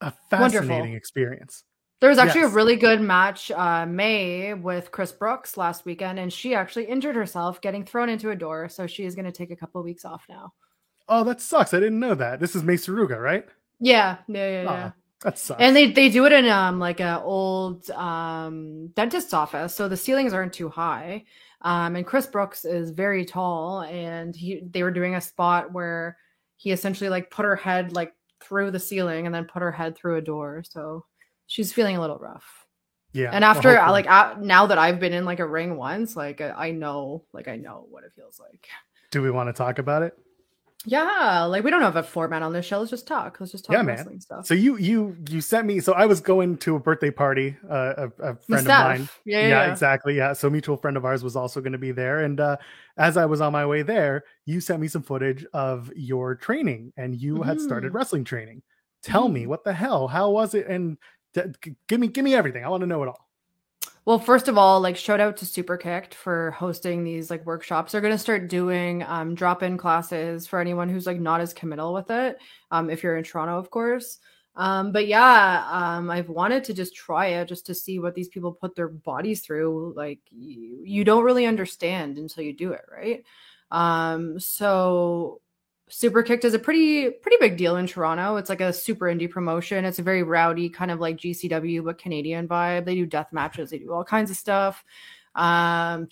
a 0.00 0.12
Wonderful. 0.32 0.68
fascinating 0.68 0.94
experience. 0.94 1.64
There 2.00 2.08
was 2.10 2.18
actually 2.18 2.40
Yes. 2.40 2.52
a 2.52 2.54
really 2.56 2.74
good 2.74 3.00
match, 3.00 3.52
uh, 3.52 3.86
Mei 3.86 4.54
with 4.54 4.90
Chris 4.90 5.12
Brooks 5.12 5.56
last 5.56 5.84
weekend, 5.84 6.18
and 6.18 6.32
she 6.32 6.54
actually 6.56 6.86
injured 6.86 7.14
herself 7.14 7.60
getting 7.60 7.84
thrown 7.84 8.08
into 8.08 8.30
a 8.30 8.34
door. 8.36 8.68
So 8.68 8.88
she 8.88 9.04
is 9.04 9.14
going 9.14 9.26
to 9.26 9.30
take 9.32 9.52
a 9.52 9.56
couple 9.56 9.80
of 9.80 9.84
weeks 9.84 10.04
off 10.04 10.24
now. 10.28 10.52
Oh, 11.08 11.24
that 11.24 11.40
sucks. 11.40 11.74
I 11.74 11.80
didn't 11.80 12.00
know 12.00 12.14
that. 12.14 12.40
This 12.40 12.54
is 12.54 12.62
Mei 12.62 12.74
Suruga, 12.74 13.20
right? 13.20 13.46
Yeah, 13.80 14.18
yeah, 14.28 14.48
yeah, 14.50 14.62
yeah. 14.62 14.90
Oh, 14.94 14.98
that 15.22 15.38
sucks. 15.38 15.60
And 15.60 15.74
they 15.76 15.90
they 15.90 16.08
do 16.08 16.24
it 16.26 16.32
in 16.32 16.46
um 16.48 16.78
like 16.78 17.00
a 17.00 17.20
old 17.22 17.90
um 17.90 18.88
dentist's 18.94 19.34
office, 19.34 19.74
so 19.74 19.88
the 19.88 19.96
ceilings 19.96 20.32
aren't 20.32 20.52
too 20.52 20.68
high. 20.68 21.24
Um, 21.62 21.94
and 21.96 22.04
Chris 22.06 22.26
Brooks 22.26 22.64
is 22.64 22.90
very 22.90 23.24
tall, 23.24 23.82
and 23.82 24.34
he 24.34 24.62
they 24.68 24.82
were 24.82 24.90
doing 24.90 25.14
a 25.14 25.20
spot 25.20 25.72
where 25.72 26.16
he 26.56 26.70
essentially 26.72 27.10
like 27.10 27.30
put 27.30 27.44
her 27.44 27.56
head 27.56 27.92
like 27.92 28.14
through 28.40 28.70
the 28.72 28.78
ceiling 28.80 29.26
and 29.26 29.34
then 29.34 29.44
put 29.44 29.62
her 29.62 29.70
head 29.72 29.96
through 29.96 30.16
a 30.16 30.20
door. 30.22 30.62
So 30.68 31.04
she's 31.46 31.72
feeling 31.72 31.96
a 31.96 32.00
little 32.00 32.18
rough. 32.18 32.66
yeah. 33.12 33.30
And 33.32 33.44
after 33.44 33.68
uh, 33.70 33.72
hopefully- 33.86 33.92
like 34.02 34.10
uh, 34.10 34.34
now 34.40 34.66
that 34.66 34.78
I've 34.78 34.98
been 34.98 35.12
in 35.12 35.24
like 35.24 35.38
a 35.40 35.46
ring 35.46 35.76
once, 35.76 36.16
like 36.16 36.40
I, 36.40 36.50
I 36.50 36.70
know 36.72 37.24
like 37.32 37.46
I 37.48 37.56
know 37.56 37.86
what 37.90 38.04
it 38.04 38.12
feels 38.16 38.40
like. 38.40 38.66
do 39.12 39.22
we 39.22 39.30
want 39.30 39.48
to 39.48 39.52
talk 39.52 39.78
about 39.78 40.02
it? 40.02 40.16
Yeah, 40.84 41.44
like 41.44 41.62
we 41.62 41.70
don't 41.70 41.80
have 41.82 41.94
a 41.96 42.02
format 42.02 42.42
on 42.42 42.52
this 42.52 42.66
show. 42.66 42.78
Let's 42.80 42.90
just 42.90 43.06
talk. 43.06 43.38
Let's 43.38 43.52
just 43.52 43.64
talk 43.64 43.74
Yeah, 43.74 43.82
man. 43.82 43.96
wrestling 43.98 44.20
stuff. 44.20 44.46
So 44.46 44.54
you 44.54 44.76
you 44.78 45.16
you 45.28 45.40
sent 45.40 45.66
me. 45.66 45.78
So 45.78 45.92
I 45.92 46.06
was 46.06 46.20
going 46.20 46.56
to 46.58 46.74
a 46.74 46.80
birthday 46.80 47.10
party. 47.10 47.56
Uh, 47.70 48.08
a, 48.18 48.30
a 48.32 48.36
friend 48.36 48.42
of 48.60 48.66
mine. 48.66 49.08
Yeah, 49.24 49.40
yeah, 49.40 49.48
yeah, 49.48 49.70
exactly. 49.70 50.16
Yeah. 50.16 50.32
So 50.32 50.50
mutual 50.50 50.76
friend 50.76 50.96
of 50.96 51.04
ours 51.04 51.22
was 51.22 51.36
also 51.36 51.60
going 51.60 51.72
to 51.72 51.78
be 51.78 51.92
there, 51.92 52.24
and 52.24 52.40
uh, 52.40 52.56
as 52.96 53.16
I 53.16 53.26
was 53.26 53.40
on 53.40 53.52
my 53.52 53.64
way 53.64 53.82
there, 53.82 54.24
you 54.44 54.60
sent 54.60 54.80
me 54.80 54.88
some 54.88 55.02
footage 55.02 55.46
of 55.52 55.92
your 55.94 56.34
training, 56.34 56.92
and 56.96 57.14
you 57.14 57.42
had 57.42 57.60
started 57.60 57.92
Mhm. 57.92 57.94
wrestling 57.94 58.24
training. 58.24 58.62
Tell 59.04 59.28
me 59.28 59.44
Mhm. 59.44 59.48
what 59.48 59.62
the 59.64 59.72
hell? 59.72 60.08
How 60.08 60.30
was 60.30 60.54
it? 60.54 60.66
And 60.66 60.98
d- 61.32 61.42
give 61.86 62.00
me 62.00 62.08
give 62.08 62.24
me 62.24 62.34
everything. 62.34 62.64
I 62.64 62.68
want 62.68 62.80
to 62.80 62.86
know 62.88 63.02
it 63.04 63.08
all. 63.08 63.28
Well, 64.04 64.18
first 64.18 64.48
of 64.48 64.58
all, 64.58 64.80
like 64.80 64.96
shout 64.96 65.20
out 65.20 65.36
to 65.38 65.44
Superkick'd 65.44 66.14
for 66.14 66.50
hosting 66.52 67.04
these 67.04 67.30
like 67.30 67.46
workshops. 67.46 67.92
They're 67.92 68.00
gonna 68.00 68.18
start 68.18 68.48
doing 68.48 69.04
um, 69.04 69.34
drop-in 69.34 69.78
classes 69.78 70.46
for 70.46 70.58
anyone 70.60 70.88
who's 70.88 71.06
like 71.06 71.20
not 71.20 71.40
as 71.40 71.54
committal 71.54 71.94
with 71.94 72.10
it. 72.10 72.38
Um, 72.72 72.90
if 72.90 73.02
you're 73.02 73.16
in 73.16 73.22
Toronto, 73.24 73.58
of 73.58 73.70
course. 73.70 74.18
Um, 74.56 74.92
but 74.92 75.06
yeah, 75.06 75.66
um, 75.70 76.10
I've 76.10 76.28
wanted 76.28 76.64
to 76.64 76.74
just 76.74 76.94
try 76.96 77.26
it 77.28 77.48
just 77.48 77.64
to 77.66 77.74
see 77.74 77.98
what 78.00 78.14
these 78.14 78.28
people 78.28 78.52
put 78.52 78.74
their 78.74 78.88
bodies 78.88 79.40
through. 79.42 79.94
Like 79.96 80.20
you, 80.30 80.82
you 80.84 81.04
don't 81.04 81.24
really 81.24 81.46
understand 81.46 82.18
until 82.18 82.42
you 82.44 82.54
do 82.54 82.72
it, 82.72 82.84
right? 82.90 83.24
Um, 83.70 84.38
so 84.40 85.41
Superkick'd 85.92 86.44
is 86.44 86.54
a 86.54 86.58
pretty 86.58 87.10
pretty 87.10 87.36
big 87.38 87.58
deal 87.58 87.76
in 87.76 87.86
Toronto. 87.86 88.36
It's 88.36 88.48
like 88.48 88.62
a 88.62 88.72
super 88.72 89.06
indie 89.06 89.30
promotion. 89.30 89.84
It's 89.84 89.98
a 89.98 90.02
very 90.02 90.22
rowdy 90.22 90.70
kind 90.70 90.90
of 90.90 91.00
like 91.00 91.18
GCW 91.18 91.84
but 91.84 91.98
Canadian 91.98 92.48
vibe. 92.48 92.86
They 92.86 92.94
do 92.94 93.04
death 93.04 93.28
matches. 93.30 93.70
They 93.70 93.78
do 93.78 93.92
all 93.92 94.02
kinds 94.02 94.30
of 94.30 94.36
stuff. 94.36 94.82
Um, 95.34 96.08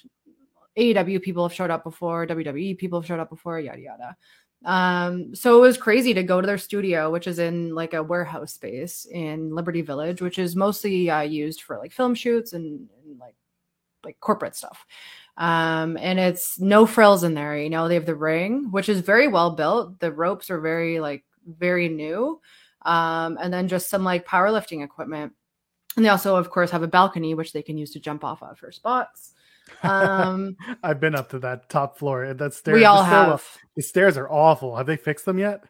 AEW 0.77 1.23
people 1.23 1.49
have 1.49 1.57
showed 1.57 1.71
up 1.71 1.83
before. 1.83 2.27
WWE 2.27 2.77
people 2.77 3.01
have 3.01 3.07
showed 3.07 3.21
up 3.21 3.31
before. 3.31 3.59
Yada 3.59 3.81
yada. 3.81 4.17
Um, 4.67 5.35
so 5.35 5.57
it 5.57 5.61
was 5.63 5.79
crazy 5.79 6.13
to 6.13 6.23
go 6.23 6.43
to 6.43 6.47
their 6.47 6.59
studio, 6.59 7.11
which 7.11 7.27
is 7.27 7.39
in 7.39 7.75
like 7.75 7.95
a 7.95 8.03
warehouse 8.03 8.53
space 8.53 9.07
in 9.07 9.55
Liberty 9.55 9.81
Village, 9.81 10.21
which 10.21 10.39
is 10.39 10.55
mostly 10.55 11.09
uh, 11.09 11.23
used 11.23 11.63
for 11.63 11.79
like 11.79 11.93
film 11.93 12.15
shoots 12.15 12.53
and, 12.53 12.87
and 13.07 13.19
like 13.19 13.35
like 14.05 14.21
corporate 14.21 14.57
stuff. 14.57 14.87
Um, 15.41 15.97
and 15.97 16.21
it's 16.21 16.61
no 16.61 16.85
frills 16.87 17.25
in 17.25 17.33
there. 17.35 17.57
You 17.57 17.71
know, 17.71 17.89
they 17.89 17.95
have 17.95 18.05
the 18.07 18.15
ring, 18.15 18.71
which 18.71 18.89
is 18.91 19.01
very 19.01 19.27
well 19.27 19.53
built. 19.53 19.99
The 19.99 20.13
ropes 20.13 20.51
are 20.51 20.61
very 20.61 21.01
like 21.01 21.25
very 21.47 21.89
new. 21.89 22.41
Um, 22.83 23.39
and 23.41 23.53
then 23.53 23.67
just 23.67 23.89
some 23.89 24.05
like 24.05 24.27
powerlifting 24.27 24.85
equipment. 24.85 25.33
And 25.97 26.05
they 26.05 26.11
also, 26.11 26.37
of 26.37 26.51
course, 26.51 26.71
have 26.71 26.83
a 26.83 26.87
balcony 26.89 27.35
which 27.35 27.53
they 27.55 27.63
can 27.63 27.79
use 27.79 27.91
to 27.93 28.01
jump 28.01 28.23
off 28.23 28.43
of 28.43 28.59
for 28.59 28.71
spots. 28.71 29.33
Um, 29.83 30.57
I've 30.83 31.01
been 31.01 31.15
up 31.15 31.31
to 31.31 31.39
that 31.41 31.69
top 31.71 31.99
floor. 31.99 32.33
That 32.35 32.53
stairs. 32.55 32.75
we 32.75 32.85
all 32.85 33.03
the 33.03 33.09
stairwell- 33.09 33.31
have. 33.31 33.45
The 33.77 33.83
stairs 33.83 34.17
are 34.19 34.31
awful. 34.31 34.77
Have 34.77 34.87
they 34.87 34.97
fixed 34.97 35.25
them 35.25 35.39
yet? 35.39 35.65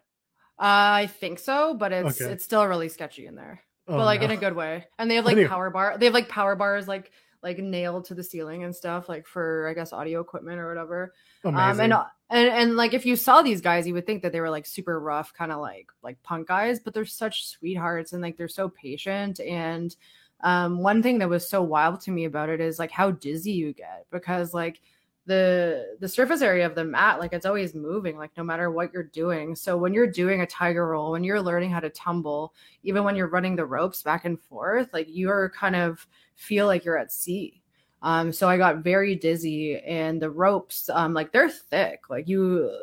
I 0.58 1.06
think 1.06 1.38
so, 1.38 1.74
but 1.74 1.92
it's 1.92 2.20
Okay. 2.20 2.32
it's 2.32 2.44
still 2.44 2.66
really 2.66 2.88
sketchy 2.88 3.26
in 3.26 3.34
there. 3.36 3.62
Oh, 3.88 3.96
but 3.96 4.04
like 4.04 4.20
in 4.22 4.30
a 4.30 4.36
good 4.36 4.54
way. 4.54 4.86
And 4.98 5.10
they 5.10 5.14
have 5.14 5.24
like 5.24 5.32
Anyway. 5.32 5.48
power 5.48 5.70
bar. 5.70 5.96
They 5.96 6.04
have 6.06 6.14
like 6.14 6.28
power 6.28 6.54
bars 6.54 6.86
like 6.86 7.10
like 7.42 7.58
nailed 7.58 8.04
to 8.06 8.14
the 8.14 8.24
ceiling 8.24 8.64
and 8.64 8.74
stuff, 8.74 9.08
like 9.08 9.26
for 9.26 9.68
I 9.68 9.74
guess 9.74 9.92
audio 9.92 10.20
equipment 10.20 10.58
or 10.58 10.68
whatever. 10.68 11.12
Um, 11.44 11.80
and, 11.80 11.92
and 12.30 12.48
and 12.48 12.76
like 12.76 12.94
if 12.94 13.06
you 13.06 13.16
saw 13.16 13.42
these 13.42 13.60
guys, 13.60 13.86
you 13.86 13.94
would 13.94 14.06
think 14.06 14.22
that 14.22 14.32
they 14.32 14.40
were 14.40 14.50
like 14.50 14.66
super 14.66 15.00
rough, 15.00 15.32
kind 15.32 15.52
of 15.52 15.60
like 15.60 15.88
like 16.02 16.22
punk 16.22 16.48
guys, 16.48 16.80
but 16.80 16.94
they're 16.94 17.04
such 17.04 17.46
sweethearts 17.46 18.12
and 18.12 18.22
like 18.22 18.36
they're 18.36 18.48
so 18.48 18.68
patient. 18.68 19.40
And 19.40 19.94
um, 20.42 20.78
one 20.78 21.02
thing 21.02 21.18
that 21.18 21.28
was 21.28 21.48
so 21.48 21.62
wild 21.62 22.00
to 22.02 22.10
me 22.10 22.24
about 22.24 22.48
it 22.48 22.60
is 22.60 22.78
like 22.78 22.90
how 22.90 23.10
dizzy 23.10 23.52
you 23.52 23.72
get 23.72 24.06
because 24.10 24.54
like 24.54 24.80
the 25.30 25.96
the 26.00 26.08
surface 26.08 26.42
area 26.42 26.66
of 26.66 26.74
the 26.74 26.82
mat, 26.82 27.20
like 27.20 27.32
it's 27.32 27.46
always 27.46 27.72
moving, 27.72 28.18
like 28.18 28.32
no 28.36 28.42
matter 28.42 28.68
what 28.68 28.92
you're 28.92 29.04
doing. 29.04 29.54
So 29.54 29.76
when 29.76 29.94
you're 29.94 30.10
doing 30.10 30.40
a 30.40 30.46
tiger 30.46 30.88
roll, 30.88 31.12
when 31.12 31.22
you're 31.22 31.40
learning 31.40 31.70
how 31.70 31.78
to 31.78 31.88
tumble, 31.88 32.52
even 32.82 33.04
when 33.04 33.14
you're 33.14 33.28
running 33.28 33.54
the 33.54 33.64
ropes 33.64 34.02
back 34.02 34.24
and 34.24 34.40
forth, 34.40 34.88
like 34.92 35.06
you're 35.08 35.50
kind 35.50 35.76
of 35.76 36.04
feel 36.34 36.66
like 36.66 36.84
you're 36.84 36.98
at 36.98 37.12
sea. 37.12 37.62
Um, 38.02 38.32
so 38.32 38.48
I 38.48 38.56
got 38.56 38.82
very 38.82 39.14
dizzy, 39.14 39.78
and 39.78 40.20
the 40.20 40.30
ropes, 40.30 40.90
um, 40.90 41.14
like 41.14 41.30
they're 41.30 41.48
thick. 41.48 42.10
Like 42.10 42.28
you, 42.28 42.76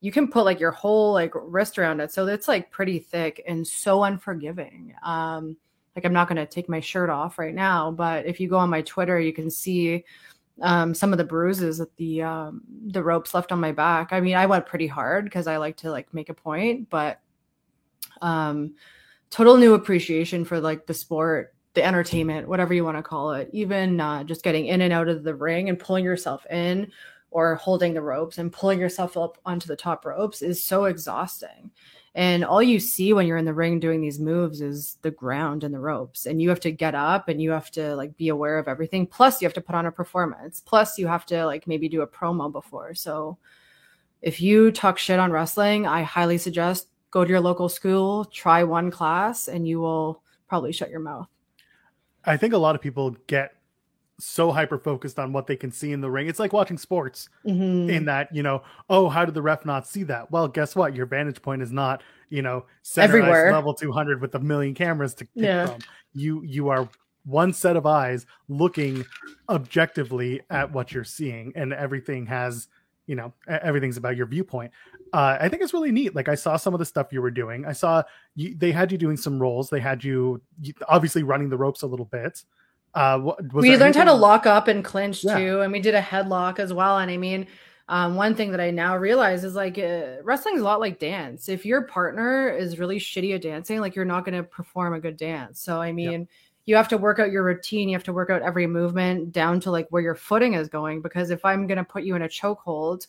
you 0.00 0.10
can 0.10 0.26
put 0.26 0.44
like 0.44 0.58
your 0.58 0.72
whole 0.72 1.12
like 1.12 1.30
wrist 1.34 1.78
around 1.78 2.00
it, 2.00 2.10
so 2.10 2.26
it's 2.26 2.48
like 2.48 2.72
pretty 2.72 2.98
thick 2.98 3.40
and 3.46 3.64
so 3.64 4.02
unforgiving. 4.02 4.94
Um, 5.04 5.56
like 5.94 6.04
I'm 6.04 6.12
not 6.12 6.26
gonna 6.26 6.44
take 6.44 6.68
my 6.68 6.80
shirt 6.80 7.08
off 7.08 7.38
right 7.38 7.54
now, 7.54 7.92
but 7.92 8.26
if 8.26 8.40
you 8.40 8.48
go 8.48 8.58
on 8.58 8.68
my 8.68 8.82
Twitter, 8.82 9.20
you 9.20 9.32
can 9.32 9.48
see 9.48 10.04
um, 10.62 10.94
some 10.94 11.12
of 11.12 11.18
the 11.18 11.24
bruises 11.24 11.78
that 11.78 11.96
the 11.96 12.22
um, 12.22 12.62
the 12.86 13.02
ropes 13.02 13.34
left 13.34 13.52
on 13.52 13.60
my 13.60 13.72
back. 13.72 14.12
I 14.12 14.20
mean, 14.20 14.36
I 14.36 14.46
went 14.46 14.66
pretty 14.66 14.86
hard 14.86 15.24
because 15.24 15.46
I 15.46 15.56
like 15.56 15.76
to 15.78 15.90
like 15.90 16.12
make 16.14 16.28
a 16.28 16.34
point, 16.34 16.88
but 16.90 17.20
um, 18.20 18.74
total 19.30 19.56
new 19.56 19.74
appreciation 19.74 20.44
for 20.44 20.60
like 20.60 20.86
the 20.86 20.94
sport, 20.94 21.54
the 21.74 21.84
entertainment, 21.84 22.48
whatever 22.48 22.72
you 22.72 22.84
want 22.84 22.96
to 22.96 23.02
call 23.02 23.32
it. 23.32 23.50
Even 23.52 24.00
uh, 24.00 24.24
just 24.24 24.44
getting 24.44 24.66
in 24.66 24.82
and 24.82 24.92
out 24.92 25.08
of 25.08 25.24
the 25.24 25.34
ring 25.34 25.68
and 25.68 25.78
pulling 25.78 26.04
yourself 26.04 26.46
in, 26.50 26.90
or 27.34 27.56
holding 27.56 27.94
the 27.94 28.00
ropes 28.00 28.38
and 28.38 28.52
pulling 28.52 28.78
yourself 28.78 29.16
up 29.16 29.38
onto 29.44 29.66
the 29.66 29.74
top 29.74 30.06
ropes 30.06 30.40
is 30.40 30.62
so 30.62 30.84
exhausting. 30.84 31.70
And 32.16 32.44
all 32.44 32.62
you 32.62 32.78
see 32.78 33.12
when 33.12 33.26
you're 33.26 33.36
in 33.36 33.44
the 33.44 33.54
ring 33.54 33.80
doing 33.80 34.00
these 34.00 34.20
moves 34.20 34.60
is 34.60 34.98
the 35.02 35.10
ground 35.10 35.64
and 35.64 35.74
the 35.74 35.80
ropes. 35.80 36.26
And 36.26 36.40
you 36.40 36.48
have 36.48 36.60
to 36.60 36.70
get 36.70 36.94
up 36.94 37.28
and 37.28 37.42
you 37.42 37.50
have 37.50 37.72
to 37.72 37.96
like 37.96 38.16
be 38.16 38.28
aware 38.28 38.58
of 38.58 38.68
everything. 38.68 39.06
Plus, 39.06 39.42
you 39.42 39.46
have 39.46 39.54
to 39.54 39.60
put 39.60 39.74
on 39.74 39.86
a 39.86 39.92
performance. 39.92 40.60
Plus, 40.60 40.96
you 40.96 41.08
have 41.08 41.26
to 41.26 41.44
like 41.44 41.66
maybe 41.66 41.88
do 41.88 42.02
a 42.02 42.06
promo 42.06 42.52
before. 42.52 42.94
So, 42.94 43.38
if 44.22 44.40
you 44.40 44.70
talk 44.70 44.96
shit 44.96 45.18
on 45.18 45.32
wrestling, 45.32 45.86
I 45.86 46.02
highly 46.02 46.38
suggest 46.38 46.88
go 47.10 47.24
to 47.24 47.30
your 47.30 47.40
local 47.40 47.68
school, 47.68 48.24
try 48.24 48.62
one 48.62 48.90
class, 48.90 49.48
and 49.48 49.68
you 49.68 49.80
will 49.80 50.22
probably 50.48 50.72
shut 50.72 50.90
your 50.90 51.00
mouth. 51.00 51.28
I 52.24 52.36
think 52.36 52.54
a 52.54 52.58
lot 52.58 52.74
of 52.74 52.80
people 52.80 53.16
get 53.26 53.53
so 54.24 54.50
hyper 54.52 54.78
focused 54.78 55.18
on 55.18 55.32
what 55.32 55.46
they 55.46 55.56
can 55.56 55.70
see 55.70 55.92
in 55.92 56.00
the 56.00 56.10
ring. 56.10 56.26
It's 56.28 56.38
like 56.38 56.52
watching 56.52 56.78
sports 56.78 57.28
Mhm. 57.46 57.88
in 57.90 58.04
that, 58.06 58.34
you 58.34 58.42
know, 58.42 58.62
oh, 58.88 59.08
how 59.08 59.24
did 59.24 59.34
the 59.34 59.42
ref 59.42 59.64
not 59.64 59.86
see 59.86 60.02
that? 60.04 60.30
Well, 60.30 60.48
guess 60.48 60.74
what? 60.74 60.94
Your 60.96 61.06
vantage 61.06 61.42
point 61.42 61.62
is 61.62 61.70
not, 61.72 62.02
you 62.30 62.42
know, 62.42 62.64
Everywhere. 62.96 63.52
level 63.52 63.74
200 63.74 64.20
with 64.20 64.34
a 64.34 64.40
million 64.40 64.74
cameras 64.74 65.14
to 65.14 65.24
pick 65.26 65.44
Yeah. 65.44 65.66
from. 65.66 65.78
You 66.14 66.42
you 66.42 66.68
are 66.68 66.88
one 67.24 67.52
set 67.52 67.76
of 67.76 67.86
eyes 67.86 68.26
looking 68.48 69.04
objectively 69.48 70.40
at 70.50 70.72
what 70.72 70.92
you're 70.92 71.04
seeing 71.04 71.52
and 71.54 71.72
everything 71.72 72.26
has 72.26 72.68
you 73.06 73.14
know 73.14 73.32
everything's 73.46 73.96
about 73.98 74.16
your 74.16 74.26
viewpoint 74.26 74.70
uh, 75.12 75.36
i 75.40 75.48
think 75.48 75.62
it's 75.62 75.74
really 75.74 75.92
neat 75.92 76.14
like 76.14 76.28
i 76.28 76.34
saw 76.34 76.56
some 76.56 76.72
of 76.74 76.78
the 76.78 76.84
stuff 76.86 77.12
you 77.12 77.20
were 77.20 77.30
doing 77.30 77.64
i 77.66 77.72
saw 77.72 78.02
you, 78.34 78.54
they 78.56 78.72
had 78.72 78.90
you 78.90 78.96
doing 78.98 79.16
some 79.16 79.38
roles 79.38 79.68
they 79.70 79.80
had 79.80 80.02
you, 80.02 80.40
you 80.62 80.72
obviously 80.88 81.22
running 81.22 81.48
the 81.50 81.56
ropes 81.56 81.82
a 81.82 81.86
little 81.86 82.06
bit 82.06 82.42
uh 82.94 83.18
was 83.22 83.36
we 83.52 83.76
learned 83.76 83.96
how 83.96 84.04
to 84.04 84.12
lock 84.12 84.46
up 84.46 84.68
and 84.68 84.84
clinch 84.84 85.24
Yeah. 85.24 85.38
too, 85.38 85.60
and 85.60 85.72
we 85.72 85.80
did 85.80 85.94
a 85.94 86.00
headlock 86.02 86.58
as 86.58 86.72
well. 86.72 86.98
And 86.98 87.10
I 87.10 87.16
mean, 87.16 87.46
um, 87.88 88.14
one 88.14 88.34
thing 88.34 88.50
that 88.52 88.60
I 88.60 88.70
now 88.70 88.96
realize 88.96 89.44
is 89.44 89.54
like 89.54 89.78
uh, 89.78 90.22
wrestling's 90.22 90.60
a 90.60 90.64
lot 90.64 90.80
like 90.80 90.98
dance. 90.98 91.48
If 91.48 91.66
your 91.66 91.82
partner 91.82 92.48
is 92.50 92.78
really 92.78 92.98
shitty 92.98 93.34
at 93.34 93.42
dancing, 93.42 93.80
like 93.80 93.94
you're 93.94 94.04
not 94.04 94.24
going 94.24 94.36
to 94.36 94.42
perform 94.42 94.94
a 94.94 95.00
good 95.00 95.16
dance. 95.16 95.60
So 95.60 95.82
I 95.82 95.92
mean, 95.92 96.26
you 96.66 96.76
have 96.76 96.88
to 96.88 96.96
work 96.98 97.18
out 97.18 97.30
your 97.30 97.42
routine. 97.42 97.88
You 97.90 97.96
have 97.96 98.04
to 98.04 98.12
work 98.12 98.30
out 98.30 98.40
every 98.42 98.66
movement 98.66 99.32
down 99.32 99.60
to 99.60 99.70
like 99.70 99.86
where 99.90 100.00
your 100.00 100.14
footing 100.14 100.54
is 100.54 100.68
going. 100.68 101.02
Because 101.02 101.30
if 101.30 101.44
I'm 101.44 101.66
going 101.66 101.78
to 101.78 101.84
put 101.84 102.04
you 102.04 102.14
in 102.16 102.22
a 102.22 102.28
chokehold 102.28 103.06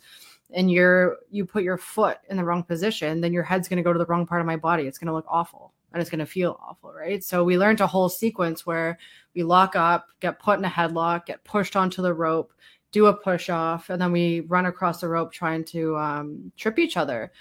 and 0.52 0.70
you're 0.70 1.18
you 1.32 1.46
put 1.46 1.64
your 1.64 1.78
foot 1.78 2.18
in 2.30 2.36
the 2.36 2.44
wrong 2.44 2.64
position, 2.64 3.22
then 3.22 3.32
your 3.32 3.44
head's 3.44 3.70
going 3.70 3.78
to 3.78 3.84
go 3.84 3.94
to 3.94 4.00
the 4.00 4.06
wrong 4.08 4.26
part 4.26 4.42
of 4.42 4.48
my 4.48 4.58
body. 4.58 4.84
It's 4.88 4.98
going 4.98 5.08
to 5.08 5.14
look 5.14 5.26
awful 5.30 5.72
and 5.96 6.02
it's 6.02 6.10
going 6.10 6.20
to 6.20 6.26
feel 6.26 6.60
awful, 6.62 6.92
right? 6.92 7.24
So 7.24 7.46
we 7.46 7.58
learned 7.58 7.80
a 7.80 7.88
whole 7.88 8.10
sequence 8.10 8.66
where 8.66 9.00
we 9.34 9.44
lock 9.44 9.78
up, 9.78 10.08
get 10.20 10.40
put 10.40 10.60
in 10.60 10.66
a 10.66 10.70
headlock, 10.70 11.26
get 11.26 11.42
pushed 11.46 11.78
onto 11.78 12.02
the 12.02 12.14
rope, 12.14 12.52
do 12.92 13.06
a 13.06 13.14
push 13.14 13.50
off, 13.50 13.90
and 13.90 14.02
then 14.02 14.12
we 14.12 14.42
run 14.42 14.66
across 14.66 15.00
the 15.00 15.08
rope 15.08 15.32
trying 15.32 15.64
to 15.64 15.96
um, 15.96 16.52
trip 16.58 16.80
each 16.80 16.98
other. 16.98 17.32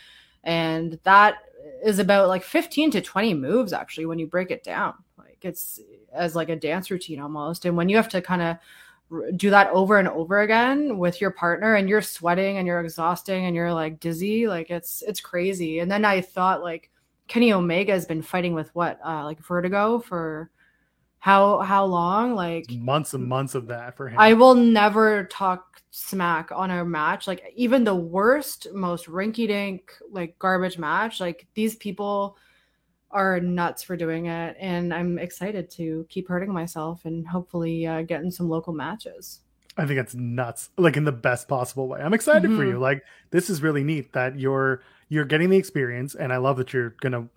And 0.44 1.00
that 1.02 1.38
is 1.84 1.98
about 1.98 2.28
like 2.28 2.44
15 2.44 2.92
to 2.92 3.00
20 3.00 3.34
moves 3.34 3.72
actually 3.72 4.06
when 4.06 4.20
you 4.20 4.28
break 4.28 4.52
it 4.52 4.62
down. 4.62 4.94
Like 5.18 5.38
it's 5.42 5.80
as 6.12 6.36
like 6.36 6.48
a 6.48 6.54
dance 6.54 6.92
routine 6.92 7.18
almost. 7.18 7.64
And 7.64 7.76
when 7.76 7.88
you 7.88 7.96
have 7.96 8.08
to 8.10 8.22
kind 8.22 8.40
of 8.40 9.36
do 9.36 9.50
that 9.50 9.68
over 9.70 9.98
and 9.98 10.06
over 10.06 10.42
again 10.42 10.96
with 10.98 11.20
your 11.20 11.32
partner 11.32 11.74
and 11.74 11.88
you're 11.88 12.02
sweating 12.02 12.58
and 12.58 12.68
you're 12.68 12.80
exhausting 12.80 13.46
and 13.46 13.56
you're 13.56 13.74
like 13.74 13.98
dizzy, 13.98 14.46
like 14.46 14.70
it's 14.70 15.02
it's 15.02 15.20
crazy. 15.20 15.80
And 15.80 15.90
then 15.90 16.04
I 16.04 16.20
thought 16.20 16.62
like 16.62 16.92
Kenny 17.28 17.52
Omega 17.52 17.92
has 17.92 18.06
been 18.06 18.22
fighting 18.22 18.54
with 18.54 18.74
what 18.74 18.98
uh 19.04 19.24
like 19.24 19.40
vertigo 19.40 19.98
for 19.98 20.50
how 21.18 21.60
how 21.60 21.84
long? 21.86 22.34
Like 22.34 22.70
months 22.70 23.14
and 23.14 23.26
months 23.26 23.54
of 23.54 23.66
that 23.68 23.96
for 23.96 24.08
him 24.08 24.18
I 24.18 24.34
will 24.34 24.54
never 24.54 25.24
talk 25.24 25.82
smack 25.90 26.50
on 26.52 26.70
a 26.70 26.84
match. 26.84 27.26
Like 27.26 27.52
even 27.54 27.84
the 27.84 27.94
worst, 27.94 28.66
most 28.74 29.06
rinky 29.06 29.46
dink, 29.46 29.92
like 30.10 30.38
garbage 30.38 30.76
match. 30.76 31.20
Like 31.20 31.46
these 31.54 31.76
people 31.76 32.36
are 33.10 33.38
nuts 33.40 33.82
for 33.82 33.96
doing 33.96 34.26
it, 34.26 34.56
and 34.58 34.92
I'm 34.92 35.18
excited 35.20 35.70
to 35.72 36.04
keep 36.08 36.28
hurting 36.28 36.52
myself 36.52 37.04
and 37.04 37.26
hopefully 37.26 37.86
uh, 37.86 38.02
get 38.02 38.22
in 38.22 38.30
some 38.30 38.48
local 38.48 38.72
matches. 38.72 39.40
I 39.76 39.86
think 39.86 40.00
it's 40.00 40.14
nuts, 40.14 40.70
like 40.76 40.96
in 40.96 41.04
the 41.04 41.12
best 41.12 41.48
possible 41.48 41.88
way. 41.88 42.00
I'm 42.00 42.12
excited 42.14 42.50
for 42.50 42.64
Mhm. 42.64 42.70
you. 42.70 42.78
Like 42.78 43.02
this 43.30 43.48
is 43.48 43.62
really 43.62 43.84
neat 43.84 44.12
that 44.12 44.38
you're 44.38 44.82
you're 45.08 45.24
getting 45.24 45.50
the 45.50 45.56
experience, 45.56 46.14
and 46.14 46.32
I 46.32 46.38
love 46.38 46.56
that 46.58 46.72
you're 46.72 46.94
gonna, 47.00 47.28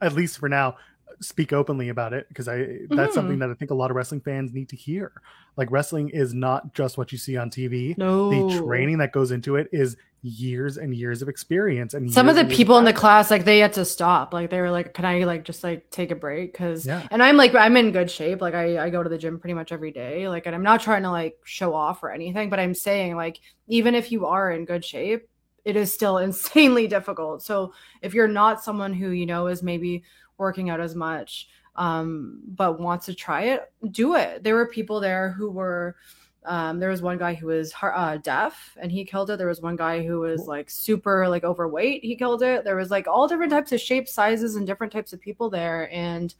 at 0.00 0.12
least 0.14 0.38
for 0.38 0.48
now, 0.48 0.76
speak 1.20 1.52
openly 1.52 1.88
about 1.88 2.12
it 2.12 2.26
because 2.28 2.48
I 2.48 2.78
that's 2.90 3.12
Mhm. 3.12 3.14
something 3.14 3.38
that 3.40 3.50
I 3.50 3.54
think 3.54 3.70
a 3.70 3.74
lot 3.74 3.90
of 3.90 3.96
wrestling 3.96 4.20
fans 4.22 4.52
need 4.52 4.68
to 4.70 4.76
hear. 4.76 5.12
Like 5.56 5.70
wrestling 5.70 6.08
is 6.08 6.34
not 6.34 6.74
just 6.74 6.98
what 6.98 7.12
you 7.12 7.18
see 7.18 7.36
on 7.36 7.48
TV. 7.50 7.94
No, 7.96 8.30
The 8.30 8.58
training 8.62 8.98
that 8.98 9.12
goes 9.12 9.30
into 9.30 9.54
it 9.56 9.68
is 9.72 9.96
years 10.24 10.78
and 10.78 10.94
years 10.94 11.20
of 11.20 11.28
experience 11.28 11.94
and 11.94 12.10
some 12.12 12.28
of 12.28 12.36
the 12.36 12.44
people 12.44 12.78
in 12.78 12.84
the 12.84 12.92
class 12.92 13.28
like 13.28 13.44
they 13.44 13.58
had 13.58 13.72
to 13.72 13.84
stop 13.84 14.32
like 14.32 14.50
they 14.50 14.60
were 14.60 14.70
like 14.70 14.94
can 14.94 15.04
i 15.04 15.24
like 15.24 15.42
just 15.42 15.64
like 15.64 15.90
take 15.90 16.12
a 16.12 16.14
break 16.14 16.52
because 16.52 16.86
Yeah. 16.86 17.02
and 17.10 17.20
i'm 17.20 17.36
like 17.36 17.56
i'm 17.56 17.76
in 17.76 17.90
good 17.90 18.08
shape 18.08 18.40
like 18.40 18.54
I, 18.54 18.84
I 18.84 18.90
go 18.90 19.02
to 19.02 19.08
the 19.08 19.18
gym 19.18 19.40
pretty 19.40 19.54
much 19.54 19.72
every 19.72 19.90
day 19.90 20.28
like 20.28 20.46
and 20.46 20.54
i'm 20.54 20.62
not 20.62 20.80
trying 20.80 21.02
to 21.02 21.10
like 21.10 21.34
show 21.44 21.74
off 21.74 22.04
or 22.04 22.12
anything 22.12 22.50
but 22.50 22.60
i'm 22.60 22.72
saying 22.72 23.16
like 23.16 23.40
even 23.66 23.96
if 23.96 24.12
you 24.12 24.26
are 24.26 24.52
in 24.52 24.64
good 24.64 24.84
shape 24.84 25.26
it 25.64 25.76
is 25.76 25.92
still 25.92 26.18
insanely 26.18 26.86
difficult 26.86 27.42
so 27.42 27.72
if 28.00 28.14
you're 28.14 28.28
not 28.28 28.62
someone 28.62 28.92
who 28.92 29.10
you 29.10 29.26
know 29.26 29.46
is 29.46 29.62
maybe 29.62 30.02
working 30.38 30.70
out 30.70 30.80
as 30.80 30.94
much 30.94 31.48
um 31.76 32.40
but 32.48 32.80
wants 32.80 33.06
to 33.06 33.14
try 33.14 33.42
it 33.42 33.72
do 33.90 34.16
it 34.16 34.42
there 34.42 34.54
were 34.54 34.66
people 34.66 35.00
there 35.00 35.30
who 35.32 35.50
were 35.50 35.96
um, 36.44 36.80
there 36.80 36.90
was 36.90 37.02
one 37.02 37.18
guy 37.18 37.34
who 37.34 37.46
was 37.46 37.72
uh, 37.82 38.16
deaf 38.16 38.76
and 38.80 38.90
he 38.90 39.04
killed 39.04 39.30
it. 39.30 39.36
There 39.36 39.46
was 39.46 39.60
one 39.60 39.76
guy 39.76 40.04
who 40.04 40.20
was 40.20 40.46
like 40.46 40.68
super 40.70 41.28
like 41.28 41.44
overweight. 41.44 42.04
He 42.04 42.16
killed 42.16 42.42
it. 42.42 42.64
There 42.64 42.76
was 42.76 42.90
like 42.90 43.06
all 43.06 43.28
different 43.28 43.52
types 43.52 43.72
of 43.72 43.80
shapes, 43.80 44.12
sizes, 44.12 44.56
and 44.56 44.66
different 44.66 44.92
types 44.92 45.12
of 45.12 45.20
people 45.20 45.50
there. 45.50 45.88
And 45.92 46.34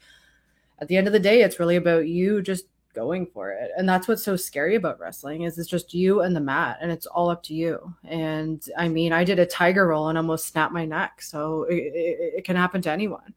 at 0.81 0.89
the 0.89 0.97
end 0.97 1.07
of 1.07 1.13
the 1.13 1.21
day, 1.21 1.43
it's 1.43 1.61
really 1.61 1.77
about 1.77 2.09
you 2.09 2.43
just 2.43 2.65
going 2.93 3.27
for 3.27 3.51
it. 3.51 3.71
And 3.77 3.89
that's 3.89 4.09
what's 4.09 4.23
so 4.23 4.37
scary 4.37 4.75
about 4.75 5.01
wrestling 5.01 5.43
is 5.43 5.59
it's 5.59 5.69
just 5.69 5.95
you 5.95 6.21
and 6.23 6.35
the 6.35 6.41
mat 6.41 6.79
and 6.81 6.91
it's 6.91 7.07
all 7.07 7.31
up 7.31 7.43
to 7.45 7.55
you. 7.55 7.95
And 8.05 8.65
I 8.77 8.89
mean, 8.89 9.13
I 9.13 9.25
did 9.25 9.39
a 9.39 9.47
tiger 9.47 9.89
roll 9.89 10.09
and 10.09 10.19
almost 10.19 10.47
snapped 10.47 10.73
my 10.73 10.85
neck. 10.85 11.23
So 11.23 11.65
it, 11.65 11.75
it, 11.75 12.35
it 12.39 12.45
can 12.45 12.57
happen 12.57 12.83
to 12.83 12.91
anyone. 12.91 13.35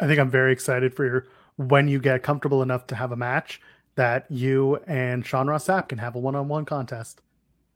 I 0.00 0.06
think 0.06 0.20
I'm 0.20 0.30
very 0.30 0.52
excited 0.52 0.94
for 0.94 1.04
your 1.04 1.26
when 1.56 1.88
you 1.88 1.98
get 1.98 2.22
comfortable 2.22 2.62
enough 2.62 2.86
to 2.86 2.94
have 2.94 3.10
a 3.12 3.16
match 3.16 3.60
that 3.96 4.26
you 4.30 4.76
and 4.86 5.26
Sean 5.26 5.48
Ross 5.48 5.66
Sapp 5.66 5.88
can 5.88 5.98
have 5.98 6.14
a 6.14 6.18
one-on-one 6.20 6.64
contest 6.64 7.20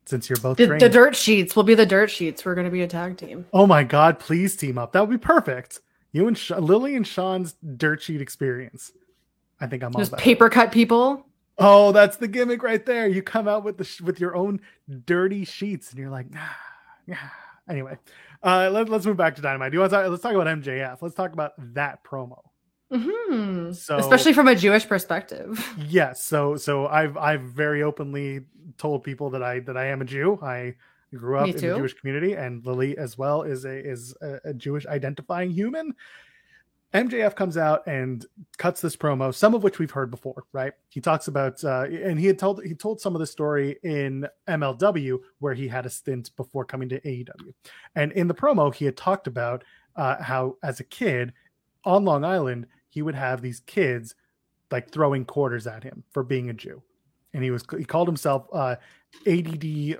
since 0.06 0.28
you're 0.28 0.38
both 0.38 0.56
the, 0.56 0.66
the, 0.66 0.88
dirt 0.88 1.16
sheets 1.16 1.54
will 1.56 1.62
be 1.62 1.74
the 1.74 1.86
dirt 1.86 2.10
sheets. 2.10 2.44
We're 2.44 2.54
going 2.54 2.64
to 2.64 2.70
be 2.70 2.82
a 2.82 2.88
tag 2.88 3.16
team. 3.16 3.46
Oh 3.52 3.66
my 3.66 3.84
god! 3.84 4.18
Please 4.18 4.56
team 4.56 4.78
up. 4.78 4.92
That 4.92 5.00
would 5.06 5.10
be 5.10 5.24
perfect. 5.24 5.80
You 6.12 6.28
and 6.28 6.36
Sh- 6.36 6.50
Lillie 6.50 6.96
and 6.96 7.06
Sean's 7.06 7.54
dirt 7.76 8.02
sheet 8.02 8.20
experience. 8.20 8.92
I 9.62 9.68
think 9.68 9.84
I'm 9.84 9.92
just 9.94 10.16
paper 10.16 10.50
cut 10.50 10.72
people. 10.72 11.24
Oh, 11.56 11.92
that's 11.92 12.16
the 12.16 12.26
gimmick 12.26 12.64
right 12.64 12.84
there. 12.84 13.06
You 13.06 13.22
come 13.22 13.46
out 13.46 13.62
with 13.62 13.78
the 13.78 13.84
sh- 13.84 14.00
with 14.00 14.18
your 14.18 14.34
own 14.34 14.60
dirty 15.06 15.44
sheets, 15.44 15.90
and 15.90 16.00
you're 16.00 16.10
like, 16.10 16.26
ah, 16.36 16.58
yeah. 17.06 17.28
Anyway, 17.68 17.96
uh, 18.42 18.68
let, 18.72 18.90
us 18.90 19.06
move 19.06 19.16
back 19.16 19.36
to 19.36 19.42
Dynamite. 19.42 19.70
Do 19.70 19.76
you 19.76 19.80
want 19.80 19.92
to 19.92 19.96
talk, 19.96 20.10
let's 20.10 20.22
talk 20.22 20.34
about 20.34 20.48
MJF? 20.48 21.00
Let's 21.00 21.14
talk 21.14 21.32
about 21.32 21.52
that 21.74 22.02
promo. 22.02 22.40
Mm-hmm. 22.92 23.72
So, 23.72 23.98
especially 23.98 24.32
from 24.32 24.48
a 24.48 24.56
Jewish 24.56 24.86
perspective. 24.86 25.64
Yes. 25.88 26.24
So, 26.24 26.56
so 26.56 26.88
I've 26.88 27.16
I've 27.16 27.42
very 27.42 27.84
openly 27.84 28.40
told 28.78 29.04
people 29.04 29.30
that 29.30 29.44
I 29.44 29.60
that 29.60 29.76
I 29.76 29.86
am 29.86 30.02
a 30.02 30.04
Jew. 30.04 30.40
I 30.42 30.74
grew 31.14 31.38
up 31.38 31.46
in 31.46 31.54
the 31.54 31.60
Jewish 31.60 31.94
community, 31.94 32.32
and 32.32 32.66
Lillie 32.66 32.98
as 32.98 33.16
well 33.16 33.42
is 33.42 33.64
a 33.64 33.78
is 33.78 34.12
a, 34.20 34.40
a 34.46 34.54
Jewish 34.54 34.86
identifying 34.86 35.52
human. 35.52 35.94
MJF 36.94 37.34
comes 37.34 37.56
out 37.56 37.86
and 37.86 38.26
cuts 38.58 38.82
this 38.82 38.96
promo, 38.96 39.34
some 39.34 39.54
of 39.54 39.62
which 39.62 39.78
we've 39.78 39.90
heard 39.90 40.10
before, 40.10 40.44
right? 40.52 40.72
He 40.90 41.00
talks 41.00 41.26
about, 41.26 41.62
uh, 41.64 41.84
and 41.84 42.20
he 42.20 42.26
had 42.26 42.38
told 42.38 42.62
he 42.64 42.74
told 42.74 43.00
some 43.00 43.14
of 43.14 43.20
the 43.20 43.26
story 43.26 43.78
in 43.82 44.26
MLW 44.46 45.18
where 45.38 45.54
he 45.54 45.68
had 45.68 45.86
a 45.86 45.90
stint 45.90 46.30
before 46.36 46.64
coming 46.64 46.88
to 46.90 47.00
AEW, 47.00 47.54
and 47.94 48.12
in 48.12 48.28
the 48.28 48.34
promo 48.34 48.74
he 48.74 48.84
had 48.84 48.96
talked 48.96 49.26
about 49.26 49.64
uh, 49.96 50.22
how 50.22 50.56
as 50.62 50.80
a 50.80 50.84
kid 50.84 51.32
on 51.84 52.04
Long 52.04 52.24
Island 52.24 52.66
he 52.90 53.00
would 53.00 53.14
have 53.14 53.40
these 53.40 53.60
kids 53.60 54.14
like 54.70 54.90
throwing 54.90 55.24
quarters 55.24 55.66
at 55.66 55.82
him 55.82 56.04
for 56.10 56.22
being 56.22 56.50
a 56.50 56.54
Jew, 56.54 56.82
and 57.32 57.42
he 57.42 57.50
was 57.50 57.64
he 57.76 57.84
called 57.84 58.08
himself 58.08 58.46
uh, 58.52 58.76
ADD 59.26 59.98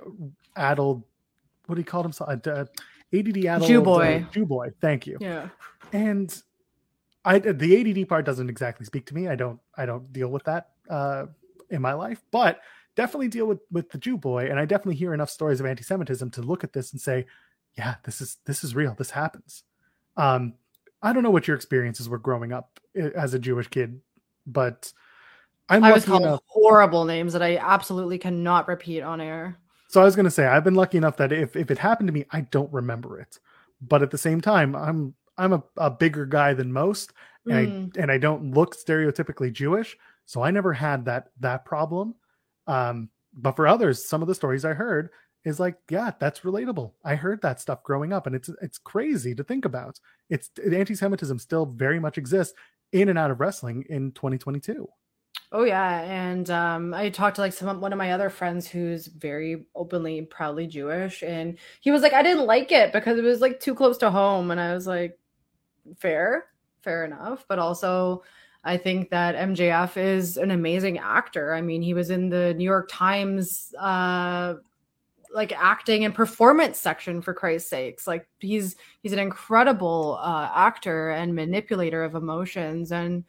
addled. 0.55 1.03
What 1.65 1.77
he 1.77 1.83
called 1.83 2.05
himself? 2.05 2.45
Uh, 2.45 2.65
ADD 3.13 3.45
addled 3.45 3.67
Jew 3.67 3.81
boy. 3.81 4.25
Jew 4.31 4.45
boy. 4.45 4.71
Thank 4.81 5.07
you. 5.07 5.17
Yeah. 5.19 5.49
And 5.91 6.43
I 7.25 7.39
the 7.39 7.99
ADD 7.99 8.07
part 8.07 8.25
doesn't 8.25 8.49
exactly 8.49 8.85
speak 8.85 9.05
to 9.07 9.15
me. 9.15 9.27
I 9.27 9.35
don't 9.35 9.59
I 9.77 9.85
don't 9.85 10.11
deal 10.11 10.29
with 10.29 10.43
that 10.45 10.69
uh, 10.89 11.25
in 11.69 11.81
my 11.81 11.93
life, 11.93 12.21
but 12.31 12.61
definitely 12.95 13.29
deal 13.29 13.45
with 13.45 13.59
with 13.71 13.89
the 13.89 13.97
Jew 13.97 14.17
boy, 14.17 14.47
and 14.49 14.59
I 14.59 14.65
definitely 14.65 14.95
hear 14.95 15.13
enough 15.13 15.29
stories 15.29 15.59
of 15.59 15.65
anti-Semitism 15.65 16.31
to 16.31 16.41
look 16.41 16.63
at 16.63 16.73
this 16.73 16.91
and 16.91 16.99
say, 16.99 17.25
yeah, 17.77 17.95
this 18.03 18.21
is 18.21 18.37
this 18.45 18.63
is 18.63 18.75
real. 18.75 18.95
This 18.97 19.11
happens. 19.11 19.63
Um, 20.17 20.53
I 21.01 21.13
don't 21.13 21.23
know 21.23 21.31
what 21.31 21.47
your 21.47 21.55
experiences 21.55 22.07
were 22.07 22.17
growing 22.17 22.53
up 22.53 22.79
as 22.95 23.33
a 23.33 23.39
Jewish 23.39 23.67
kid, 23.67 24.01
but 24.45 24.91
I'm 25.69 25.83
i 25.83 25.91
was 25.91 26.05
called 26.05 26.23
enough, 26.23 26.41
horrible 26.45 27.05
names 27.05 27.33
that 27.33 27.41
I 27.41 27.57
absolutely 27.57 28.17
cannot 28.17 28.67
repeat 28.67 29.01
on 29.01 29.21
air. 29.21 29.57
So 29.87 30.01
I 30.01 30.05
was 30.05 30.15
going 30.15 30.25
to 30.25 30.31
say 30.31 30.45
I've 30.45 30.63
been 30.63 30.75
lucky 30.75 30.97
enough 30.97 31.17
that 31.17 31.31
if 31.31 31.55
if 31.55 31.71
it 31.71 31.77
happened 31.77 32.07
to 32.07 32.13
me, 32.13 32.25
I 32.31 32.41
don't 32.41 32.71
remember 32.73 33.19
it. 33.19 33.39
But 33.81 34.01
at 34.01 34.11
the 34.11 34.17
same 34.17 34.39
time, 34.39 34.75
I'm 34.75 35.13
I'm 35.37 35.53
a, 35.53 35.63
a 35.77 35.91
bigger 35.91 36.25
guy 36.25 36.53
than 36.53 36.71
most, 36.71 37.13
and 37.45 37.67
mm. 37.67 37.97
I 37.97 38.01
and 38.01 38.11
I 38.11 38.17
don't 38.17 38.51
look 38.51 38.75
stereotypically 38.75 39.51
Jewish, 39.51 39.97
so 40.25 40.41
I 40.41 40.51
never 40.51 40.73
had 40.73 41.05
that 41.05 41.29
that 41.39 41.65
problem. 41.65 42.15
Um, 42.67 43.09
but 43.33 43.55
for 43.55 43.67
others, 43.67 44.07
some 44.07 44.21
of 44.21 44.27
the 44.27 44.35
stories 44.35 44.63
I 44.65 44.73
heard 44.73 45.09
is 45.43 45.59
like, 45.59 45.75
yeah, 45.89 46.11
that's 46.19 46.41
relatable. 46.41 46.93
I 47.03 47.15
heard 47.15 47.41
that 47.41 47.59
stuff 47.59 47.83
growing 47.83 48.13
up, 48.13 48.27
and 48.27 48.35
it's 48.35 48.49
it's 48.61 48.77
crazy 48.77 49.35
to 49.35 49.43
think 49.43 49.65
about. 49.65 49.99
It's 50.29 50.49
anti-Semitism 50.71 51.39
still 51.39 51.65
very 51.65 51.99
much 51.99 52.17
exists 52.17 52.53
in 52.91 53.09
and 53.09 53.17
out 53.17 53.31
of 53.31 53.39
wrestling 53.39 53.85
in 53.89 54.11
2022. 54.11 54.87
Oh 55.51 55.63
yeah, 55.63 56.01
and 56.01 56.49
um, 56.49 56.93
I 56.93 57.09
talked 57.09 57.35
to 57.35 57.41
like 57.41 57.53
some 57.53 57.79
one 57.79 57.93
of 57.93 57.97
my 57.97 58.13
other 58.13 58.29
friends 58.29 58.67
who's 58.67 59.07
very 59.07 59.65
openly, 59.75 60.21
proudly 60.23 60.65
Jewish, 60.65 61.21
and 61.21 61.57
he 61.81 61.91
was 61.91 62.01
like, 62.01 62.13
I 62.13 62.23
didn't 62.23 62.45
like 62.45 62.71
it 62.71 62.91
because 62.91 63.19
it 63.19 63.23
was 63.23 63.41
like 63.41 63.59
too 63.59 63.75
close 63.75 63.97
to 63.99 64.09
home, 64.09 64.49
and 64.49 64.59
I 64.59 64.73
was 64.73 64.87
like, 64.87 65.19
fair, 65.97 66.45
fair 66.81 67.05
enough. 67.05 67.45
But 67.47 67.59
also, 67.59 68.23
I 68.63 68.77
think 68.77 69.09
that 69.09 69.35
MJF 69.35 69.97
is 69.97 70.37
an 70.37 70.51
amazing 70.51 70.97
actor. 70.97 71.53
I 71.53 71.61
mean, 71.61 71.81
he 71.81 71.93
was 71.93 72.09
in 72.09 72.29
the 72.29 72.53
New 72.53 72.63
York 72.63 72.89
Times 72.91 73.73
uh 73.79 74.55
like 75.33 75.51
acting 75.51 76.05
and 76.05 76.13
performance 76.13 76.79
section 76.79 77.19
for 77.19 77.33
Christ's 77.33 77.69
sakes. 77.69 78.05
Like 78.07 78.27
he's 78.39 78.75
he's 79.01 79.13
an 79.13 79.19
incredible 79.19 80.19
uh 80.21 80.49
actor 80.53 81.09
and 81.09 81.35
manipulator 81.35 82.03
of 82.03 82.15
emotions 82.15 82.91
and 82.91 83.23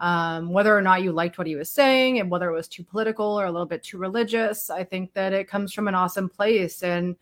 um, 0.00 0.50
whether 0.50 0.76
or 0.76 0.80
not 0.80 1.02
you 1.02 1.12
liked 1.12 1.36
what 1.36 1.46
he 1.46 1.56
was 1.56 1.70
saying 1.70 2.18
and 2.18 2.30
whether 2.30 2.48
it 2.48 2.54
was 2.54 2.68
too 2.68 2.82
political 2.82 3.38
or 3.38 3.44
a 3.44 3.52
little 3.52 3.66
bit 3.66 3.82
too 3.82 3.98
religious, 3.98 4.70
I 4.70 4.82
think 4.82 5.12
that 5.12 5.34
it 5.34 5.46
comes 5.46 5.74
from 5.74 5.88
an 5.88 5.94
awesome 5.94 6.28
place. 6.28 6.82
And 6.82 7.16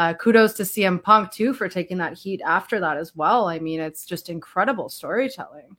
uh, 0.00 0.14
kudos 0.14 0.54
to 0.54 0.62
CM 0.62 1.02
Punk 1.02 1.30
too 1.30 1.52
for 1.52 1.68
taking 1.68 1.98
that 1.98 2.16
heat 2.16 2.40
after 2.42 2.80
that 2.80 2.96
as 2.96 3.14
well. 3.14 3.46
I 3.46 3.58
mean, 3.58 3.80
it's 3.80 4.06
just 4.06 4.30
incredible 4.30 4.88
storytelling. 4.88 5.76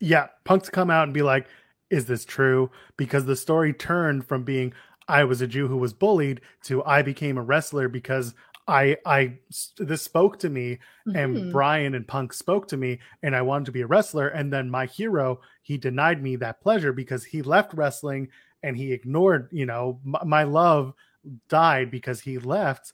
Yeah, 0.00 0.26
Punk 0.42 0.64
to 0.64 0.72
come 0.72 0.90
out 0.90 1.04
and 1.04 1.14
be 1.14 1.22
like, 1.22 1.46
"Is 1.88 2.06
this 2.06 2.24
true?" 2.24 2.72
Because 2.96 3.26
the 3.26 3.36
story 3.36 3.72
turned 3.72 4.26
from 4.26 4.42
being 4.42 4.74
I 5.06 5.22
was 5.22 5.40
a 5.40 5.46
Jew 5.46 5.68
who 5.68 5.76
was 5.76 5.92
bullied 5.92 6.40
to 6.64 6.82
I 6.84 7.02
became 7.02 7.38
a 7.38 7.42
wrestler 7.42 7.88
because 7.88 8.34
I 8.66 8.96
I 9.06 9.38
this 9.78 10.02
spoke 10.02 10.40
to 10.40 10.48
me 10.48 10.80
mm-hmm. 11.06 11.16
and 11.16 11.52
Brian 11.52 11.94
and 11.94 12.08
Punk 12.08 12.32
spoke 12.32 12.66
to 12.68 12.76
me 12.76 12.98
and 13.22 13.36
I 13.36 13.42
wanted 13.42 13.66
to 13.66 13.72
be 13.72 13.82
a 13.82 13.86
wrestler 13.86 14.26
and 14.26 14.52
then 14.52 14.68
my 14.68 14.86
hero 14.86 15.40
he 15.62 15.78
denied 15.78 16.20
me 16.20 16.34
that 16.36 16.60
pleasure 16.60 16.92
because 16.92 17.22
he 17.22 17.40
left 17.40 17.72
wrestling 17.74 18.30
and 18.64 18.76
he 18.76 18.92
ignored 18.92 19.48
you 19.52 19.64
know 19.64 20.00
my, 20.02 20.24
my 20.24 20.42
love 20.42 20.92
died 21.48 21.92
because 21.92 22.20
he 22.20 22.38
left 22.38 22.92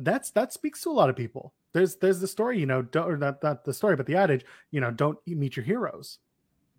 that's 0.00 0.30
that 0.32 0.52
speaks 0.52 0.82
to 0.82 0.90
a 0.90 0.92
lot 0.92 1.10
of 1.10 1.16
people. 1.16 1.52
There's 1.72 1.96
there's 1.96 2.20
the 2.20 2.28
story, 2.28 2.58
you 2.58 2.66
know, 2.66 2.82
don't 2.82 3.10
or 3.10 3.16
not, 3.16 3.42
not 3.42 3.64
the 3.64 3.74
story, 3.74 3.96
but 3.96 4.06
the 4.06 4.16
adage, 4.16 4.44
you 4.70 4.80
know, 4.80 4.90
don't 4.90 5.18
meet 5.26 5.56
your 5.56 5.64
heroes. 5.64 6.18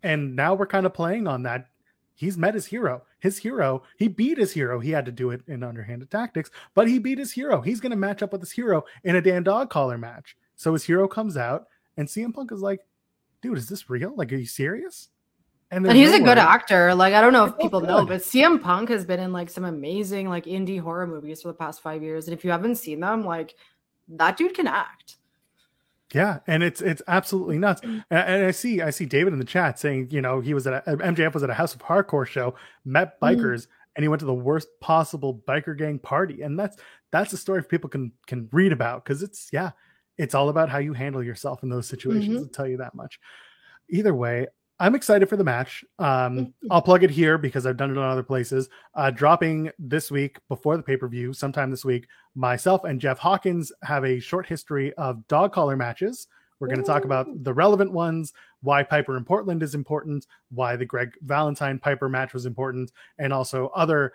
And 0.02 0.36
now 0.36 0.54
we're 0.54 0.66
kind 0.66 0.86
of 0.86 0.94
playing 0.94 1.26
on 1.26 1.42
that. 1.44 1.66
He's 2.14 2.38
met 2.38 2.54
his 2.54 2.66
hero. 2.66 3.02
His 3.18 3.38
hero, 3.38 3.82
he 3.98 4.08
beat 4.08 4.38
his 4.38 4.52
hero. 4.52 4.80
He 4.80 4.90
had 4.90 5.04
to 5.04 5.12
do 5.12 5.30
it 5.30 5.42
in 5.46 5.62
underhanded 5.62 6.10
tactics, 6.10 6.50
but 6.74 6.88
he 6.88 6.98
beat 6.98 7.18
his 7.18 7.32
hero. 7.32 7.60
He's 7.60 7.80
going 7.80 7.90
to 7.90 7.96
match 7.96 8.22
up 8.22 8.32
with 8.32 8.40
his 8.40 8.52
hero 8.52 8.84
in 9.04 9.16
a 9.16 9.20
damn 9.20 9.42
Dog 9.42 9.68
Collar 9.68 9.98
match. 9.98 10.36
So 10.54 10.72
his 10.72 10.84
hero 10.84 11.08
comes 11.08 11.36
out, 11.36 11.66
and 11.96 12.08
CM 12.08 12.32
Punk 12.32 12.52
is 12.52 12.60
like, 12.60 12.80
dude, 13.42 13.58
is 13.58 13.68
this 13.68 13.90
real? 13.90 14.14
Like, 14.16 14.32
are 14.32 14.36
you 14.36 14.46
serious? 14.46 15.08
And, 15.70 15.84
and 15.86 15.96
he's 15.96 16.12
a 16.12 16.20
good 16.20 16.38
actor. 16.38 16.94
Like 16.94 17.14
I 17.14 17.20
don't 17.20 17.32
know 17.32 17.44
if 17.44 17.58
people 17.58 17.80
know, 17.80 18.06
but 18.06 18.20
CM 18.20 18.62
Punk 18.62 18.88
has 18.88 19.04
been 19.04 19.18
in 19.18 19.32
like 19.32 19.50
some 19.50 19.64
amazing 19.64 20.28
like 20.28 20.44
indie 20.44 20.80
horror 20.80 21.06
movies 21.06 21.42
for 21.42 21.48
the 21.48 21.54
past 21.54 21.82
five 21.82 22.02
years. 22.02 22.28
And 22.28 22.36
if 22.36 22.44
you 22.44 22.50
haven't 22.50 22.76
seen 22.76 23.00
them, 23.00 23.24
like 23.24 23.56
that 24.08 24.36
dude 24.36 24.54
can 24.54 24.68
act. 24.68 25.16
Yeah, 26.14 26.38
and 26.46 26.62
it's 26.62 26.80
it's 26.80 27.02
absolutely 27.08 27.58
nuts. 27.58 27.80
And, 27.82 28.04
and, 28.10 28.46
I 28.46 28.52
see 28.52 28.80
I 28.80 28.90
see 28.90 29.06
David 29.06 29.32
in 29.32 29.40
the 29.40 29.44
chat 29.44 29.78
saying, 29.78 30.08
you 30.10 30.20
know, 30.20 30.40
he 30.40 30.54
was 30.54 30.66
at 30.66 30.86
a, 30.86 30.96
MJF 30.96 31.34
was 31.34 31.42
at 31.42 31.50
a 31.50 31.54
House 31.54 31.74
of 31.74 31.82
Hardcore 31.82 32.26
show, 32.26 32.54
met 32.84 33.20
mm. 33.20 33.28
bikers, 33.28 33.62
mm. 33.62 33.68
and 33.96 34.04
he 34.04 34.08
went 34.08 34.20
to 34.20 34.26
the 34.26 34.34
worst 34.34 34.68
possible 34.80 35.42
biker 35.48 35.76
gang 35.76 35.98
party. 35.98 36.42
And 36.42 36.58
that's 36.58 36.76
that's 37.10 37.32
a 37.32 37.36
story 37.36 37.64
people 37.64 37.90
can 37.90 38.12
can 38.28 38.48
read 38.52 38.70
about 38.70 39.04
because 39.04 39.22
it's 39.22 39.48
yeah, 39.52 39.72
it's 40.16 40.34
all 40.34 40.48
about 40.48 40.68
how 40.68 40.78
you 40.78 40.92
handle 40.92 41.24
yourself 41.24 41.64
in 41.64 41.70
those 41.70 41.88
situations. 41.88 42.28
Mm-hmm. 42.28 42.44
I'll 42.44 42.50
tell 42.50 42.68
you 42.68 42.76
that 42.76 42.94
much. 42.94 43.18
Either 43.88 44.14
way, 44.14 44.46
I'm 44.78 44.94
excited 44.94 45.28
for 45.28 45.36
the 45.36 45.44
match. 45.44 45.84
Um, 45.98 46.52
I'll 46.70 46.82
plug 46.82 47.02
it 47.02 47.10
here 47.10 47.38
because 47.38 47.66
I've 47.66 47.78
done 47.78 47.90
it 47.90 47.96
on 47.96 48.10
other 48.10 48.22
places. 48.22 48.68
Uh, 48.94 49.10
dropping 49.10 49.70
this 49.78 50.10
week 50.10 50.38
before 50.48 50.76
the 50.76 50.82
pay 50.82 50.96
per 50.96 51.08
view, 51.08 51.32
sometime 51.32 51.70
this 51.70 51.84
week, 51.84 52.06
myself 52.34 52.84
and 52.84 53.00
Jeff 53.00 53.18
Hawkins 53.18 53.72
have 53.82 54.04
a 54.04 54.20
short 54.20 54.46
history 54.46 54.92
of 54.94 55.26
dog 55.28 55.52
collar 55.52 55.76
matches. 55.76 56.26
We're 56.60 56.68
going 56.68 56.80
to 56.80 56.86
talk 56.86 57.04
about 57.04 57.44
the 57.44 57.52
relevant 57.52 57.92
ones, 57.92 58.32
why 58.62 58.82
Piper 58.82 59.16
in 59.16 59.24
Portland 59.24 59.62
is 59.62 59.74
important, 59.74 60.26
why 60.50 60.76
the 60.76 60.86
Greg 60.86 61.12
Valentine 61.20 61.78
Piper 61.78 62.08
match 62.08 62.32
was 62.32 62.46
important, 62.46 62.92
and 63.18 63.32
also 63.32 63.70
other 63.74 64.12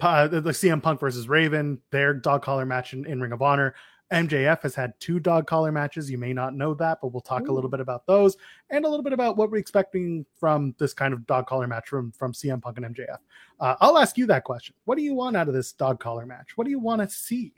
uh, 0.00 0.28
the 0.28 0.40
CM 0.40 0.82
Punk 0.82 1.00
versus 1.00 1.28
Raven, 1.28 1.80
their 1.90 2.14
dog 2.14 2.42
collar 2.42 2.64
match 2.64 2.94
in, 2.94 3.06
in 3.06 3.20
Ring 3.20 3.32
of 3.32 3.42
Honor. 3.42 3.74
MJF 4.12 4.62
has 4.62 4.74
had 4.74 4.98
two 4.98 5.20
dog 5.20 5.46
collar 5.46 5.70
matches. 5.70 6.10
You 6.10 6.18
may 6.18 6.32
not 6.32 6.54
know 6.54 6.74
that, 6.74 6.98
but 7.00 7.12
we'll 7.12 7.20
talk 7.20 7.42
Ooh. 7.42 7.52
a 7.52 7.54
little 7.54 7.70
bit 7.70 7.80
about 7.80 8.06
those 8.06 8.36
and 8.70 8.84
a 8.84 8.88
little 8.88 9.04
bit 9.04 9.12
about 9.12 9.36
what 9.36 9.50
we're 9.50 9.58
expecting 9.58 10.26
from 10.38 10.74
this 10.78 10.92
kind 10.92 11.14
of 11.14 11.26
dog 11.26 11.46
collar 11.46 11.66
match 11.68 11.88
from, 11.88 12.10
from 12.12 12.32
CM 12.32 12.60
Punk 12.60 12.78
and 12.78 12.94
MJF. 12.94 13.18
Uh, 13.60 13.76
I'll 13.80 13.98
ask 13.98 14.18
you 14.18 14.26
that 14.26 14.44
question. 14.44 14.74
What 14.84 14.96
do 14.96 15.02
you 15.02 15.14
want 15.14 15.36
out 15.36 15.48
of 15.48 15.54
this 15.54 15.72
dog 15.72 16.00
collar 16.00 16.26
match? 16.26 16.56
What 16.56 16.64
do 16.64 16.70
you 16.70 16.80
want 16.80 17.02
to 17.02 17.08
see? 17.08 17.52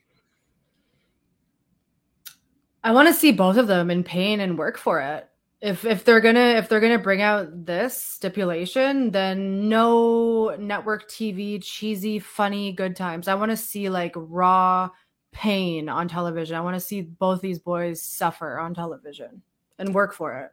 I 2.85 2.93
want 2.93 3.09
to 3.09 3.15
see 3.15 3.33
both 3.33 3.57
of 3.57 3.67
them 3.67 3.91
in 3.91 4.03
pain 4.05 4.41
and 4.41 4.59
work 4.59 4.77
for 4.77 5.01
it. 5.01 5.29
if 5.61 5.85
if 5.85 6.05
they're 6.05 6.21
gonna 6.21 6.57
if 6.59 6.69
they're 6.69 6.81
gonna 6.81 6.99
bring 6.99 7.23
out 7.23 7.65
this 7.65 7.97
stipulation, 7.97 9.13
then 9.13 9.69
no 9.69 10.57
network 10.59 11.09
TV 11.09 11.63
cheesy, 11.63 12.19
funny, 12.19 12.73
good 12.73 12.97
times. 12.97 13.29
I 13.29 13.37
want 13.37 13.53
to 13.53 13.57
see 13.57 13.89
like 13.89 14.13
raw 14.17 14.91
pain 15.33 15.89
on 15.89 16.09
television. 16.09 16.57
I 16.57 16.61
want 16.61 16.77
to 16.77 16.81
see 16.81 17.03
both 17.03 17.41
these 17.41 17.59
boys 17.59 18.01
suffer 18.01 18.59
on 18.59 18.75
television 18.75 19.43
and 19.79 19.95
work 19.95 20.15
for 20.15 20.35
it. 20.39 20.53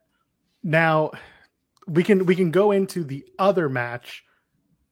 Now, 0.63 1.11
we 1.87 2.03
can 2.03 2.25
we 2.25 2.35
can 2.35 2.51
go 2.51 2.71
into 2.71 3.03
the 3.03 3.25
other 3.37 3.69
match 3.69 4.23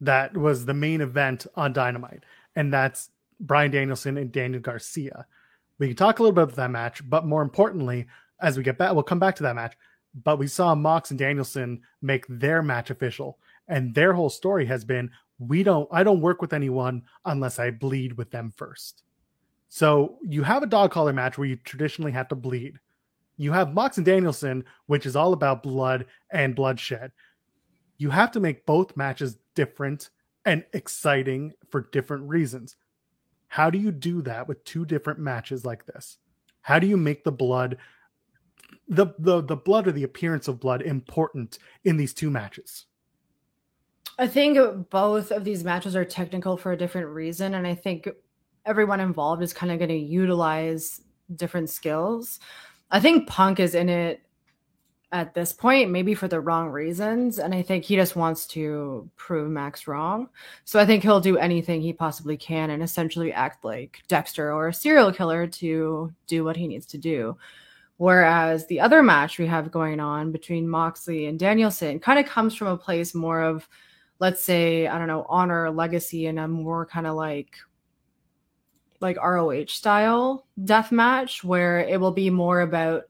that 0.01 0.35
was 0.35 0.65
the 0.65 0.73
main 0.73 1.01
event 1.01 1.47
on 1.55 1.73
Dynamite, 1.73 2.23
and 2.55 2.71
that's 2.71 3.09
Brian 3.39 3.71
Danielson 3.71 4.17
and 4.17 4.31
Daniel 4.31 4.61
Garcia. 4.61 5.25
We 5.79 5.87
can 5.87 5.95
talk 5.95 6.19
a 6.19 6.23
little 6.23 6.33
bit 6.33 6.43
about 6.43 6.55
that 6.55 6.71
match, 6.71 7.07
but 7.07 7.25
more 7.25 7.41
importantly, 7.41 8.07
as 8.41 8.57
we 8.57 8.63
get 8.63 8.77
back, 8.77 8.93
we'll 8.93 9.03
come 9.03 9.19
back 9.19 9.35
to 9.37 9.43
that 9.43 9.55
match. 9.55 9.75
But 10.23 10.39
we 10.39 10.47
saw 10.47 10.73
Mox 10.73 11.11
and 11.11 11.19
Danielson 11.19 11.81
make 12.01 12.25
their 12.27 12.63
match 12.63 12.89
official, 12.89 13.37
and 13.67 13.93
their 13.93 14.13
whole 14.13 14.29
story 14.29 14.65
has 14.65 14.83
been 14.83 15.11
we 15.39 15.63
don't 15.63 15.87
I 15.91 16.03
don't 16.03 16.21
work 16.21 16.41
with 16.41 16.53
anyone 16.53 17.03
unless 17.25 17.59
I 17.59 17.71
bleed 17.71 18.13
with 18.13 18.31
them 18.31 18.51
first. 18.55 19.03
So 19.69 20.17
you 20.23 20.43
have 20.43 20.63
a 20.63 20.67
dog 20.67 20.91
collar 20.91 21.13
match 21.13 21.37
where 21.37 21.47
you 21.47 21.57
traditionally 21.57 22.11
have 22.11 22.27
to 22.29 22.35
bleed. 22.35 22.79
You 23.37 23.51
have 23.51 23.73
Mox 23.73 23.97
and 23.97 24.05
Danielson, 24.05 24.63
which 24.87 25.05
is 25.05 25.15
all 25.15 25.33
about 25.33 25.63
blood 25.63 26.05
and 26.31 26.55
bloodshed. 26.55 27.11
You 27.97 28.09
have 28.09 28.31
to 28.31 28.39
make 28.39 28.65
both 28.65 28.97
matches 28.97 29.37
different 29.55 30.09
and 30.45 30.63
exciting 30.73 31.53
for 31.69 31.81
different 31.91 32.27
reasons. 32.27 32.75
How 33.47 33.69
do 33.69 33.77
you 33.77 33.91
do 33.91 34.21
that 34.23 34.47
with 34.47 34.63
two 34.63 34.85
different 34.85 35.19
matches 35.19 35.65
like 35.65 35.85
this? 35.85 36.17
How 36.61 36.79
do 36.79 36.87
you 36.87 36.97
make 36.97 37.23
the 37.23 37.31
blood 37.31 37.77
the 38.89 39.07
the 39.19 39.41
the 39.41 39.55
blood 39.55 39.87
or 39.87 39.91
the 39.91 40.03
appearance 40.03 40.47
of 40.47 40.59
blood 40.59 40.81
important 40.81 41.59
in 41.83 41.97
these 41.97 42.13
two 42.13 42.29
matches? 42.29 42.85
I 44.19 44.27
think 44.27 44.89
both 44.89 45.31
of 45.31 45.43
these 45.43 45.63
matches 45.63 45.95
are 45.95 46.05
technical 46.05 46.57
for 46.57 46.71
a 46.71 46.77
different 46.77 47.07
reason, 47.09 47.53
and 47.53 47.67
I 47.67 47.75
think 47.75 48.09
everyone 48.67 48.99
involved 48.99 49.41
is 49.41 49.53
kind 49.53 49.71
of 49.71 49.79
going 49.79 49.89
to 49.89 49.95
utilize 49.95 51.01
different 51.35 51.69
skills. 51.69 52.39
I 52.91 52.99
think 52.99 53.27
Punk 53.27 53.59
is 53.59 53.73
in 53.73 53.89
it 53.89 54.21
at 55.13 55.33
this 55.33 55.53
point, 55.53 55.89
maybe 55.89 56.13
for 56.13 56.27
the 56.27 56.41
wrong 56.41 56.67
reasons. 56.67 57.39
And 57.39 57.55
I 57.55 57.61
think 57.61 57.85
he 57.85 57.95
just 57.95 58.17
wants 58.17 58.45
to 58.47 59.09
prove 59.15 59.49
Max 59.49 59.87
wrong. 59.87 60.27
So 60.65 60.79
I 60.79 60.85
think 60.85 61.01
he'll 61.01 61.21
do 61.21 61.37
anything 61.37 61.81
he 61.81 61.93
possibly 61.93 62.35
can 62.35 62.71
and 62.71 62.83
essentially 62.83 63.31
act 63.31 63.63
like 63.63 64.01
Dexter 64.09 64.51
or 64.51 64.67
a 64.67 64.73
serial 64.73 65.13
killer 65.13 65.47
to 65.47 66.13
do 66.27 66.43
what 66.43 66.57
he 66.57 66.67
needs 66.67 66.85
to 66.87 66.97
do. 66.97 67.37
Whereas 67.95 68.67
the 68.67 68.81
other 68.81 69.01
match 69.01 69.39
we 69.39 69.47
have 69.47 69.71
going 69.71 69.99
on 69.99 70.31
between 70.31 70.67
Moxley 70.67 71.27
and 71.27 71.39
Danielson 71.39 71.99
kind 71.99 72.19
of 72.19 72.25
comes 72.25 72.53
from 72.53 72.67
a 72.67 72.77
place 72.77 73.15
more 73.15 73.41
of, 73.41 73.67
let's 74.19 74.43
say, 74.43 74.87
I 74.87 74.99
don't 74.99 75.07
know, 75.07 75.25
honor, 75.29 75.71
legacy, 75.71 76.27
and 76.27 76.37
a 76.37 76.47
more 76.47 76.85
kind 76.85 77.07
of 77.07 77.15
like 77.15 77.55
like 78.99 79.17
ROH 79.17 79.65
style 79.67 80.45
death 80.63 80.91
match 80.91 81.43
where 81.43 81.79
it 81.79 81.99
will 81.99 82.11
be 82.11 82.29
more 82.29 82.61
about 82.61 83.03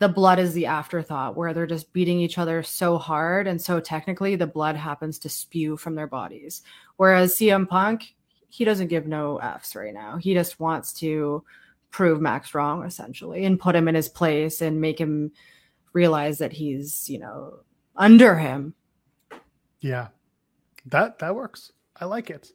the 0.00 0.08
blood 0.08 0.38
is 0.38 0.54
the 0.54 0.66
afterthought 0.66 1.36
where 1.36 1.52
they're 1.52 1.66
just 1.66 1.92
beating 1.92 2.20
each 2.20 2.38
other 2.38 2.62
so 2.62 2.96
hard 2.96 3.46
and 3.46 3.60
so 3.60 3.80
technically 3.80 4.34
the 4.34 4.46
blood 4.46 4.74
happens 4.74 5.18
to 5.18 5.28
spew 5.28 5.76
from 5.76 5.94
their 5.94 6.06
bodies. 6.06 6.62
Whereas 6.96 7.34
CM 7.34 7.68
Punk, 7.68 8.14
he 8.48 8.64
doesn't 8.64 8.88
give 8.88 9.06
no 9.06 9.36
Fs 9.38 9.76
right 9.76 9.92
now. 9.92 10.16
He 10.16 10.32
just 10.32 10.58
wants 10.58 10.94
to 10.94 11.44
prove 11.90 12.20
Max 12.20 12.54
wrong 12.54 12.84
essentially 12.84 13.44
and 13.44 13.60
put 13.60 13.76
him 13.76 13.88
in 13.88 13.94
his 13.94 14.08
place 14.08 14.62
and 14.62 14.80
make 14.80 14.98
him 14.98 15.32
realize 15.92 16.38
that 16.38 16.52
he's, 16.52 17.08
you 17.10 17.18
know, 17.18 17.60
under 17.94 18.36
him. 18.38 18.74
Yeah. 19.80 20.08
That 20.86 21.18
that 21.18 21.34
works. 21.34 21.72
I 21.94 22.06
like 22.06 22.30
it. 22.30 22.52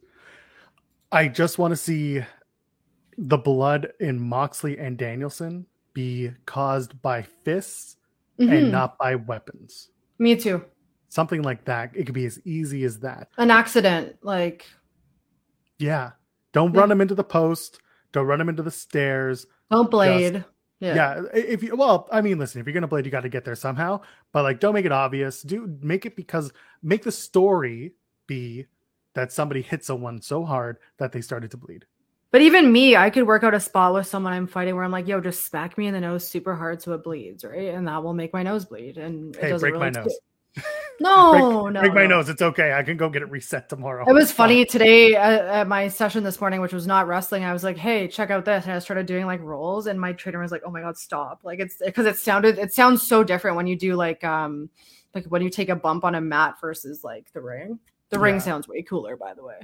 I 1.12 1.28
just 1.28 1.58
want 1.58 1.70
to 1.72 1.76
see 1.76 2.22
the 3.18 3.38
blood 3.38 3.92
in 4.00 4.20
Moxley 4.20 4.78
and 4.78 4.98
Danielson 4.98 5.66
be 5.94 6.30
caused 6.44 7.00
by 7.00 7.22
fists 7.22 7.96
mm-hmm. 8.38 8.52
and 8.52 8.72
not 8.72 8.98
by 8.98 9.14
weapons. 9.14 9.90
Me 10.18 10.36
too. 10.36 10.64
Something 11.08 11.42
like 11.42 11.64
that. 11.64 11.92
It 11.94 12.04
could 12.04 12.14
be 12.14 12.26
as 12.26 12.38
easy 12.44 12.84
as 12.84 13.00
that. 13.00 13.28
An 13.38 13.50
accident, 13.50 14.16
like. 14.22 14.66
Yeah. 15.78 16.12
Don't 16.52 16.74
yeah. 16.74 16.80
run 16.80 16.90
him 16.90 17.00
into 17.00 17.14
the 17.14 17.24
post. 17.24 17.80
Don't 18.12 18.26
run 18.26 18.40
him 18.40 18.48
into 18.48 18.62
the 18.62 18.70
stairs. 18.70 19.46
Don't 19.70 19.90
blade. 19.90 20.34
Just, 20.34 20.46
yeah. 20.80 20.94
yeah. 20.94 21.22
If 21.32 21.62
you 21.62 21.76
well, 21.76 22.08
I 22.12 22.20
mean, 22.20 22.38
listen, 22.38 22.60
if 22.60 22.66
you're 22.66 22.74
gonna 22.74 22.86
blade, 22.86 23.04
you 23.04 23.10
got 23.10 23.22
to 23.22 23.28
get 23.28 23.44
there 23.44 23.54
somehow. 23.54 24.00
But 24.32 24.42
like, 24.42 24.60
don't 24.60 24.74
make 24.74 24.84
it 24.84 24.92
obvious. 24.92 25.42
Do 25.42 25.78
make 25.80 26.06
it 26.06 26.16
because 26.16 26.52
make 26.82 27.02
the 27.02 27.12
story 27.12 27.94
be 28.26 28.66
that 29.14 29.32
somebody 29.32 29.62
hit 29.62 29.84
someone 29.84 30.20
so 30.20 30.44
hard 30.44 30.78
that 30.98 31.12
they 31.12 31.20
started 31.20 31.50
to 31.52 31.56
bleed. 31.56 31.86
But 32.36 32.42
even 32.42 32.70
me, 32.70 32.96
I 32.96 33.08
could 33.08 33.26
work 33.26 33.44
out 33.44 33.54
a 33.54 33.60
spot 33.60 33.94
with 33.94 34.06
someone 34.06 34.34
I'm 34.34 34.46
fighting 34.46 34.74
where 34.74 34.84
I'm 34.84 34.90
like, 34.90 35.08
yo, 35.08 35.22
just 35.22 35.46
smack 35.46 35.78
me 35.78 35.86
in 35.86 35.94
the 35.94 36.02
nose 36.02 36.28
super 36.28 36.54
hard 36.54 36.82
so 36.82 36.92
it 36.92 37.02
bleeds, 37.02 37.46
right? 37.46 37.72
And 37.72 37.88
that 37.88 38.04
will 38.04 38.12
make 38.12 38.34
my 38.34 38.42
nose 38.42 38.66
bleed. 38.66 38.98
And 38.98 39.34
hey, 39.36 39.56
break 39.56 39.72
really 39.72 39.78
my 39.78 39.88
nose. 39.88 40.14
No, 41.00 41.62
break, 41.62 41.72
no, 41.72 41.80
break 41.80 41.94
my 41.94 42.02
no. 42.02 42.16
nose. 42.16 42.28
It's 42.28 42.42
okay. 42.42 42.74
I 42.74 42.82
can 42.82 42.98
go 42.98 43.08
get 43.08 43.22
it 43.22 43.30
reset 43.30 43.70
tomorrow. 43.70 44.04
It 44.06 44.12
was 44.12 44.32
funny 44.32 44.66
today 44.66 45.14
at, 45.14 45.46
at, 45.46 45.66
my 45.66 45.88
session 45.88 46.24
this 46.24 46.38
morning, 46.38 46.60
which 46.60 46.74
was 46.74 46.86
not 46.86 47.06
wrestling. 47.06 47.42
I 47.42 47.54
was 47.54 47.64
like, 47.64 47.78
"Hey, 47.78 48.06
check 48.06 48.30
out 48.30 48.44
this," 48.44 48.64
and 48.64 48.74
I 48.74 48.80
started 48.80 49.06
doing 49.06 49.24
like 49.24 49.40
rolls, 49.40 49.86
and 49.86 49.98
my 49.98 50.12
trainer 50.12 50.38
was 50.38 50.52
like, 50.52 50.62
"Oh 50.66 50.70
my 50.70 50.82
god, 50.82 50.98
stop!" 50.98 51.40
Like 51.42 51.58
it's 51.58 51.78
because 51.82 52.04
it 52.04 52.18
sounded 52.18 52.58
it 52.58 52.74
sounds 52.74 53.02
so 53.02 53.24
different 53.24 53.56
when 53.56 53.66
you 53.66 53.76
do 53.76 53.94
like 53.94 54.22
um 54.24 54.68
like 55.14 55.24
when 55.26 55.40
you 55.40 55.48
take 55.48 55.70
a 55.70 55.76
bump 55.76 56.04
on 56.04 56.14
a 56.14 56.20
mat 56.20 56.56
versus 56.60 57.02
like 57.02 57.32
the 57.32 57.40
ring. 57.40 57.78
The 58.10 58.18
ring 58.18 58.34
yeah. 58.34 58.40
sounds 58.42 58.68
way 58.68 58.82
cooler, 58.82 59.16
by 59.16 59.32
the 59.32 59.42
way. 59.42 59.56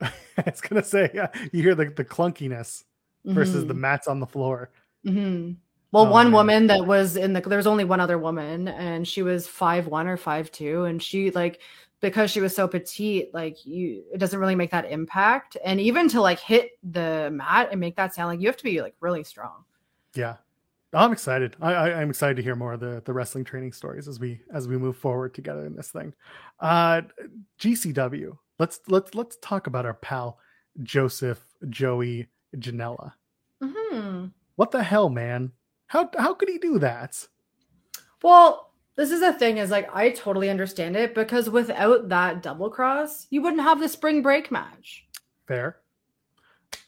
I 0.36 0.44
was 0.46 0.60
gonna 0.60 0.84
say, 0.84 1.10
yeah, 1.14 1.28
you 1.52 1.62
hear 1.62 1.74
the, 1.74 1.86
the 1.86 2.04
clunkiness 2.04 2.84
versus 3.24 3.56
mm-hmm. 3.56 3.68
the 3.68 3.74
mats 3.74 4.08
on 4.08 4.20
the 4.20 4.26
floor. 4.26 4.70
Mm-hmm. 5.06 5.52
Well, 5.92 6.06
oh, 6.06 6.10
one 6.10 6.26
man. 6.26 6.32
woman 6.32 6.66
that 6.68 6.86
was 6.86 7.16
in 7.16 7.32
the 7.32 7.40
there's 7.40 7.66
only 7.66 7.84
one 7.84 8.00
other 8.00 8.18
woman, 8.18 8.68
and 8.68 9.06
she 9.06 9.22
was 9.22 9.46
five 9.46 9.86
one 9.86 10.06
or 10.06 10.16
five 10.16 10.50
two, 10.52 10.84
and 10.84 11.02
she 11.02 11.30
like 11.30 11.60
because 12.00 12.30
she 12.30 12.40
was 12.40 12.54
so 12.54 12.66
petite, 12.66 13.32
like 13.34 13.66
you, 13.66 14.04
it 14.12 14.18
doesn't 14.18 14.38
really 14.38 14.54
make 14.54 14.70
that 14.70 14.90
impact. 14.90 15.56
And 15.64 15.80
even 15.80 16.08
to 16.10 16.20
like 16.20 16.40
hit 16.40 16.70
the 16.82 17.30
mat 17.32 17.68
and 17.70 17.80
make 17.80 17.96
that 17.96 18.14
sound, 18.14 18.28
like 18.28 18.40
you 18.40 18.46
have 18.46 18.56
to 18.56 18.64
be 18.64 18.80
like 18.80 18.94
really 19.00 19.24
strong. 19.24 19.64
Yeah, 20.14 20.36
I'm 20.92 21.12
excited. 21.12 21.56
I, 21.60 21.72
I 21.72 22.02
am 22.02 22.10
excited 22.10 22.36
to 22.36 22.42
hear 22.42 22.56
more 22.56 22.72
of 22.74 22.80
the 22.80 23.02
the 23.04 23.12
wrestling 23.12 23.44
training 23.44 23.72
stories 23.72 24.06
as 24.06 24.20
we 24.20 24.40
as 24.52 24.68
we 24.68 24.78
move 24.78 24.96
forward 24.96 25.34
together 25.34 25.66
in 25.66 25.74
this 25.74 25.90
thing. 25.90 26.14
Uh, 26.60 27.02
GCW 27.58 28.36
let's 28.60 28.78
let's 28.88 29.14
let's 29.14 29.36
talk 29.40 29.66
about 29.66 29.86
our 29.86 29.94
pal 29.94 30.38
Joseph 30.82 31.44
Joey 31.68 32.28
Janela. 32.56 33.14
Mm-hmm. 33.60 34.26
What 34.54 34.70
the 34.70 34.82
hell, 34.82 35.08
man? 35.08 35.52
How 35.86 36.08
how 36.16 36.34
could 36.34 36.48
he 36.48 36.58
do 36.58 36.78
that? 36.78 37.26
Well, 38.22 38.70
this 38.96 39.10
is 39.10 39.20
the 39.20 39.32
thing 39.32 39.56
is 39.56 39.70
like 39.70 39.88
I 39.92 40.10
totally 40.10 40.50
understand 40.50 40.94
it 40.94 41.14
because 41.14 41.48
without 41.50 42.10
that 42.10 42.42
double 42.42 42.70
cross, 42.70 43.26
you 43.30 43.42
wouldn't 43.42 43.62
have 43.62 43.80
the 43.80 43.88
spring 43.88 44.22
break 44.22 44.52
match. 44.52 45.06
Fair. 45.48 45.78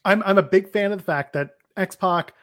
I'm 0.05 0.23
I'm 0.25 0.39
a 0.39 0.43
big 0.43 0.71
fan 0.71 0.93
of 0.93 0.99
the 0.99 1.05
fact 1.05 1.33
that 1.33 1.57
X 1.77 1.97
Pac, 1.97 2.35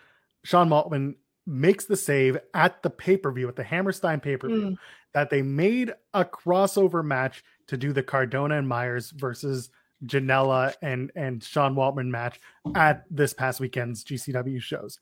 Sean 0.44 0.70
Waltman 0.70 1.16
makes 1.46 1.86
the 1.86 1.96
save 1.96 2.38
at 2.54 2.82
the 2.84 2.90
pay 2.90 3.16
per 3.16 3.32
view 3.32 3.48
at 3.48 3.56
the 3.56 3.64
Hammerstein 3.64 4.20
pay 4.20 4.38
per 4.38 4.48
view. 4.48 4.62
Mm. 4.62 4.78
That 5.14 5.30
they 5.30 5.42
made 5.42 5.94
a 6.14 6.24
crossover 6.24 7.04
match 7.04 7.44
to 7.70 7.78
do 7.78 7.94
the 7.94 8.04
Cardona 8.04 8.58
and 8.58 8.68
Myers 8.68 9.12
versus 9.12 9.70
Janela 10.06 10.74
and 10.82 11.12
and 11.16 11.44
Sean 11.44 11.76
Waltman 11.76 12.08
match 12.08 12.40
at 12.76 13.06
this 13.12 13.34
past 13.34 13.60
weekend's 13.60 14.04
GCW 14.04 14.60
shows. 14.62 15.00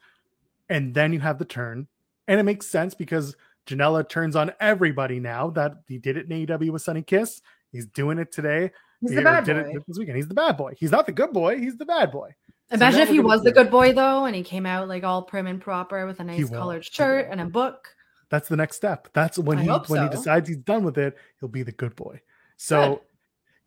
And 0.70 0.94
then 0.94 1.14
you 1.14 1.20
have 1.22 1.40
the 1.40 1.46
turn. 1.46 1.88
And 2.28 2.40
it 2.42 2.44
makes 2.44 2.68
sense 2.68 2.94
because 2.94 3.38
Janela 3.66 4.08
turns 4.08 4.36
on 4.36 4.52
everybody 4.60 5.20
now 5.20 5.50
that 5.52 5.76
he 5.88 5.98
did 5.98 6.18
it 6.18 6.30
in 6.30 6.46
AEW 6.46 6.72
with 6.72 6.82
Sunny 6.82 7.04
Kiss. 7.04 7.42
He's 7.72 7.86
doing 7.86 8.18
it 8.18 8.34
today. 8.34 8.72
He's 9.00 9.12
he 9.12 9.16
the 9.16 9.22
bad 9.22 9.46
did 9.46 9.64
boy. 9.64 9.70
it 9.78 9.84
this 9.88 9.98
weekend. 9.98 10.18
He's 10.18 10.28
the 10.28 10.34
bad 10.34 10.58
boy. 10.58 10.74
He's 10.78 10.92
not 10.92 11.06
the 11.06 11.14
good 11.14 11.32
boy. 11.32 11.58
He's 11.58 11.78
the 11.78 11.86
bad 11.86 12.12
boy. 12.12 12.36
Imagine 12.70 12.98
so 12.98 13.04
if 13.04 13.10
he 13.10 13.20
was 13.22 13.44
the 13.44 13.52
good 13.54 13.72
boy 13.72 13.94
though, 13.94 14.26
and 14.26 14.36
he 14.36 14.44
came 14.44 14.66
out 14.66 14.90
like 14.90 15.06
all 15.06 15.22
prim 15.22 15.48
and 15.48 15.62
proper 15.62 16.06
with 16.06 16.20
a 16.20 16.24
nice 16.26 16.50
colored 16.50 16.84
shirt 16.84 17.28
and 17.32 17.40
a 17.40 17.46
book. 17.46 17.96
That's 18.30 18.50
the 18.50 18.58
next 18.58 18.76
step. 18.76 19.08
That's 19.14 19.40
when 19.40 19.60
I 19.60 19.62
he 19.62 19.70
when 19.70 19.86
so. 19.86 20.04
he 20.04 20.10
decides 20.10 20.50
he's 20.50 20.58
done 20.58 20.84
with 20.84 20.98
it, 20.98 21.16
he'll 21.40 21.48
be 21.48 21.64
the 21.64 21.72
good 21.72 21.96
boy. 21.96 22.20
So 22.58 22.90
Good. 22.90 23.00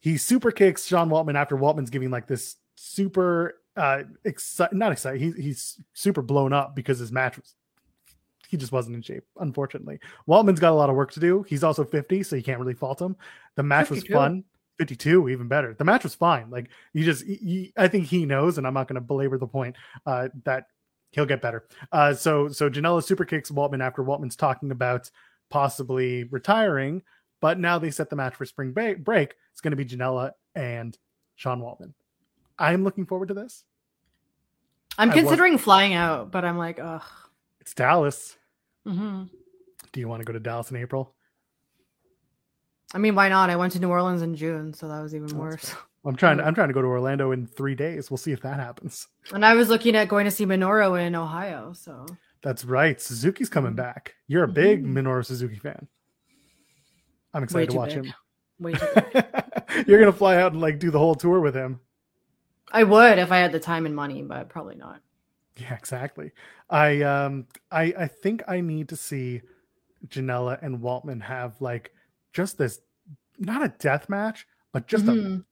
he 0.00 0.16
super 0.16 0.50
kicks 0.50 0.86
Sean 0.86 1.08
Waltman 1.08 1.36
after 1.36 1.56
Waltman's 1.56 1.90
giving 1.90 2.10
like 2.10 2.26
this 2.26 2.56
super 2.76 3.56
uh 3.76 4.02
excited 4.24 4.76
not 4.76 4.92
excited. 4.92 5.20
He, 5.20 5.30
he's 5.42 5.80
super 5.94 6.22
blown 6.22 6.52
up 6.52 6.74
because 6.74 6.98
his 6.98 7.12
match 7.12 7.36
was 7.36 7.54
he 8.50 8.56
just 8.56 8.72
wasn't 8.72 8.96
in 8.96 9.02
shape, 9.02 9.22
unfortunately. 9.38 10.00
Waltman's 10.28 10.58
got 10.58 10.72
a 10.72 10.74
lot 10.74 10.90
of 10.90 10.96
work 10.96 11.12
to 11.12 11.20
do. 11.20 11.44
He's 11.48 11.62
also 11.62 11.84
50, 11.84 12.24
so 12.24 12.34
you 12.34 12.42
can't 12.42 12.58
really 12.58 12.74
fault 12.74 13.00
him. 13.00 13.16
The 13.54 13.62
match 13.62 13.88
52. 13.88 14.12
was 14.12 14.20
fun. 14.20 14.44
52, 14.78 15.28
even 15.28 15.46
better. 15.46 15.72
The 15.74 15.84
match 15.84 16.02
was 16.02 16.16
fine. 16.16 16.50
Like 16.50 16.68
you 16.92 17.04
just, 17.04 17.24
I 17.76 17.86
think 17.86 18.06
he 18.06 18.26
knows, 18.26 18.58
and 18.58 18.66
I'm 18.66 18.74
not 18.74 18.88
going 18.88 18.96
to 18.96 19.00
belabor 19.00 19.38
the 19.38 19.46
point 19.46 19.76
uh, 20.04 20.30
that 20.44 20.64
he'll 21.12 21.26
get 21.26 21.42
better. 21.42 21.66
Uh, 21.92 22.14
so, 22.14 22.48
so 22.48 22.68
Janela 22.68 23.04
super 23.04 23.24
kicks 23.24 23.52
Waltman 23.52 23.82
after 23.82 24.02
Waltman's 24.02 24.36
talking 24.36 24.72
about 24.72 25.10
possibly 25.48 26.24
retiring. 26.24 27.02
But 27.40 27.58
now 27.58 27.78
they 27.78 27.90
set 27.90 28.10
the 28.10 28.16
match 28.16 28.34
for 28.34 28.44
spring 28.44 28.72
break. 28.72 29.34
It's 29.52 29.60
going 29.62 29.70
to 29.70 29.76
be 29.76 29.84
Janela 29.86 30.32
and 30.54 30.96
Sean 31.36 31.60
Waltman. 31.60 31.94
I'm 32.58 32.84
looking 32.84 33.06
forward 33.06 33.28
to 33.28 33.34
this. 33.34 33.64
I'm 34.98 35.10
considering 35.10 35.56
flying 35.56 35.94
out, 35.94 36.30
but 36.30 36.44
I'm 36.44 36.58
like, 36.58 36.78
ugh. 36.78 37.02
It's 37.60 37.72
Dallas. 37.74 38.36
hmm 38.84 39.24
Do 39.92 40.00
you 40.00 40.08
want 40.08 40.20
to 40.20 40.24
go 40.26 40.32
to 40.34 40.40
Dallas 40.40 40.70
in 40.70 40.76
April? 40.76 41.14
I 42.92 42.98
mean, 42.98 43.14
why 43.14 43.28
not? 43.28 43.50
I 43.50 43.56
went 43.56 43.72
to 43.74 43.80
New 43.80 43.88
Orleans 43.88 44.20
in 44.22 44.34
June, 44.34 44.74
so 44.74 44.88
that 44.88 45.00
was 45.00 45.14
even 45.14 45.32
Oh, 45.34 45.38
worse. 45.38 45.74
I'm 46.04 46.16
trying 46.16 46.38
to 46.38 46.44
I'm 46.46 46.54
trying 46.54 46.68
to 46.68 46.74
go 46.74 46.82
to 46.82 46.88
Orlando 46.88 47.30
in 47.32 47.46
three 47.46 47.74
days. 47.74 48.10
We'll 48.10 48.18
see 48.18 48.32
if 48.32 48.42
that 48.42 48.58
happens. 48.58 49.06
And 49.32 49.44
I 49.46 49.54
was 49.54 49.68
looking 49.68 49.94
at 49.96 50.08
going 50.08 50.24
to 50.24 50.30
see 50.30 50.44
Minoru 50.44 51.00
in 51.00 51.14
Ohio. 51.14 51.72
So 51.72 52.04
That's 52.42 52.64
right. 52.64 53.00
Suzuki's 53.00 53.48
coming 53.48 53.74
back. 53.74 54.14
You're 54.26 54.44
a 54.44 54.48
big 54.48 54.84
Mhm. 54.84 54.92
Minoru 54.92 55.24
Suzuki 55.24 55.56
fan. 55.56 55.86
I'm 57.34 57.42
excited 57.42 57.70
to 57.70 57.76
watch 57.76 57.94
big. 57.94 58.04
him. 58.06 58.14
Way 58.60 58.72
too 58.74 58.86
big. 59.12 59.24
You're 59.86 60.00
gonna 60.00 60.12
fly 60.12 60.36
out 60.36 60.52
and 60.52 60.60
like 60.60 60.78
do 60.78 60.90
the 60.90 60.98
whole 60.98 61.14
tour 61.14 61.40
with 61.40 61.54
him. 61.54 61.80
I 62.72 62.84
would 62.84 63.18
if 63.18 63.32
I 63.32 63.38
had 63.38 63.52
the 63.52 63.60
time 63.60 63.86
and 63.86 63.94
money, 63.96 64.22
but 64.22 64.48
probably 64.48 64.76
not. 64.76 65.00
Yeah, 65.56 65.74
exactly. 65.74 66.32
I 66.68 67.02
um 67.02 67.46
I 67.70 67.94
I 67.98 68.06
think 68.06 68.42
I 68.48 68.60
need 68.60 68.88
to 68.90 68.96
see 68.96 69.42
Janela 70.08 70.62
and 70.62 70.78
Waltman 70.80 71.20
have 71.22 71.60
like 71.60 71.92
just 72.32 72.58
this 72.58 72.80
not 73.38 73.62
a 73.64 73.68
death 73.78 74.08
match, 74.08 74.46
but 74.72 74.86
just 74.86 75.06
a 75.06 75.12
Mhm. 75.12 75.44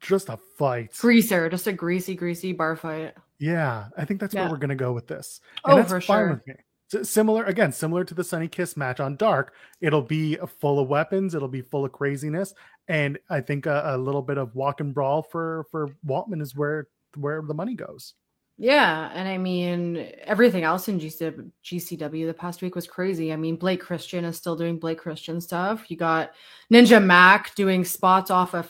just 0.00 0.28
a 0.28 0.36
fight. 0.58 0.92
greaser, 0.98 1.48
just 1.48 1.66
a 1.66 1.72
greasy, 1.72 2.14
greasy 2.14 2.52
bar 2.52 2.76
fight. 2.76 3.14
Yeah, 3.38 3.88
I 3.96 4.04
think 4.04 4.20
that's 4.20 4.34
where 4.34 4.48
we're 4.48 4.56
gonna 4.58 4.74
go 4.76 4.92
with 4.92 5.06
this. 5.06 5.40
Oh, 5.64 5.76
that's 5.76 5.90
for 5.90 6.00
fine 6.00 6.18
sure. 6.18 6.30
with 6.34 6.46
me. 6.46 6.54
Similar 6.88 7.44
again, 7.44 7.72
similar 7.72 8.04
to 8.04 8.14
the 8.14 8.22
Sunny 8.22 8.46
Kiss 8.46 8.76
match 8.76 9.00
on 9.00 9.16
Dark. 9.16 9.54
It'll 9.80 10.02
be 10.02 10.36
full 10.60 10.78
of 10.78 10.88
weapons. 10.88 11.34
It'll 11.34 11.48
be 11.48 11.62
full 11.62 11.84
of 11.84 11.92
craziness, 11.92 12.54
and 12.88 13.18
I 13.30 13.40
think 13.40 13.66
a, 13.66 13.82
a 13.86 13.98
little 13.98 14.22
bit 14.22 14.38
of 14.38 14.54
walk 14.54 14.80
and 14.80 14.94
brawl 14.94 15.22
for 15.22 15.66
for 15.70 15.88
Waltman 16.06 16.42
is 16.42 16.54
where 16.54 16.88
where 17.16 17.42
the 17.42 17.54
money 17.54 17.74
goes. 17.74 18.14
Yeah, 18.56 19.10
and 19.12 19.28
I 19.28 19.36
mean 19.38 20.12
everything 20.22 20.62
else 20.62 20.88
in 20.88 21.00
GCW, 21.00 21.50
GCW 21.64 22.26
the 22.26 22.34
past 22.34 22.62
week 22.62 22.76
was 22.76 22.86
crazy. 22.86 23.32
I 23.32 23.36
mean 23.36 23.56
Blake 23.56 23.80
Christian 23.80 24.24
is 24.24 24.36
still 24.36 24.54
doing 24.54 24.78
Blake 24.78 24.98
Christian 24.98 25.40
stuff. 25.40 25.90
You 25.90 25.96
got 25.96 26.32
Ninja 26.72 27.02
Mac 27.02 27.54
doing 27.56 27.84
spots 27.84 28.30
off 28.30 28.54
a 28.54 28.64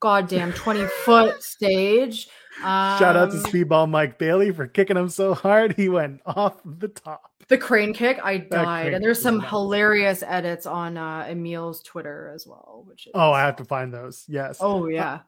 goddamn 0.00 0.52
twenty 0.52 0.86
foot 1.04 1.42
stage. 1.42 2.28
Um, 2.64 2.98
Shout 2.98 3.16
out 3.16 3.30
to 3.30 3.36
Speedball 3.38 3.88
Mike 3.88 4.18
Bailey 4.18 4.50
for 4.50 4.66
kicking 4.66 4.96
him 4.96 5.08
so 5.08 5.34
hard 5.34 5.74
he 5.76 5.88
went 5.88 6.20
off 6.26 6.60
the 6.64 6.88
top. 6.88 7.22
the 7.48 7.56
crane 7.58 7.94
kick. 7.94 8.18
I 8.22 8.38
died, 8.38 8.92
and 8.94 9.02
there's 9.04 9.22
some 9.22 9.40
hilarious 9.40 10.22
edits 10.26 10.66
on 10.66 10.96
uh, 10.96 11.26
Emil's 11.28 11.82
Twitter 11.82 12.30
as 12.34 12.46
well. 12.46 12.84
Which 12.86 13.06
is, 13.06 13.12
Oh, 13.14 13.30
I 13.32 13.40
have 13.42 13.56
to 13.56 13.64
find 13.64 13.92
those. 13.94 14.24
Yes. 14.28 14.58
Oh 14.60 14.88
yeah, 14.88 15.20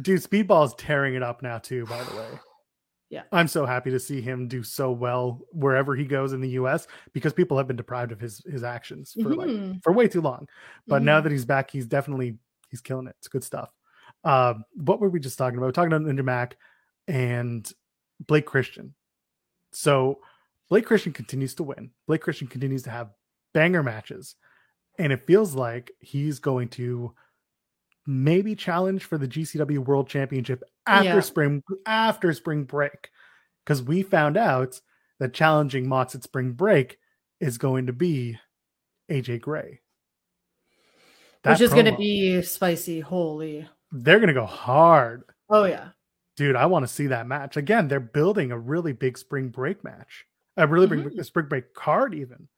Dude, 0.00 0.22
Speedball's 0.22 0.74
tearing 0.76 1.14
it 1.14 1.22
up 1.22 1.42
now 1.42 1.58
too, 1.58 1.86
by 1.86 2.02
the 2.04 2.16
way. 2.16 2.28
Yeah. 3.08 3.22
I'm 3.30 3.46
so 3.46 3.64
happy 3.66 3.92
to 3.92 4.00
see 4.00 4.20
him 4.20 4.48
do 4.48 4.64
so 4.64 4.90
well 4.90 5.40
wherever 5.52 5.94
he 5.94 6.04
goes 6.06 6.32
in 6.32 6.40
the 6.40 6.48
US 6.50 6.88
because 7.12 7.32
people 7.32 7.56
have 7.56 7.68
been 7.68 7.76
deprived 7.76 8.10
of 8.10 8.18
his 8.18 8.42
his 8.50 8.64
actions 8.64 9.12
for 9.22 9.32
like 9.32 9.48
Mhm. 9.48 9.80
for 9.84 9.92
way 9.92 10.08
too 10.08 10.20
long. 10.20 10.48
But 10.88 11.02
now 11.02 11.20
Mhm. 11.20 11.22
that 11.22 11.30
he's 11.32 11.44
back, 11.44 11.70
he's 11.70 11.86
definitely 11.86 12.38
he's 12.68 12.80
killing 12.80 13.06
it. 13.06 13.14
It's 13.20 13.28
good 13.28 13.44
stuff. 13.44 13.70
Um, 14.24 14.64
what 14.74 14.98
were 14.98 15.08
we 15.08 15.20
just 15.20 15.38
talking 15.38 15.56
about? 15.56 15.66
We're 15.66 15.72
talking 15.72 15.92
about 15.92 16.02
Ninja 16.02 16.24
Mac 16.24 16.56
and 17.08 17.70
Blake 18.26 18.46
Christian. 18.46 18.94
So 19.72 20.20
Blake 20.68 20.86
Christian 20.86 21.12
continues 21.12 21.54
to 21.56 21.62
win. 21.62 21.90
Blake 22.06 22.22
Christian 22.22 22.48
continues 22.48 22.82
to 22.84 22.90
have 22.90 23.10
banger 23.54 23.82
matches. 23.82 24.34
And 24.98 25.12
it 25.12 25.26
feels 25.26 25.54
like 25.54 25.90
he's 26.00 26.38
going 26.38 26.68
to 26.70 27.14
maybe 28.06 28.54
challenge 28.54 29.04
for 29.04 29.18
the 29.18 29.28
GCW 29.28 29.78
World 29.78 30.08
Championship 30.08 30.62
after 30.86 31.04
Yeah. 31.08 31.20
spring 31.20 31.62
after 31.84 32.32
spring 32.32 32.64
break. 32.64 33.10
Because 33.64 33.82
we 33.82 34.02
found 34.02 34.36
out 34.36 34.80
that 35.18 35.34
challenging 35.34 35.88
Mox 35.88 36.14
at 36.14 36.22
spring 36.22 36.52
break 36.52 36.98
is 37.40 37.58
going 37.58 37.86
to 37.86 37.92
be 37.92 38.38
AJ 39.10 39.40
Gray. 39.40 39.80
which 41.42 41.58
That 41.58 41.60
is 41.60 41.72
going 41.72 41.84
to 41.86 41.96
be 41.96 42.40
spicy. 42.42 43.00
Holy, 43.00 43.68
they're 43.92 44.18
gonna 44.20 44.32
go 44.34 44.46
hard. 44.46 45.24
oh 45.50 45.64
yeah. 45.64 45.90
Dude, 46.36 46.56
I 46.56 46.66
want 46.66 46.82
to 46.86 46.92
see 46.92 47.06
that 47.08 47.26
match. 47.26 47.56
Again, 47.56 47.88
they're 47.88 48.00
building 48.00 48.52
a 48.52 48.58
really 48.58 48.92
big 48.92 49.16
spring 49.18 49.48
break 49.48 49.82
match. 49.82 50.26
A 50.56 50.66
really 50.66 50.86
big 50.86 51.00
Mhm. 51.00 51.24
spring 51.24 51.46
break 51.46 51.74
card, 51.74 52.14
even. 52.14 52.48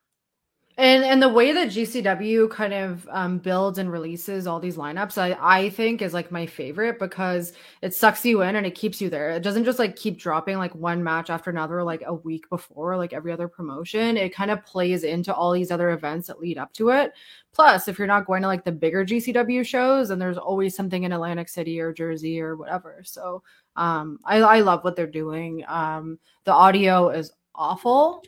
And 0.81 1.03
and 1.05 1.20
the 1.20 1.29
way 1.29 1.51
that 1.53 1.70
GCW 1.70 2.47
kind 2.51 2.72
of 2.72 3.09
um, 3.11 3.39
builds 3.39 3.79
and 3.79 3.91
releases 3.91 4.47
all 4.47 4.61
these 4.61 4.76
lineups, 4.76 5.18
I 5.18 5.37
I 5.41 5.70
think 5.70 6.01
is 6.03 6.14
like 6.14 6.31
my 6.31 6.47
favorite 6.47 7.01
because 7.01 7.53
it 7.83 7.95
sucks 7.95 8.24
you 8.24 8.43
in 8.43 8.55
and 8.55 8.64
it 8.64 8.76
keeps 8.76 9.01
you 9.01 9.11
there. 9.11 9.31
It 9.31 9.43
doesn't 9.43 9.64
just 9.64 9.81
like 9.81 9.97
keep 9.97 10.18
dropping 10.20 10.57
like 10.57 10.72
one 10.76 11.03
match 11.03 11.31
after 11.31 11.51
another 11.51 11.83
like 11.83 12.05
a 12.07 12.14
week 12.14 12.49
before 12.49 12.97
like 12.97 13.12
every 13.12 13.33
other 13.33 13.49
promotion. 13.49 14.16
It 14.16 14.33
kind 14.33 14.53
of 14.53 14.64
plays 14.64 15.03
into 15.03 15.35
all 15.35 15.51
these 15.51 15.72
other 15.72 15.91
events 15.91 16.29
that 16.29 16.39
lead 16.39 16.59
up 16.59 16.72
to 16.74 16.91
it. 16.91 17.12
Plus, 17.53 17.89
if 17.89 17.99
you're 17.99 18.07
not 18.07 18.26
going 18.26 18.43
to 18.43 18.49
like 18.49 18.62
the 18.64 18.70
bigger 18.70 19.05
GCW 19.05 19.64
shows, 19.64 20.11
then 20.11 20.20
there's 20.20 20.39
always 20.39 20.76
something 20.76 21.03
in 21.03 21.11
Atlantic 21.12 21.49
City 21.49 21.81
or 21.81 21.93
Jersey 21.93 22.41
or 22.41 22.55
whatever. 22.57 23.03
So 23.05 23.43
um, 23.79 24.18
I 24.24 24.39
I 24.39 24.61
love 24.61 24.83
what 24.83 24.97
they're 24.97 25.07
doing. 25.07 25.64
Um, 25.68 26.18
the 26.45 26.53
audio 26.53 27.11
is 27.11 27.31
awful. 27.55 28.22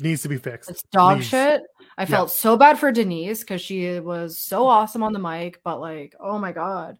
Needs 0.00 0.22
to 0.22 0.28
be 0.28 0.38
fixed. 0.38 0.70
It's 0.70 0.82
dog 0.84 1.18
Please. 1.18 1.26
shit. 1.26 1.62
I 1.98 2.06
felt 2.06 2.30
so 2.30 2.56
bad 2.56 2.78
for 2.78 2.90
Denise 2.90 3.40
because 3.40 3.60
she 3.60 4.00
was 4.00 4.38
so 4.38 4.66
awesome 4.66 5.02
on 5.02 5.12
the 5.12 5.18
mic, 5.18 5.60
but 5.62 5.80
like, 5.80 6.14
oh 6.18 6.38
my 6.38 6.52
god. 6.52 6.98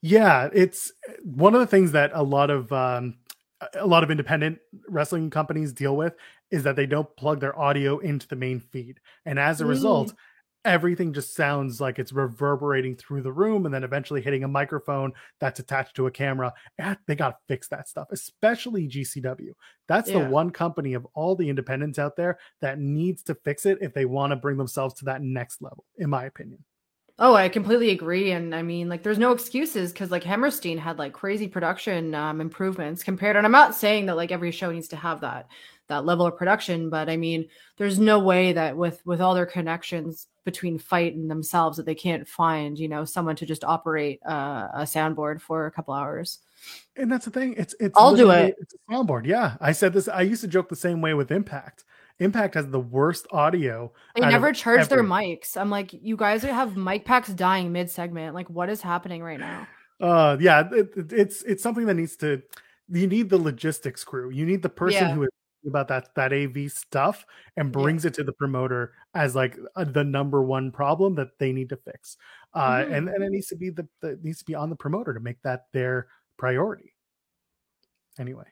Yeah, 0.00 0.48
it's 0.52 0.92
one 1.22 1.54
of 1.54 1.60
the 1.60 1.66
things 1.66 1.92
that 1.92 2.12
a 2.14 2.22
lot 2.22 2.50
of 2.50 2.72
um, 2.72 3.16
a 3.74 3.86
lot 3.86 4.04
of 4.04 4.10
independent 4.10 4.58
wrestling 4.88 5.30
companies 5.30 5.72
deal 5.72 5.96
with 5.96 6.14
is 6.50 6.62
that 6.62 6.76
they 6.76 6.86
don't 6.86 7.14
plug 7.16 7.40
their 7.40 7.58
audio 7.58 7.98
into 7.98 8.26
the 8.28 8.36
main 8.36 8.60
feed, 8.60 9.00
and 9.26 9.38
as 9.38 9.60
a 9.60 9.66
result, 9.66 10.14
everything 10.64 11.12
just 11.12 11.34
sounds 11.34 11.80
like 11.80 11.98
it's 11.98 12.12
reverberating 12.12 12.96
through 12.96 13.22
the 13.22 13.32
room, 13.32 13.64
and 13.64 13.74
then 13.74 13.84
eventually 13.84 14.20
hitting 14.20 14.44
a 14.44 14.48
microphone 14.48 15.12
that's 15.40 15.60
attached 15.60 15.96
to 15.96 16.06
a 16.06 16.10
camera. 16.10 16.52
Yeah, 16.78 16.94
they 17.06 17.14
got 17.14 17.30
to 17.30 17.36
fix 17.48 17.68
that 17.68 17.88
stuff, 17.88 18.08
especially 18.10 18.88
GCW. 18.88 19.52
That's 19.86 20.10
the 20.10 20.20
one 20.20 20.50
company 20.50 20.94
of 20.94 21.06
all 21.14 21.34
the 21.36 21.48
independents 21.48 21.98
out 21.98 22.16
there 22.16 22.38
that 22.60 22.78
needs 22.78 23.22
to 23.24 23.34
fix 23.34 23.66
it 23.66 23.78
if 23.80 23.94
they 23.94 24.04
want 24.04 24.32
to 24.32 24.36
bring 24.36 24.56
themselves 24.56 24.94
to 24.94 25.06
that 25.06 25.22
next 25.22 25.62
level, 25.62 25.84
in 25.96 26.10
my 26.10 26.24
opinion. 26.24 26.62
Oh, 27.20 27.34
I 27.34 27.48
completely 27.48 27.90
agree. 27.90 28.30
And 28.30 28.54
I 28.54 28.62
mean, 28.62 28.88
like, 28.88 29.02
there's 29.02 29.18
no 29.18 29.32
excuses 29.32 29.92
because 29.92 30.12
like 30.12 30.22
Hammerstein 30.22 30.78
had 30.78 30.98
like 30.98 31.12
crazy 31.12 31.48
production 31.48 32.14
um, 32.14 32.40
improvements 32.40 33.02
compared. 33.02 33.34
And 33.34 33.44
I'm 33.44 33.52
not 33.52 33.74
saying 33.74 34.06
that 34.06 34.16
like 34.16 34.30
every 34.30 34.52
show 34.52 34.70
needs 34.70 34.88
to 34.88 34.96
have 34.96 35.22
that 35.22 35.48
that 35.88 36.04
level 36.04 36.26
of 36.26 36.36
production, 36.36 36.90
but 36.90 37.08
I 37.08 37.16
mean, 37.16 37.48
there's 37.78 37.98
no 37.98 38.18
way 38.20 38.52
that 38.52 38.76
with 38.76 39.04
with 39.04 39.20
all 39.20 39.34
their 39.34 39.46
connections 39.46 40.28
between 40.50 40.78
FITE 40.78 41.14
and 41.14 41.30
themselves 41.30 41.76
that 41.76 41.86
they 41.86 41.94
can't 41.94 42.26
find 42.26 42.78
you 42.78 42.88
know 42.88 43.04
someone 43.04 43.36
to 43.36 43.46
just 43.46 43.64
operate 43.64 44.18
uh, 44.26 44.68
a 44.74 44.82
soundboard 44.94 45.40
for 45.40 45.66
a 45.66 45.70
couple 45.70 45.92
hours. 45.94 46.38
And 46.96 47.10
that's 47.12 47.24
the 47.24 47.30
thing. 47.30 47.54
It's 47.62 47.74
it's 47.78 47.94
I'll 47.96 48.16
do 48.16 48.30
it. 48.30 48.54
It's 48.62 48.74
a 48.74 48.92
soundboard. 48.92 49.26
Yeah, 49.26 49.56
I 49.60 49.72
said 49.72 49.92
this. 49.92 50.08
I 50.08 50.22
used 50.22 50.40
to 50.42 50.48
joke 50.48 50.68
the 50.68 50.76
same 50.88 51.00
way 51.00 51.14
with 51.14 51.30
Impact. 51.30 51.84
Impact 52.20 52.54
has 52.54 52.66
the 52.68 52.80
worst 52.80 53.26
audio. 53.30 53.92
They 54.16 54.22
never 54.22 54.52
charge 54.52 54.88
their 54.88 55.04
mics. 55.04 55.56
I'm 55.56 55.70
like, 55.70 55.92
you 55.92 56.16
guys 56.16 56.42
have 56.42 56.76
mic 56.76 57.04
packs 57.04 57.28
dying 57.28 57.70
mid 57.70 57.88
segment. 57.90 58.34
Like, 58.34 58.50
what 58.50 58.68
is 58.68 58.82
happening 58.82 59.22
right 59.22 59.38
now? 59.38 59.68
Uh, 60.00 60.36
yeah, 60.40 60.68
it, 60.72 60.88
it- 60.96 61.12
it's 61.12 61.42
it's 61.42 61.62
something 61.62 61.86
that 61.86 61.94
needs 61.94 62.16
to. 62.16 62.42
You 62.90 63.06
need 63.06 63.28
the 63.30 63.38
logistics 63.38 64.02
crew. 64.02 64.30
You 64.30 64.46
need 64.46 64.62
the 64.62 64.68
person 64.68 65.08
Yeah. 65.08 65.14
who 65.14 65.22
is 65.24 65.30
about 65.66 65.88
that 65.88 66.14
that 66.14 66.32
AV 66.32 66.70
stuff 66.70 67.26
and 67.56 67.68
Yeah. 67.68 67.72
brings 67.82 68.04
it 68.04 68.14
to 68.14 68.24
the 68.24 68.32
promoter 68.32 68.92
as 69.14 69.34
like 69.34 69.58
uh, 69.76 69.84
the 69.84 70.04
number 70.04 70.42
one 70.42 70.70
problem 70.70 71.14
that 71.16 71.38
they 71.38 71.52
need 71.52 71.68
to 71.70 71.76
fix. 71.76 72.16
Uh, 72.54 72.78
Mhm. 72.84 72.92
and 72.92 73.08
and 73.08 73.24
it 73.24 73.30
needs 73.30 73.48
to 73.48 73.56
be 73.56 73.70
the, 73.70 73.86
the 74.00 74.10
it 74.10 74.24
needs 74.24 74.38
to 74.38 74.44
be 74.44 74.54
on 74.54 74.70
the 74.70 74.76
promoter 74.76 75.12
to 75.14 75.20
make 75.20 75.40
that 75.42 75.66
their 75.72 76.08
priority. 76.36 76.94
Anyway, 78.18 78.46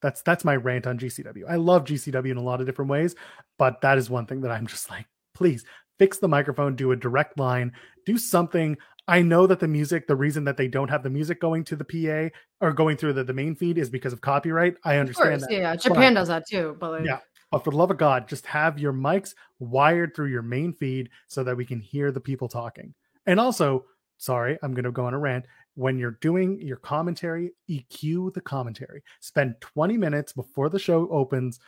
that's 0.00 0.22
that's 0.22 0.44
my 0.44 0.56
rant 0.56 0.86
on 0.86 0.98
GCW. 0.98 1.44
I 1.48 1.56
love 1.56 1.84
GCW 1.84 2.30
in 2.30 2.36
a 2.36 2.42
lot 2.42 2.60
of 2.60 2.66
different 2.66 2.90
ways, 2.90 3.14
but 3.58 3.80
that 3.80 3.98
is 3.98 4.10
one 4.10 4.26
thing 4.26 4.40
that 4.42 4.50
I'm 4.50 4.66
just 4.66 4.90
like, 4.90 5.06
please 5.34 5.64
fix 5.98 6.18
the 6.18 6.28
microphone, 6.28 6.74
do 6.76 6.92
a 6.92 6.96
direct 6.96 7.38
line, 7.38 7.72
do 8.06 8.16
something. 8.16 8.76
I 9.08 9.22
know 9.22 9.46
that 9.46 9.60
the 9.60 9.68
music, 9.68 10.06
the 10.06 10.16
reason 10.16 10.44
that 10.44 10.56
they 10.56 10.68
don't 10.68 10.88
have 10.88 11.02
the 11.02 11.10
music 11.10 11.40
going 11.40 11.64
to 11.64 11.76
the 11.76 11.84
PA 11.84 12.34
or 12.64 12.72
going 12.72 12.96
through 12.96 13.14
the, 13.14 13.24
the 13.24 13.32
main 13.32 13.54
feed 13.54 13.78
is 13.78 13.90
because 13.90 14.12
of 14.12 14.20
copyright. 14.20 14.76
I 14.84 14.98
understand 14.98 15.40
course, 15.40 15.42
that. 15.42 15.52
yeah. 15.52 15.72
But- 15.74 15.82
Japan 15.82 16.14
does 16.14 16.28
that 16.28 16.46
too, 16.46 16.76
but 16.78 16.90
like, 16.92 17.04
Yeah. 17.04 17.18
But 17.50 17.64
for 17.64 17.70
the 17.72 17.76
love 17.76 17.90
of 17.90 17.96
God, 17.96 18.28
just 18.28 18.46
have 18.46 18.78
your 18.78 18.92
mics 18.92 19.34
wired 19.58 20.14
through 20.14 20.28
your 20.28 20.42
main 20.42 20.72
feed 20.72 21.10
so 21.26 21.42
that 21.42 21.56
we 21.56 21.66
can 21.66 21.80
hear 21.80 22.12
the 22.12 22.20
people 22.20 22.48
talking. 22.48 22.94
And 23.26 23.40
also, 23.40 23.86
sorry, 24.18 24.56
I'm 24.62 24.72
going 24.72 24.84
to 24.84 24.92
go 24.92 25.04
on 25.04 25.14
a 25.14 25.18
rant. 25.18 25.46
When 25.74 25.98
you're 25.98 26.18
doing 26.20 26.60
your 26.60 26.76
commentary, 26.76 27.52
EQ 27.68 28.34
the 28.34 28.40
commentary. 28.40 29.02
Spend 29.18 29.60
20 29.60 29.96
minutes 29.96 30.32
before 30.32 30.68
the 30.68 30.78
show 30.78 31.08
opens 31.10 31.58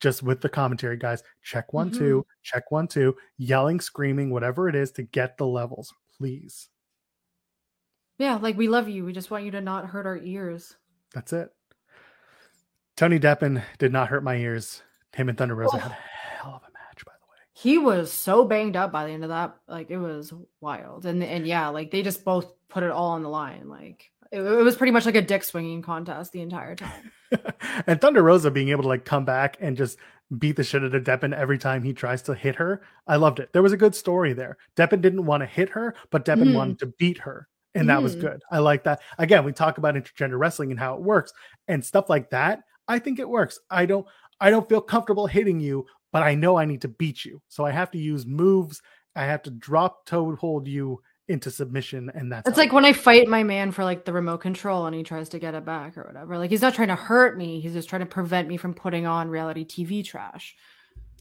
just 0.00 0.22
with 0.22 0.40
the 0.40 0.48
commentary, 0.48 0.96
guys. 0.96 1.22
Check 1.42 1.72
one, 1.72 1.90
mm-hmm. 1.90 1.98
two, 1.98 2.26
check 2.42 2.70
one, 2.70 2.88
two, 2.88 3.16
yelling, 3.38 3.80
screaming, 3.80 4.30
whatever 4.30 4.68
it 4.68 4.74
is 4.74 4.90
to 4.92 5.02
get 5.02 5.36
the 5.38 5.46
levels, 5.46 5.94
please. 6.18 6.68
Yeah, 8.18 8.36
like 8.36 8.56
we 8.56 8.68
love 8.68 8.88
you. 8.88 9.04
We 9.04 9.12
just 9.12 9.30
want 9.30 9.44
you 9.44 9.50
to 9.52 9.60
not 9.60 9.86
hurt 9.86 10.06
our 10.06 10.18
ears. 10.18 10.76
That's 11.12 11.32
it. 11.32 11.50
Tony 12.96 13.18
Deppen 13.18 13.62
did 13.78 13.92
not 13.92 14.08
hurt 14.08 14.22
my 14.22 14.36
ears. 14.36 14.82
Him 15.14 15.28
and 15.28 15.36
Thunder 15.36 15.54
Rosa 15.54 15.76
oh. 15.76 15.78
had 15.78 15.90
a 15.90 15.94
hell 15.94 16.54
of 16.54 16.62
a 16.62 16.72
match, 16.72 17.04
by 17.04 17.12
the 17.12 17.26
way. 17.30 17.38
He 17.52 17.78
was 17.78 18.12
so 18.12 18.44
banged 18.44 18.76
up 18.76 18.92
by 18.92 19.06
the 19.06 19.12
end 19.12 19.24
of 19.24 19.30
that. 19.30 19.56
Like 19.68 19.90
it 19.90 19.98
was 19.98 20.32
wild. 20.60 21.06
And 21.06 21.22
and 21.22 21.46
yeah, 21.46 21.68
like 21.68 21.90
they 21.90 22.02
just 22.02 22.24
both 22.24 22.52
put 22.68 22.82
it 22.82 22.90
all 22.90 23.10
on 23.10 23.22
the 23.22 23.28
line. 23.28 23.68
Like 23.68 24.10
it, 24.30 24.40
it 24.40 24.64
was 24.64 24.76
pretty 24.76 24.92
much 24.92 25.06
like 25.06 25.16
a 25.16 25.22
dick 25.22 25.42
swinging 25.44 25.82
contest 25.82 26.32
the 26.32 26.42
entire 26.42 26.76
time. 26.76 27.12
and 27.86 28.00
Thunder 28.00 28.22
Rosa 28.22 28.50
being 28.50 28.68
able 28.68 28.82
to 28.82 28.88
like 28.88 29.04
come 29.04 29.24
back 29.24 29.56
and 29.60 29.76
just 29.76 29.98
beat 30.38 30.56
the 30.56 30.64
shit 30.64 30.82
out 30.82 30.94
of 30.94 31.04
Deppen 31.04 31.34
every 31.34 31.58
time 31.58 31.82
he 31.82 31.92
tries 31.92 32.22
to 32.22 32.34
hit 32.34 32.56
her. 32.56 32.82
I 33.06 33.16
loved 33.16 33.40
it. 33.40 33.52
There 33.52 33.62
was 33.62 33.72
a 33.72 33.78
good 33.78 33.94
story 33.94 34.32
there. 34.32 34.56
Deppen 34.76 35.00
didn't 35.00 35.26
want 35.26 35.42
to 35.42 35.46
hit 35.46 35.68
her, 35.70 35.94
but 36.10 36.24
Deppen 36.24 36.48
mm. 36.48 36.54
wanted 36.54 36.78
to 36.80 36.86
beat 36.98 37.18
her. 37.18 37.48
And 37.74 37.88
that 37.88 38.00
mm. 38.00 38.04
was 38.04 38.14
good. 38.14 38.42
I 38.50 38.58
like 38.58 38.84
that. 38.84 39.00
Again, 39.18 39.44
we 39.44 39.52
talk 39.52 39.78
about 39.78 39.94
intergender 39.94 40.38
wrestling 40.38 40.70
and 40.70 40.78
how 40.78 40.94
it 40.94 41.02
works 41.02 41.32
and 41.68 41.84
stuff 41.84 42.08
like 42.08 42.30
that. 42.30 42.60
I 42.86 42.98
think 42.98 43.18
it 43.18 43.28
works. 43.28 43.58
I 43.70 43.86
don't 43.86 44.06
I 44.40 44.50
don't 44.50 44.68
feel 44.68 44.80
comfortable 44.80 45.26
hitting 45.26 45.60
you, 45.60 45.86
but 46.12 46.22
I 46.22 46.34
know 46.34 46.56
I 46.56 46.64
need 46.64 46.82
to 46.82 46.88
beat 46.88 47.24
you. 47.24 47.40
So 47.48 47.64
I 47.64 47.70
have 47.70 47.90
to 47.92 47.98
use 47.98 48.26
moves. 48.26 48.82
I 49.16 49.24
have 49.24 49.42
to 49.44 49.50
drop 49.50 50.06
toe 50.06 50.34
hold 50.36 50.66
you 50.68 51.00
into 51.28 51.50
submission 51.50 52.10
and 52.14 52.30
that's 52.30 52.46
it's 52.46 52.58
like 52.58 52.72
when 52.72 52.84
i 52.84 52.92
fight 52.92 53.26
my 53.26 53.42
man 53.42 53.72
for 53.72 53.82
like 53.82 54.04
the 54.04 54.12
remote 54.12 54.38
control 54.38 54.84
and 54.86 54.94
he 54.94 55.02
tries 55.02 55.30
to 55.30 55.38
get 55.38 55.54
it 55.54 55.64
back 55.64 55.96
or 55.96 56.02
whatever. 56.04 56.36
Like 56.36 56.50
he's 56.50 56.60
not 56.60 56.74
trying 56.74 56.88
to 56.88 56.94
hurt 56.94 57.38
me. 57.38 57.60
He's 57.60 57.72
just 57.72 57.88
trying 57.88 58.00
to 58.00 58.06
prevent 58.06 58.46
me 58.46 58.58
from 58.58 58.74
putting 58.74 59.06
on 59.06 59.28
reality 59.28 59.64
tv 59.64 60.04
trash. 60.04 60.54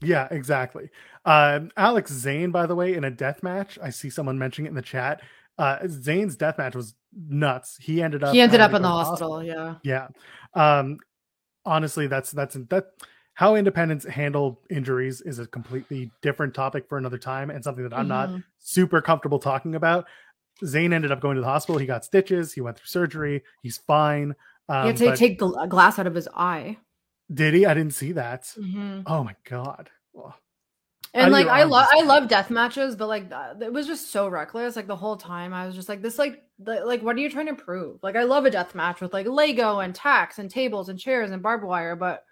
Yeah 0.01 0.27
exactly. 0.29 0.89
Um, 1.23 1.71
alex 1.77 2.11
zayne 2.11 2.51
by 2.51 2.65
the 2.65 2.75
way 2.75 2.95
in 2.95 3.05
a 3.05 3.11
death 3.11 3.43
match 3.43 3.79
i 3.81 3.89
see 3.89 4.09
someone 4.09 4.37
mentioning 4.37 4.65
it 4.65 4.69
in 4.69 4.75
the 4.75 4.81
chat. 4.81 5.21
Uh 5.57 5.77
zayne's 5.85 6.35
death 6.35 6.57
match 6.57 6.75
was 6.75 6.95
nuts. 7.15 7.77
He 7.79 8.01
ended 8.03 8.23
up 8.23 8.33
he 8.33 8.41
ended 8.41 8.59
up 8.59 8.73
in 8.73 8.81
the 8.81 8.89
hospital, 8.89 9.37
hospital 9.37 9.79
yeah. 9.83 10.07
Yeah. 10.53 10.81
Um 10.81 10.97
honestly 11.65 12.07
that's 12.07 12.31
that's 12.31 12.55
that 12.69 12.87
how 13.35 13.55
independents 13.55 14.05
handle 14.05 14.59
injuries 14.69 15.21
is 15.21 15.39
a 15.39 15.47
completely 15.47 16.11
different 16.21 16.53
topic 16.53 16.87
for 16.87 16.97
another 16.97 17.17
time 17.17 17.49
and 17.49 17.63
something 17.63 17.83
that 17.83 17.93
I'm 17.93 18.07
mm-hmm. 18.07 18.33
not 18.35 18.43
super 18.59 19.01
comfortable 19.01 19.39
talking 19.39 19.75
about. 19.75 20.05
Zayne 20.65 20.93
ended 20.93 21.11
up 21.11 21.19
going 21.19 21.35
to 21.35 21.41
the 21.41 21.47
hospital. 21.47 21.79
He 21.79 21.87
got 21.87 22.05
stitches. 22.05 22.53
He 22.53 22.61
went 22.61 22.77
through 22.77 22.87
surgery. 22.87 23.43
He's 23.63 23.77
fine. 23.77 24.35
Um, 24.69 24.83
he 24.83 24.87
had 24.87 24.97
to 24.97 25.05
but... 25.07 25.17
take 25.17 25.39
gl- 25.39 25.67
glass 25.67 25.97
out 25.97 26.07
of 26.07 26.13
his 26.13 26.29
eye. 26.35 26.77
Did 27.33 27.53
he? 27.53 27.65
I 27.65 27.73
didn't 27.73 27.95
see 27.95 28.11
that. 28.11 28.43
Mm-hmm. 28.57 29.01
Oh 29.07 29.23
my 29.23 29.35
god. 29.49 29.89
And 31.15 31.31
like 31.31 31.47
I 31.47 31.63
love 31.63 31.87
I 31.91 32.01
love 32.01 32.27
death 32.27 32.49
matches, 32.49 32.95
but 32.95 33.07
like 33.07 33.31
it 33.61 33.71
was 33.71 33.85
just 33.85 34.11
so 34.11 34.27
reckless. 34.27 34.75
Like 34.75 34.87
the 34.87 34.95
whole 34.95 35.15
time, 35.15 35.53
I 35.53 35.67
was 35.67 35.75
just 35.75 35.87
like, 35.87 36.01
this 36.01 36.17
like 36.17 36.41
the, 36.57 36.83
like 36.85 37.03
what 37.03 37.15
are 37.15 37.19
you 37.19 37.29
trying 37.29 37.47
to 37.47 37.53
prove? 37.53 38.01
Like 38.01 38.15
I 38.15 38.23
love 38.23 38.45
a 38.45 38.51
death 38.51 38.73
match 38.73 38.99
with 38.99 39.13
like 39.13 39.27
Lego 39.27 39.79
and 39.79 39.93
tacks 39.93 40.39
and 40.39 40.49
tables 40.49 40.89
and 40.89 40.97
chairs 40.97 41.29
and 41.29 41.43
barbed 41.43 41.63
wire, 41.63 41.95
but 41.95 42.25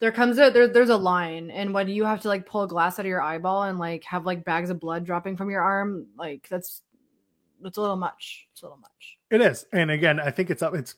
there 0.00 0.12
comes 0.12 0.38
a 0.38 0.50
there, 0.50 0.68
there's 0.68 0.90
a 0.90 0.96
line 0.96 1.50
and 1.50 1.72
when 1.72 1.88
you 1.88 2.04
have 2.04 2.20
to 2.20 2.28
like 2.28 2.46
pull 2.46 2.66
glass 2.66 2.98
out 2.98 3.06
of 3.06 3.10
your 3.10 3.22
eyeball 3.22 3.64
and 3.64 3.78
like 3.78 4.04
have 4.04 4.26
like 4.26 4.44
bags 4.44 4.70
of 4.70 4.80
blood 4.80 5.04
dropping 5.04 5.36
from 5.36 5.50
your 5.50 5.62
arm 5.62 6.06
like 6.18 6.46
that's 6.48 6.82
that's 7.62 7.78
a 7.78 7.80
little 7.80 7.96
much. 7.96 8.46
It's 8.52 8.62
a 8.62 8.66
little 8.66 8.78
much. 8.78 9.18
It 9.30 9.40
is. 9.40 9.64
And 9.72 9.90
again 9.90 10.20
i 10.20 10.30
think 10.30 10.50
it's 10.50 10.62
up 10.62 10.74
it's 10.74 10.96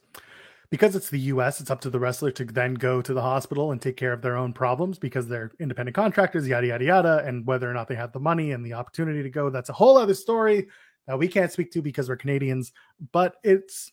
because 0.71 0.95
it's 0.95 1.09
the 1.09 1.21
us 1.21 1.61
it's 1.61 1.71
up 1.71 1.81
to 1.83 1.91
the 1.91 1.99
wrestler 1.99 2.31
to 2.33 2.45
then 2.45 2.75
go 2.75 3.01
to 3.01 3.15
the 3.15 3.23
hospital 3.23 3.73
and 3.73 3.81
take 3.81 3.97
care 3.97 4.13
of 4.13 4.21
their 4.21 4.37
own 4.37 4.53
problems 4.53 4.99
because 4.99 5.29
they're 5.29 5.53
independent 5.61 5.95
contractors 5.95 6.47
yada 6.47 6.67
yada 6.67 6.85
yada 6.85 7.25
and 7.25 7.47
whether 7.47 7.71
or 7.71 7.75
not 7.75 7.89
they 7.89 7.95
have 7.95 8.13
the 8.13 8.21
money 8.21 8.53
and 8.53 8.65
the 8.65 8.75
opportunity 8.75 9.23
to 9.23 9.31
go 9.31 9.51
that's 9.51 9.71
a 9.71 9.73
whole 9.75 9.97
other 9.97 10.15
story 10.15 10.67
that 11.07 11.19
we 11.19 11.27
can't 11.27 11.51
speak 11.51 11.73
to 11.73 11.81
because 11.81 12.09
we're 12.09 12.17
canadians. 12.17 12.73
But 13.13 13.37
it's 13.43 13.93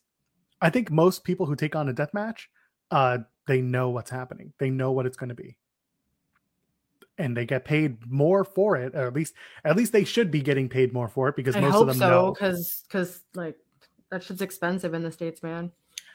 i 0.62 0.70
think 0.70 0.89
most 0.91 1.24
people 1.24 1.45
who 1.45 1.56
take 1.56 1.76
on 1.76 1.89
a 1.89 1.93
death 1.93 2.14
match 2.14 2.49
uh 2.91 3.20
they 3.47 3.61
know 3.61 3.89
what's 3.89 4.09
happening. 4.09 4.53
They 4.57 4.69
know 4.69 4.91
what 4.91 5.05
it's 5.05 5.17
going 5.17 5.29
to 5.29 5.35
be. 5.35 5.57
And 7.17 7.35
they 7.35 7.45
get 7.45 7.63
paid 7.63 8.09
more 8.11 8.43
for 8.43 8.75
it, 8.75 8.93
or 8.93 9.07
at 9.07 9.13
least 9.13 9.35
at 9.63 9.77
least 9.77 9.93
they 9.93 10.03
should 10.03 10.31
be 10.31 10.41
getting 10.41 10.67
paid 10.67 10.91
more 10.91 11.07
for 11.07 11.29
it 11.29 11.37
because 11.37 11.55
I 11.55 11.61
most 11.61 11.75
of 11.75 11.87
them 11.87 11.97
so, 11.97 12.09
know. 12.09 12.33
Because 12.33 12.83
because 12.87 13.21
like 13.33 13.55
that 14.11 14.21
shit's 14.21 14.41
expensive 14.41 14.93
in 14.93 15.01
the 15.01 15.11
states, 15.11 15.41
man. 15.41 15.71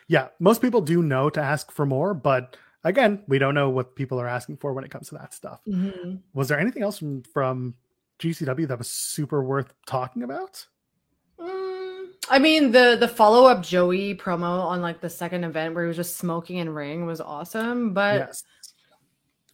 Yeah, 0.08 0.28
most 0.40 0.60
people 0.60 0.82
do 0.82 1.02
know 1.02 1.30
to 1.30 1.40
ask 1.40 1.70
for 1.70 1.86
more, 1.86 2.12
but 2.12 2.56
again, 2.84 3.22
we 3.28 3.38
don't 3.38 3.54
know 3.54 3.70
what 3.70 3.96
people 3.96 4.20
are 4.20 4.28
asking 4.28 4.58
for 4.58 4.74
when 4.74 4.84
it 4.84 4.90
comes 4.90 5.08
to 5.08 5.14
that 5.14 5.32
stuff. 5.32 5.60
Mm-hmm. 5.66 6.16
Was 6.34 6.48
there 6.48 6.60
anything 6.60 6.82
else 6.82 6.98
from 6.98 7.22
from 7.22 7.74
GCW 8.18 8.68
that 8.68 8.78
was 8.78 8.90
super 8.90 9.42
worth 9.42 9.72
talking 9.86 10.22
about? 10.22 10.66
I 12.30 12.38
mean 12.38 12.70
the 12.70 12.96
the 12.98 13.08
follow 13.08 13.46
up 13.46 13.62
Joey 13.62 14.14
promo 14.14 14.60
on 14.60 14.80
like 14.80 15.00
the 15.00 15.10
second 15.10 15.42
event 15.42 15.74
where 15.74 15.84
he 15.84 15.88
was 15.88 15.96
just 15.96 16.16
smoking 16.16 16.60
and 16.60 16.74
ring 16.74 17.04
was 17.04 17.20
awesome, 17.20 17.92
but 17.92 18.20
yes. 18.20 18.44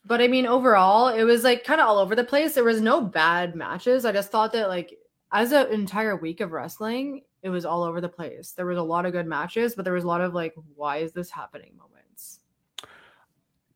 but 0.04 0.20
I 0.20 0.28
mean 0.28 0.46
overall 0.46 1.08
it 1.08 1.24
was 1.24 1.42
like 1.42 1.64
kind 1.64 1.80
of 1.80 1.88
all 1.88 1.98
over 1.98 2.14
the 2.14 2.22
place. 2.22 2.54
There 2.54 2.64
was 2.64 2.82
no 2.82 3.00
bad 3.00 3.56
matches. 3.56 4.04
I 4.04 4.12
just 4.12 4.30
thought 4.30 4.52
that 4.52 4.68
like 4.68 4.94
as 5.32 5.52
an 5.52 5.72
entire 5.72 6.16
week 6.16 6.40
of 6.40 6.52
wrestling, 6.52 7.22
it 7.42 7.48
was 7.48 7.64
all 7.64 7.82
over 7.82 8.02
the 8.02 8.08
place. 8.10 8.52
There 8.52 8.66
was 8.66 8.78
a 8.78 8.82
lot 8.82 9.06
of 9.06 9.12
good 9.12 9.26
matches, 9.26 9.74
but 9.74 9.84
there 9.84 9.94
was 9.94 10.04
a 10.04 10.08
lot 10.08 10.20
of 10.20 10.34
like 10.34 10.54
why 10.74 10.98
is 10.98 11.12
this 11.12 11.30
happening 11.30 11.72
moments. 11.78 12.40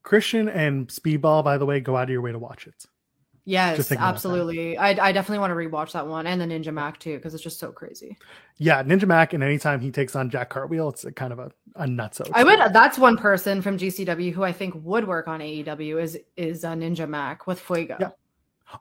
Christian 0.03 0.49
and 0.49 0.89
Speedball, 0.89 1.43
by 1.43 1.57
the 1.57 1.65
way, 1.65 1.81
go 1.81 1.97
out 1.97 2.05
of 2.05 2.11
your 2.11 2.21
way 2.21 2.33
to 2.33 2.39
watch 2.39 2.67
it. 2.67 2.85
Yes, 3.51 3.91
absolutely. 3.91 4.79
I, 4.79 4.91
I 4.91 5.11
definitely 5.11 5.41
want 5.41 5.51
to 5.51 5.57
rewatch 5.57 5.91
that 5.93 6.07
one 6.07 6.29
and 6.29 6.41
the 6.41 6.45
Ninja 6.45 6.73
Mac 6.73 7.01
too 7.01 7.17
because 7.17 7.35
it's 7.35 7.43
just 7.43 7.59
so 7.59 7.73
crazy. 7.73 8.17
Yeah, 8.59 8.81
Ninja 8.85 9.07
Mac, 9.09 9.33
and 9.33 9.43
anytime 9.43 9.81
he 9.81 9.91
takes 9.91 10.15
on 10.15 10.31
Jack 10.31 10.51
Cartwheel, 10.51 10.89
it's 10.89 11.05
a 11.05 11.11
kind 11.11 11.33
of 11.33 11.41
a, 11.41 11.51
a 11.75 11.85
nutso. 11.85 12.31
I 12.33 12.45
would. 12.45 12.61
That's 12.73 12.97
one 12.97 13.17
person 13.17 13.61
from 13.61 13.77
GCW 13.77 14.33
who 14.33 14.45
I 14.45 14.53
think 14.53 14.75
would 14.85 15.09
work 15.09 15.27
on 15.27 15.41
AEW 15.41 16.01
is 16.01 16.17
is 16.37 16.63
a 16.63 16.69
Ninja 16.69 17.09
Mac 17.09 17.49
with 17.49 17.59
Fuego. 17.59 17.97
Yeah. 17.99 18.11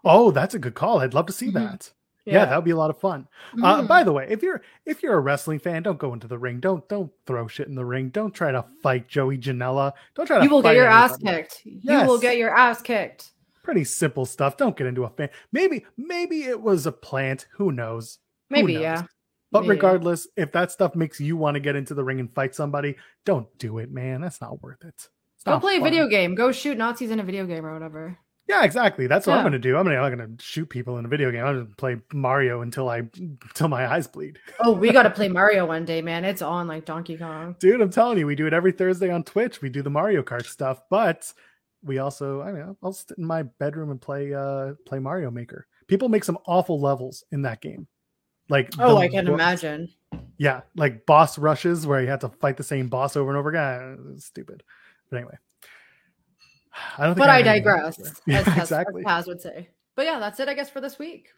Oh, 0.06 0.30
that's 0.30 0.54
a 0.54 0.60
good 0.60 0.76
call. 0.76 1.00
I'd 1.00 1.16
love 1.16 1.26
to 1.26 1.34
see 1.34 1.48
mm-hmm. 1.48 1.66
that. 1.66 1.92
Yeah. 2.26 2.34
yeah. 2.34 2.46
that 2.46 2.56
would 2.58 2.66
be 2.66 2.72
a 2.72 2.78
lot 2.78 2.92
of 2.92 3.00
fun. 3.00 3.28
Mm-hmm. 3.54 3.64
Uh, 3.64 3.82
by 3.84 4.04
the 4.04 4.12
way, 4.12 4.28
if 4.30 4.44
you're 4.44 4.62
if 4.86 5.02
you're 5.02 5.16
a 5.16 5.20
wrestling 5.20 5.58
fan, 5.58 5.82
don't 5.82 5.98
go 5.98 6.14
into 6.14 6.28
the 6.28 6.38
ring. 6.38 6.60
Don't 6.60 6.88
don't 6.88 7.12
throw 7.26 7.48
shit 7.48 7.68
in 7.68 7.74
the 7.74 7.86
ring. 7.86 8.10
Don't 8.10 8.36
try 8.36 8.52
to 8.52 8.64
fight 8.84 9.08
Joey 9.08 9.40
Janela. 9.40 9.94
Don't 10.14 10.28
try 10.28 10.36
to. 10.36 10.42
Fight. 10.42 10.44
You 10.44 10.52
will 10.52 10.62
get 10.62 10.76
your 10.76 10.92
anybody. 10.92 11.14
ass 11.14 11.18
kicked. 11.18 11.62
Yes. 11.66 12.02
You 12.04 12.08
will 12.08 12.20
get 12.20 12.38
your 12.38 12.56
ass 12.56 12.84
kicked 12.84 13.32
pretty 13.64 13.84
simple 13.84 14.26
stuff. 14.26 14.58
Don't 14.58 14.78
get 14.78 14.88
into 14.88 15.04
a 15.04 15.10
fan. 15.10 15.30
Maybe 15.52 15.86
maybe 15.98 16.44
it 16.44 16.62
was 16.62 16.86
a 16.86 16.92
plant. 16.92 17.48
Who 17.54 17.72
knows? 17.72 18.20
Maybe 18.50 18.74
Who 18.74 18.80
knows? 18.80 18.84
yeah. 18.84 19.04
But 19.52 19.62
maybe. 19.62 19.76
regardless, 19.76 20.28
if 20.36 20.52
that 20.52 20.72
stuff 20.72 20.96
makes 20.96 21.20
you 21.20 21.36
want 21.36 21.56
to 21.56 21.60
get 21.60 21.76
into 21.76 21.94
the 21.94 22.04
ring 22.04 22.20
and 22.20 22.34
fight 22.34 22.54
somebody, 22.54 22.96
don't 23.26 23.48
do 23.58 23.80
it, 23.80 23.92
man. 23.92 24.22
That's 24.22 24.42
not 24.42 24.62
worth 24.62 24.84
it. 24.84 25.10
Go 25.46 25.60
play 25.60 25.80
fun. 25.80 25.82
a 25.82 25.90
video 25.90 26.08
game. 26.08 26.36
Go 26.36 26.52
shoot 26.52 26.78
Nazis 26.78 27.12
in 27.12 27.20
a 27.20 27.24
video 27.24 27.46
game 27.46 27.66
or 27.66 27.74
whatever. 27.74 28.18
Yeah, 28.50 28.64
exactly. 28.64 29.06
That's 29.06 29.28
what 29.28 29.34
yeah. 29.34 29.38
I'm 29.38 29.44
going 29.44 29.54
to 29.54 29.60
do. 29.60 29.78
I'm 29.78 29.88
I'm 29.88 30.18
going 30.18 30.38
to 30.38 30.44
shoot 30.44 30.68
people 30.68 30.98
in 30.98 31.06
a 31.06 31.08
video 31.08 31.32
game. 31.32 31.46
I'm 31.46 31.56
going 31.56 31.68
to 31.68 31.76
play 31.76 31.98
Mario 32.12 32.62
until 32.62 32.90
I 32.90 33.04
until 33.20 33.68
my 33.68 33.88
eyes 33.88 34.08
bleed. 34.08 34.40
Oh, 34.60 34.72
we 34.72 34.92
got 34.94 35.04
to 35.04 35.12
play 35.12 35.30
Mario 35.30 35.68
one 35.68 35.86
day, 35.86 36.02
man. 36.02 36.26
It's 36.26 36.42
on 36.42 36.68
like 36.68 36.84
Donkey 36.84 37.16
Kong. 37.16 37.56
Dude, 37.60 37.80
I'm 37.80 37.92
telling 37.92 38.18
you, 38.18 38.26
we 38.26 38.36
do 38.36 38.48
it 38.48 38.54
every 38.54 38.72
Thursday 38.72 39.12
on 39.12 39.24
Twitch. 39.24 39.62
We 39.62 39.70
do 39.70 39.84
the 39.84 39.92
Mario 39.92 40.24
Kart 40.24 40.48
stuff, 40.48 40.82
but 40.90 41.32
we 41.84 42.00
also 42.00 42.42
I 42.42 42.52
mean 42.52 42.76
I'll 42.84 42.94
sit 42.94 43.18
in 43.18 43.26
my 43.26 43.44
bedroom 43.44 43.92
and 43.92 44.02
play 44.02 44.34
uh 44.34 44.74
play 44.86 45.00
Mario 45.00 45.32
Maker. 45.32 45.68
People 45.88 46.10
make 46.10 46.24
some 46.24 46.38
awful 46.46 46.80
levels 46.80 47.24
in 47.32 47.44
that 47.44 47.62
game. 47.62 47.88
Like 48.50 48.72
Oh, 48.80 48.98
I 48.98 49.08
can 49.08 49.28
imagine. 49.28 49.90
Yeah, 50.38 50.62
like 50.76 51.06
boss 51.06 51.38
rushes 51.38 51.86
where 51.86 52.02
you 52.02 52.08
have 52.08 52.22
to 52.22 52.30
fight 52.30 52.58
the 52.58 52.64
same 52.64 52.88
boss 52.88 53.16
over 53.16 53.30
and 53.30 53.38
over 53.38 53.50
again. 53.50 54.14
It's 54.14 54.26
stupid. 54.26 54.64
But 55.10 55.18
anyway. 55.18 55.38
I 56.98 57.06
don't 57.06 57.18
But 57.18 57.30
I, 57.30 57.38
I 57.38 57.42
digress. 57.42 58.22
Yeah, 58.26 58.40
as, 58.40 58.58
exactly. 58.58 59.02
As 59.02 59.06
Paz 59.06 59.28
would 59.28 59.42
say. 59.42 59.70
But 59.96 60.06
yeah, 60.06 60.20
that's 60.20 60.40
it 60.40 60.48
I 60.48 60.54
guess 60.54 60.70
for 60.70 60.82
this 60.82 60.98
week. 61.00 61.30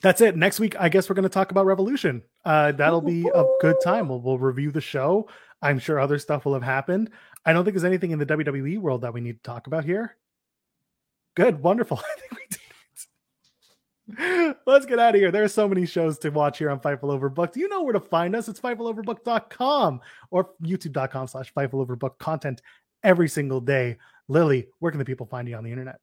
That's 0.00 0.20
it. 0.20 0.36
Next 0.36 0.58
week, 0.58 0.74
I 0.80 0.88
guess 0.88 1.08
we're 1.08 1.14
going 1.14 1.22
to 1.24 1.28
talk 1.28 1.50
about 1.50 1.66
Revolution. 1.66 2.22
Uh, 2.44 2.72
that'll 2.72 3.00
be 3.00 3.28
a 3.32 3.44
good 3.60 3.76
time. 3.84 4.08
We'll, 4.08 4.20
we'll 4.20 4.38
review 4.38 4.72
the 4.72 4.80
show. 4.80 5.28
I'm 5.60 5.78
sure 5.78 6.00
other 6.00 6.18
stuff 6.18 6.44
will 6.44 6.54
have 6.54 6.62
happened. 6.62 7.10
I 7.44 7.52
don't 7.52 7.64
think 7.64 7.74
there's 7.74 7.84
anything 7.84 8.10
in 8.10 8.18
the 8.18 8.26
WWE 8.26 8.78
world 8.78 9.02
that 9.02 9.14
we 9.14 9.20
need 9.20 9.36
to 9.36 9.42
talk 9.42 9.68
about 9.68 9.84
here. 9.84 10.16
Good, 11.36 11.62
wonderful. 11.62 11.98
I 12.00 12.20
think 12.20 12.32
we 12.32 12.46
did 12.50 12.58
it. 12.58 14.56
Let's 14.66 14.86
get 14.86 14.98
out 14.98 15.14
of 15.14 15.20
here. 15.20 15.30
There 15.30 15.44
are 15.44 15.48
so 15.48 15.68
many 15.68 15.86
shows 15.86 16.18
to 16.18 16.30
watch 16.30 16.58
here 16.58 16.70
on 16.70 16.80
Fightful 16.80 17.18
Overbooked. 17.18 17.56
You 17.56 17.68
know 17.68 17.82
where 17.82 17.92
to 17.92 18.00
find 18.00 18.34
us. 18.34 18.48
It's 18.48 18.60
FightfulOverbooked.com 18.60 20.00
or 20.30 20.50
YouTube.com 20.62 21.28
slash 21.28 21.52
Fightful 21.54 21.86
Overbooked 21.86 22.18
content 22.18 22.60
every 23.02 23.28
single 23.28 23.60
day. 23.60 23.98
Lillie, 24.28 24.68
where 24.80 24.90
can 24.90 24.98
the 24.98 25.04
people 25.04 25.26
find 25.26 25.48
you 25.48 25.56
on 25.56 25.64
the 25.64 25.70
internet? 25.70 26.00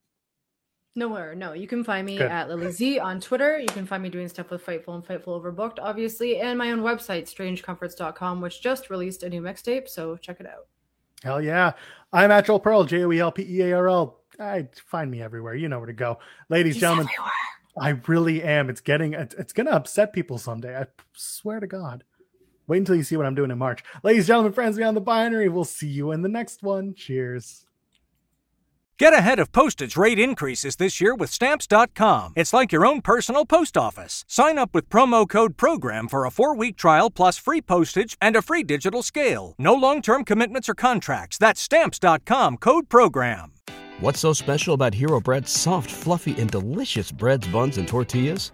Nowhere. 0.95 1.35
No, 1.35 1.53
you 1.53 1.67
can 1.67 1.83
find 1.83 2.05
me 2.05 2.17
Good. 2.17 2.31
at 2.31 2.49
Lillie 2.49 2.71
Z 2.71 2.99
on 2.99 3.21
Twitter. 3.21 3.59
You 3.59 3.67
can 3.67 3.85
find 3.85 4.01
me 4.01 4.09
doing 4.09 4.27
stuff 4.27 4.49
with 4.49 4.65
Fightful 4.65 4.95
and 4.95 5.05
Fightful 5.05 5.41
Overbooked, 5.41 5.77
obviously, 5.79 6.39
and 6.39 6.57
my 6.57 6.71
own 6.71 6.81
website, 6.81 7.23
strangecomforts.com, 7.23 8.41
which 8.41 8.61
just 8.61 8.89
released 8.89 9.23
a 9.23 9.29
new 9.29 9.41
mixtape. 9.41 9.87
So 9.87 10.17
check 10.17 10.39
it 10.39 10.47
out. 10.47 10.67
Hell 11.23 11.41
yeah. 11.41 11.73
I'm 12.11 12.31
at 12.31 12.45
Joel 12.45 12.59
Pearl, 12.59 12.83
J 12.85 13.03
O 13.03 13.11
E 13.11 13.19
L 13.19 13.31
P 13.31 13.43
E 13.43 13.61
A 13.61 13.77
R 13.77 13.87
L. 13.87 14.19
I 14.39 14.67
find 14.87 15.11
me 15.11 15.21
everywhere. 15.21 15.53
You 15.53 15.69
know 15.69 15.77
where 15.77 15.87
to 15.87 15.93
go, 15.93 16.19
ladies, 16.49 16.75
He's 16.75 16.81
gentlemen. 16.81 17.07
Everywhere. 17.07 17.31
I 17.77 17.89
really 18.07 18.43
am. 18.43 18.69
It's 18.69 18.81
getting. 18.81 19.13
It's 19.13 19.53
going 19.53 19.67
to 19.67 19.73
upset 19.73 20.11
people 20.11 20.37
someday. 20.37 20.75
I 20.75 20.87
swear 21.13 21.59
to 21.59 21.67
God. 21.67 22.03
Wait 22.67 22.77
until 22.77 22.95
you 22.95 23.03
see 23.03 23.17
what 23.17 23.25
I'm 23.25 23.35
doing 23.35 23.49
in 23.51 23.57
March, 23.57 23.83
ladies, 24.03 24.27
gentlemen, 24.27 24.53
friends 24.53 24.77
beyond 24.77 24.95
the 24.95 25.01
binary. 25.01 25.49
We'll 25.49 25.65
see 25.65 25.87
you 25.87 26.11
in 26.11 26.21
the 26.21 26.29
next 26.29 26.61
one. 26.61 26.93
Cheers. 26.93 27.65
Get 28.99 29.13
ahead 29.13 29.39
of 29.39 29.53
postage 29.53 29.95
rate 29.95 30.19
increases 30.19 30.75
this 30.75 30.99
year 30.99 31.15
with 31.15 31.31
Stamps.com. 31.31 32.33
It's 32.35 32.51
like 32.51 32.73
your 32.73 32.85
own 32.85 32.99
personal 33.01 33.45
post 33.45 33.77
office. 33.77 34.25
Sign 34.27 34.57
up 34.57 34.71
with 34.73 34.89
promo 34.89 35.25
code 35.25 35.55
PROGRAM 35.55 36.09
for 36.09 36.25
a 36.25 36.29
four 36.29 36.53
week 36.53 36.75
trial 36.75 37.09
plus 37.09 37.37
free 37.37 37.61
postage 37.61 38.17
and 38.21 38.35
a 38.35 38.41
free 38.41 38.61
digital 38.61 39.01
scale. 39.01 39.55
No 39.57 39.73
long 39.73 40.01
term 40.01 40.25
commitments 40.25 40.67
or 40.67 40.73
contracts. 40.73 41.37
That's 41.37 41.61
Stamps.com 41.61 42.57
code 42.57 42.89
PROGRAM. 42.89 43.53
What's 44.01 44.19
so 44.19 44.33
special 44.33 44.73
about 44.73 44.93
Hero 44.93 45.21
Bread's 45.21 45.51
soft, 45.51 45.89
fluffy, 45.89 46.37
and 46.37 46.51
delicious 46.51 47.09
breads, 47.09 47.47
buns, 47.47 47.77
and 47.77 47.87
tortillas? 47.87 48.51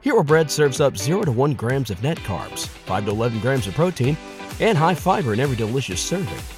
Hero 0.00 0.22
Bread 0.22 0.48
serves 0.48 0.80
up 0.80 0.96
0 0.96 1.22
to 1.22 1.32
1 1.32 1.54
grams 1.54 1.90
of 1.90 2.00
net 2.04 2.18
carbs, 2.18 2.68
5 2.86 3.04
to 3.06 3.10
11 3.10 3.40
grams 3.40 3.66
of 3.66 3.74
protein, 3.74 4.16
and 4.60 4.78
high 4.78 4.94
fiber 4.94 5.32
in 5.32 5.40
every 5.40 5.56
delicious 5.56 6.00
serving. 6.00 6.57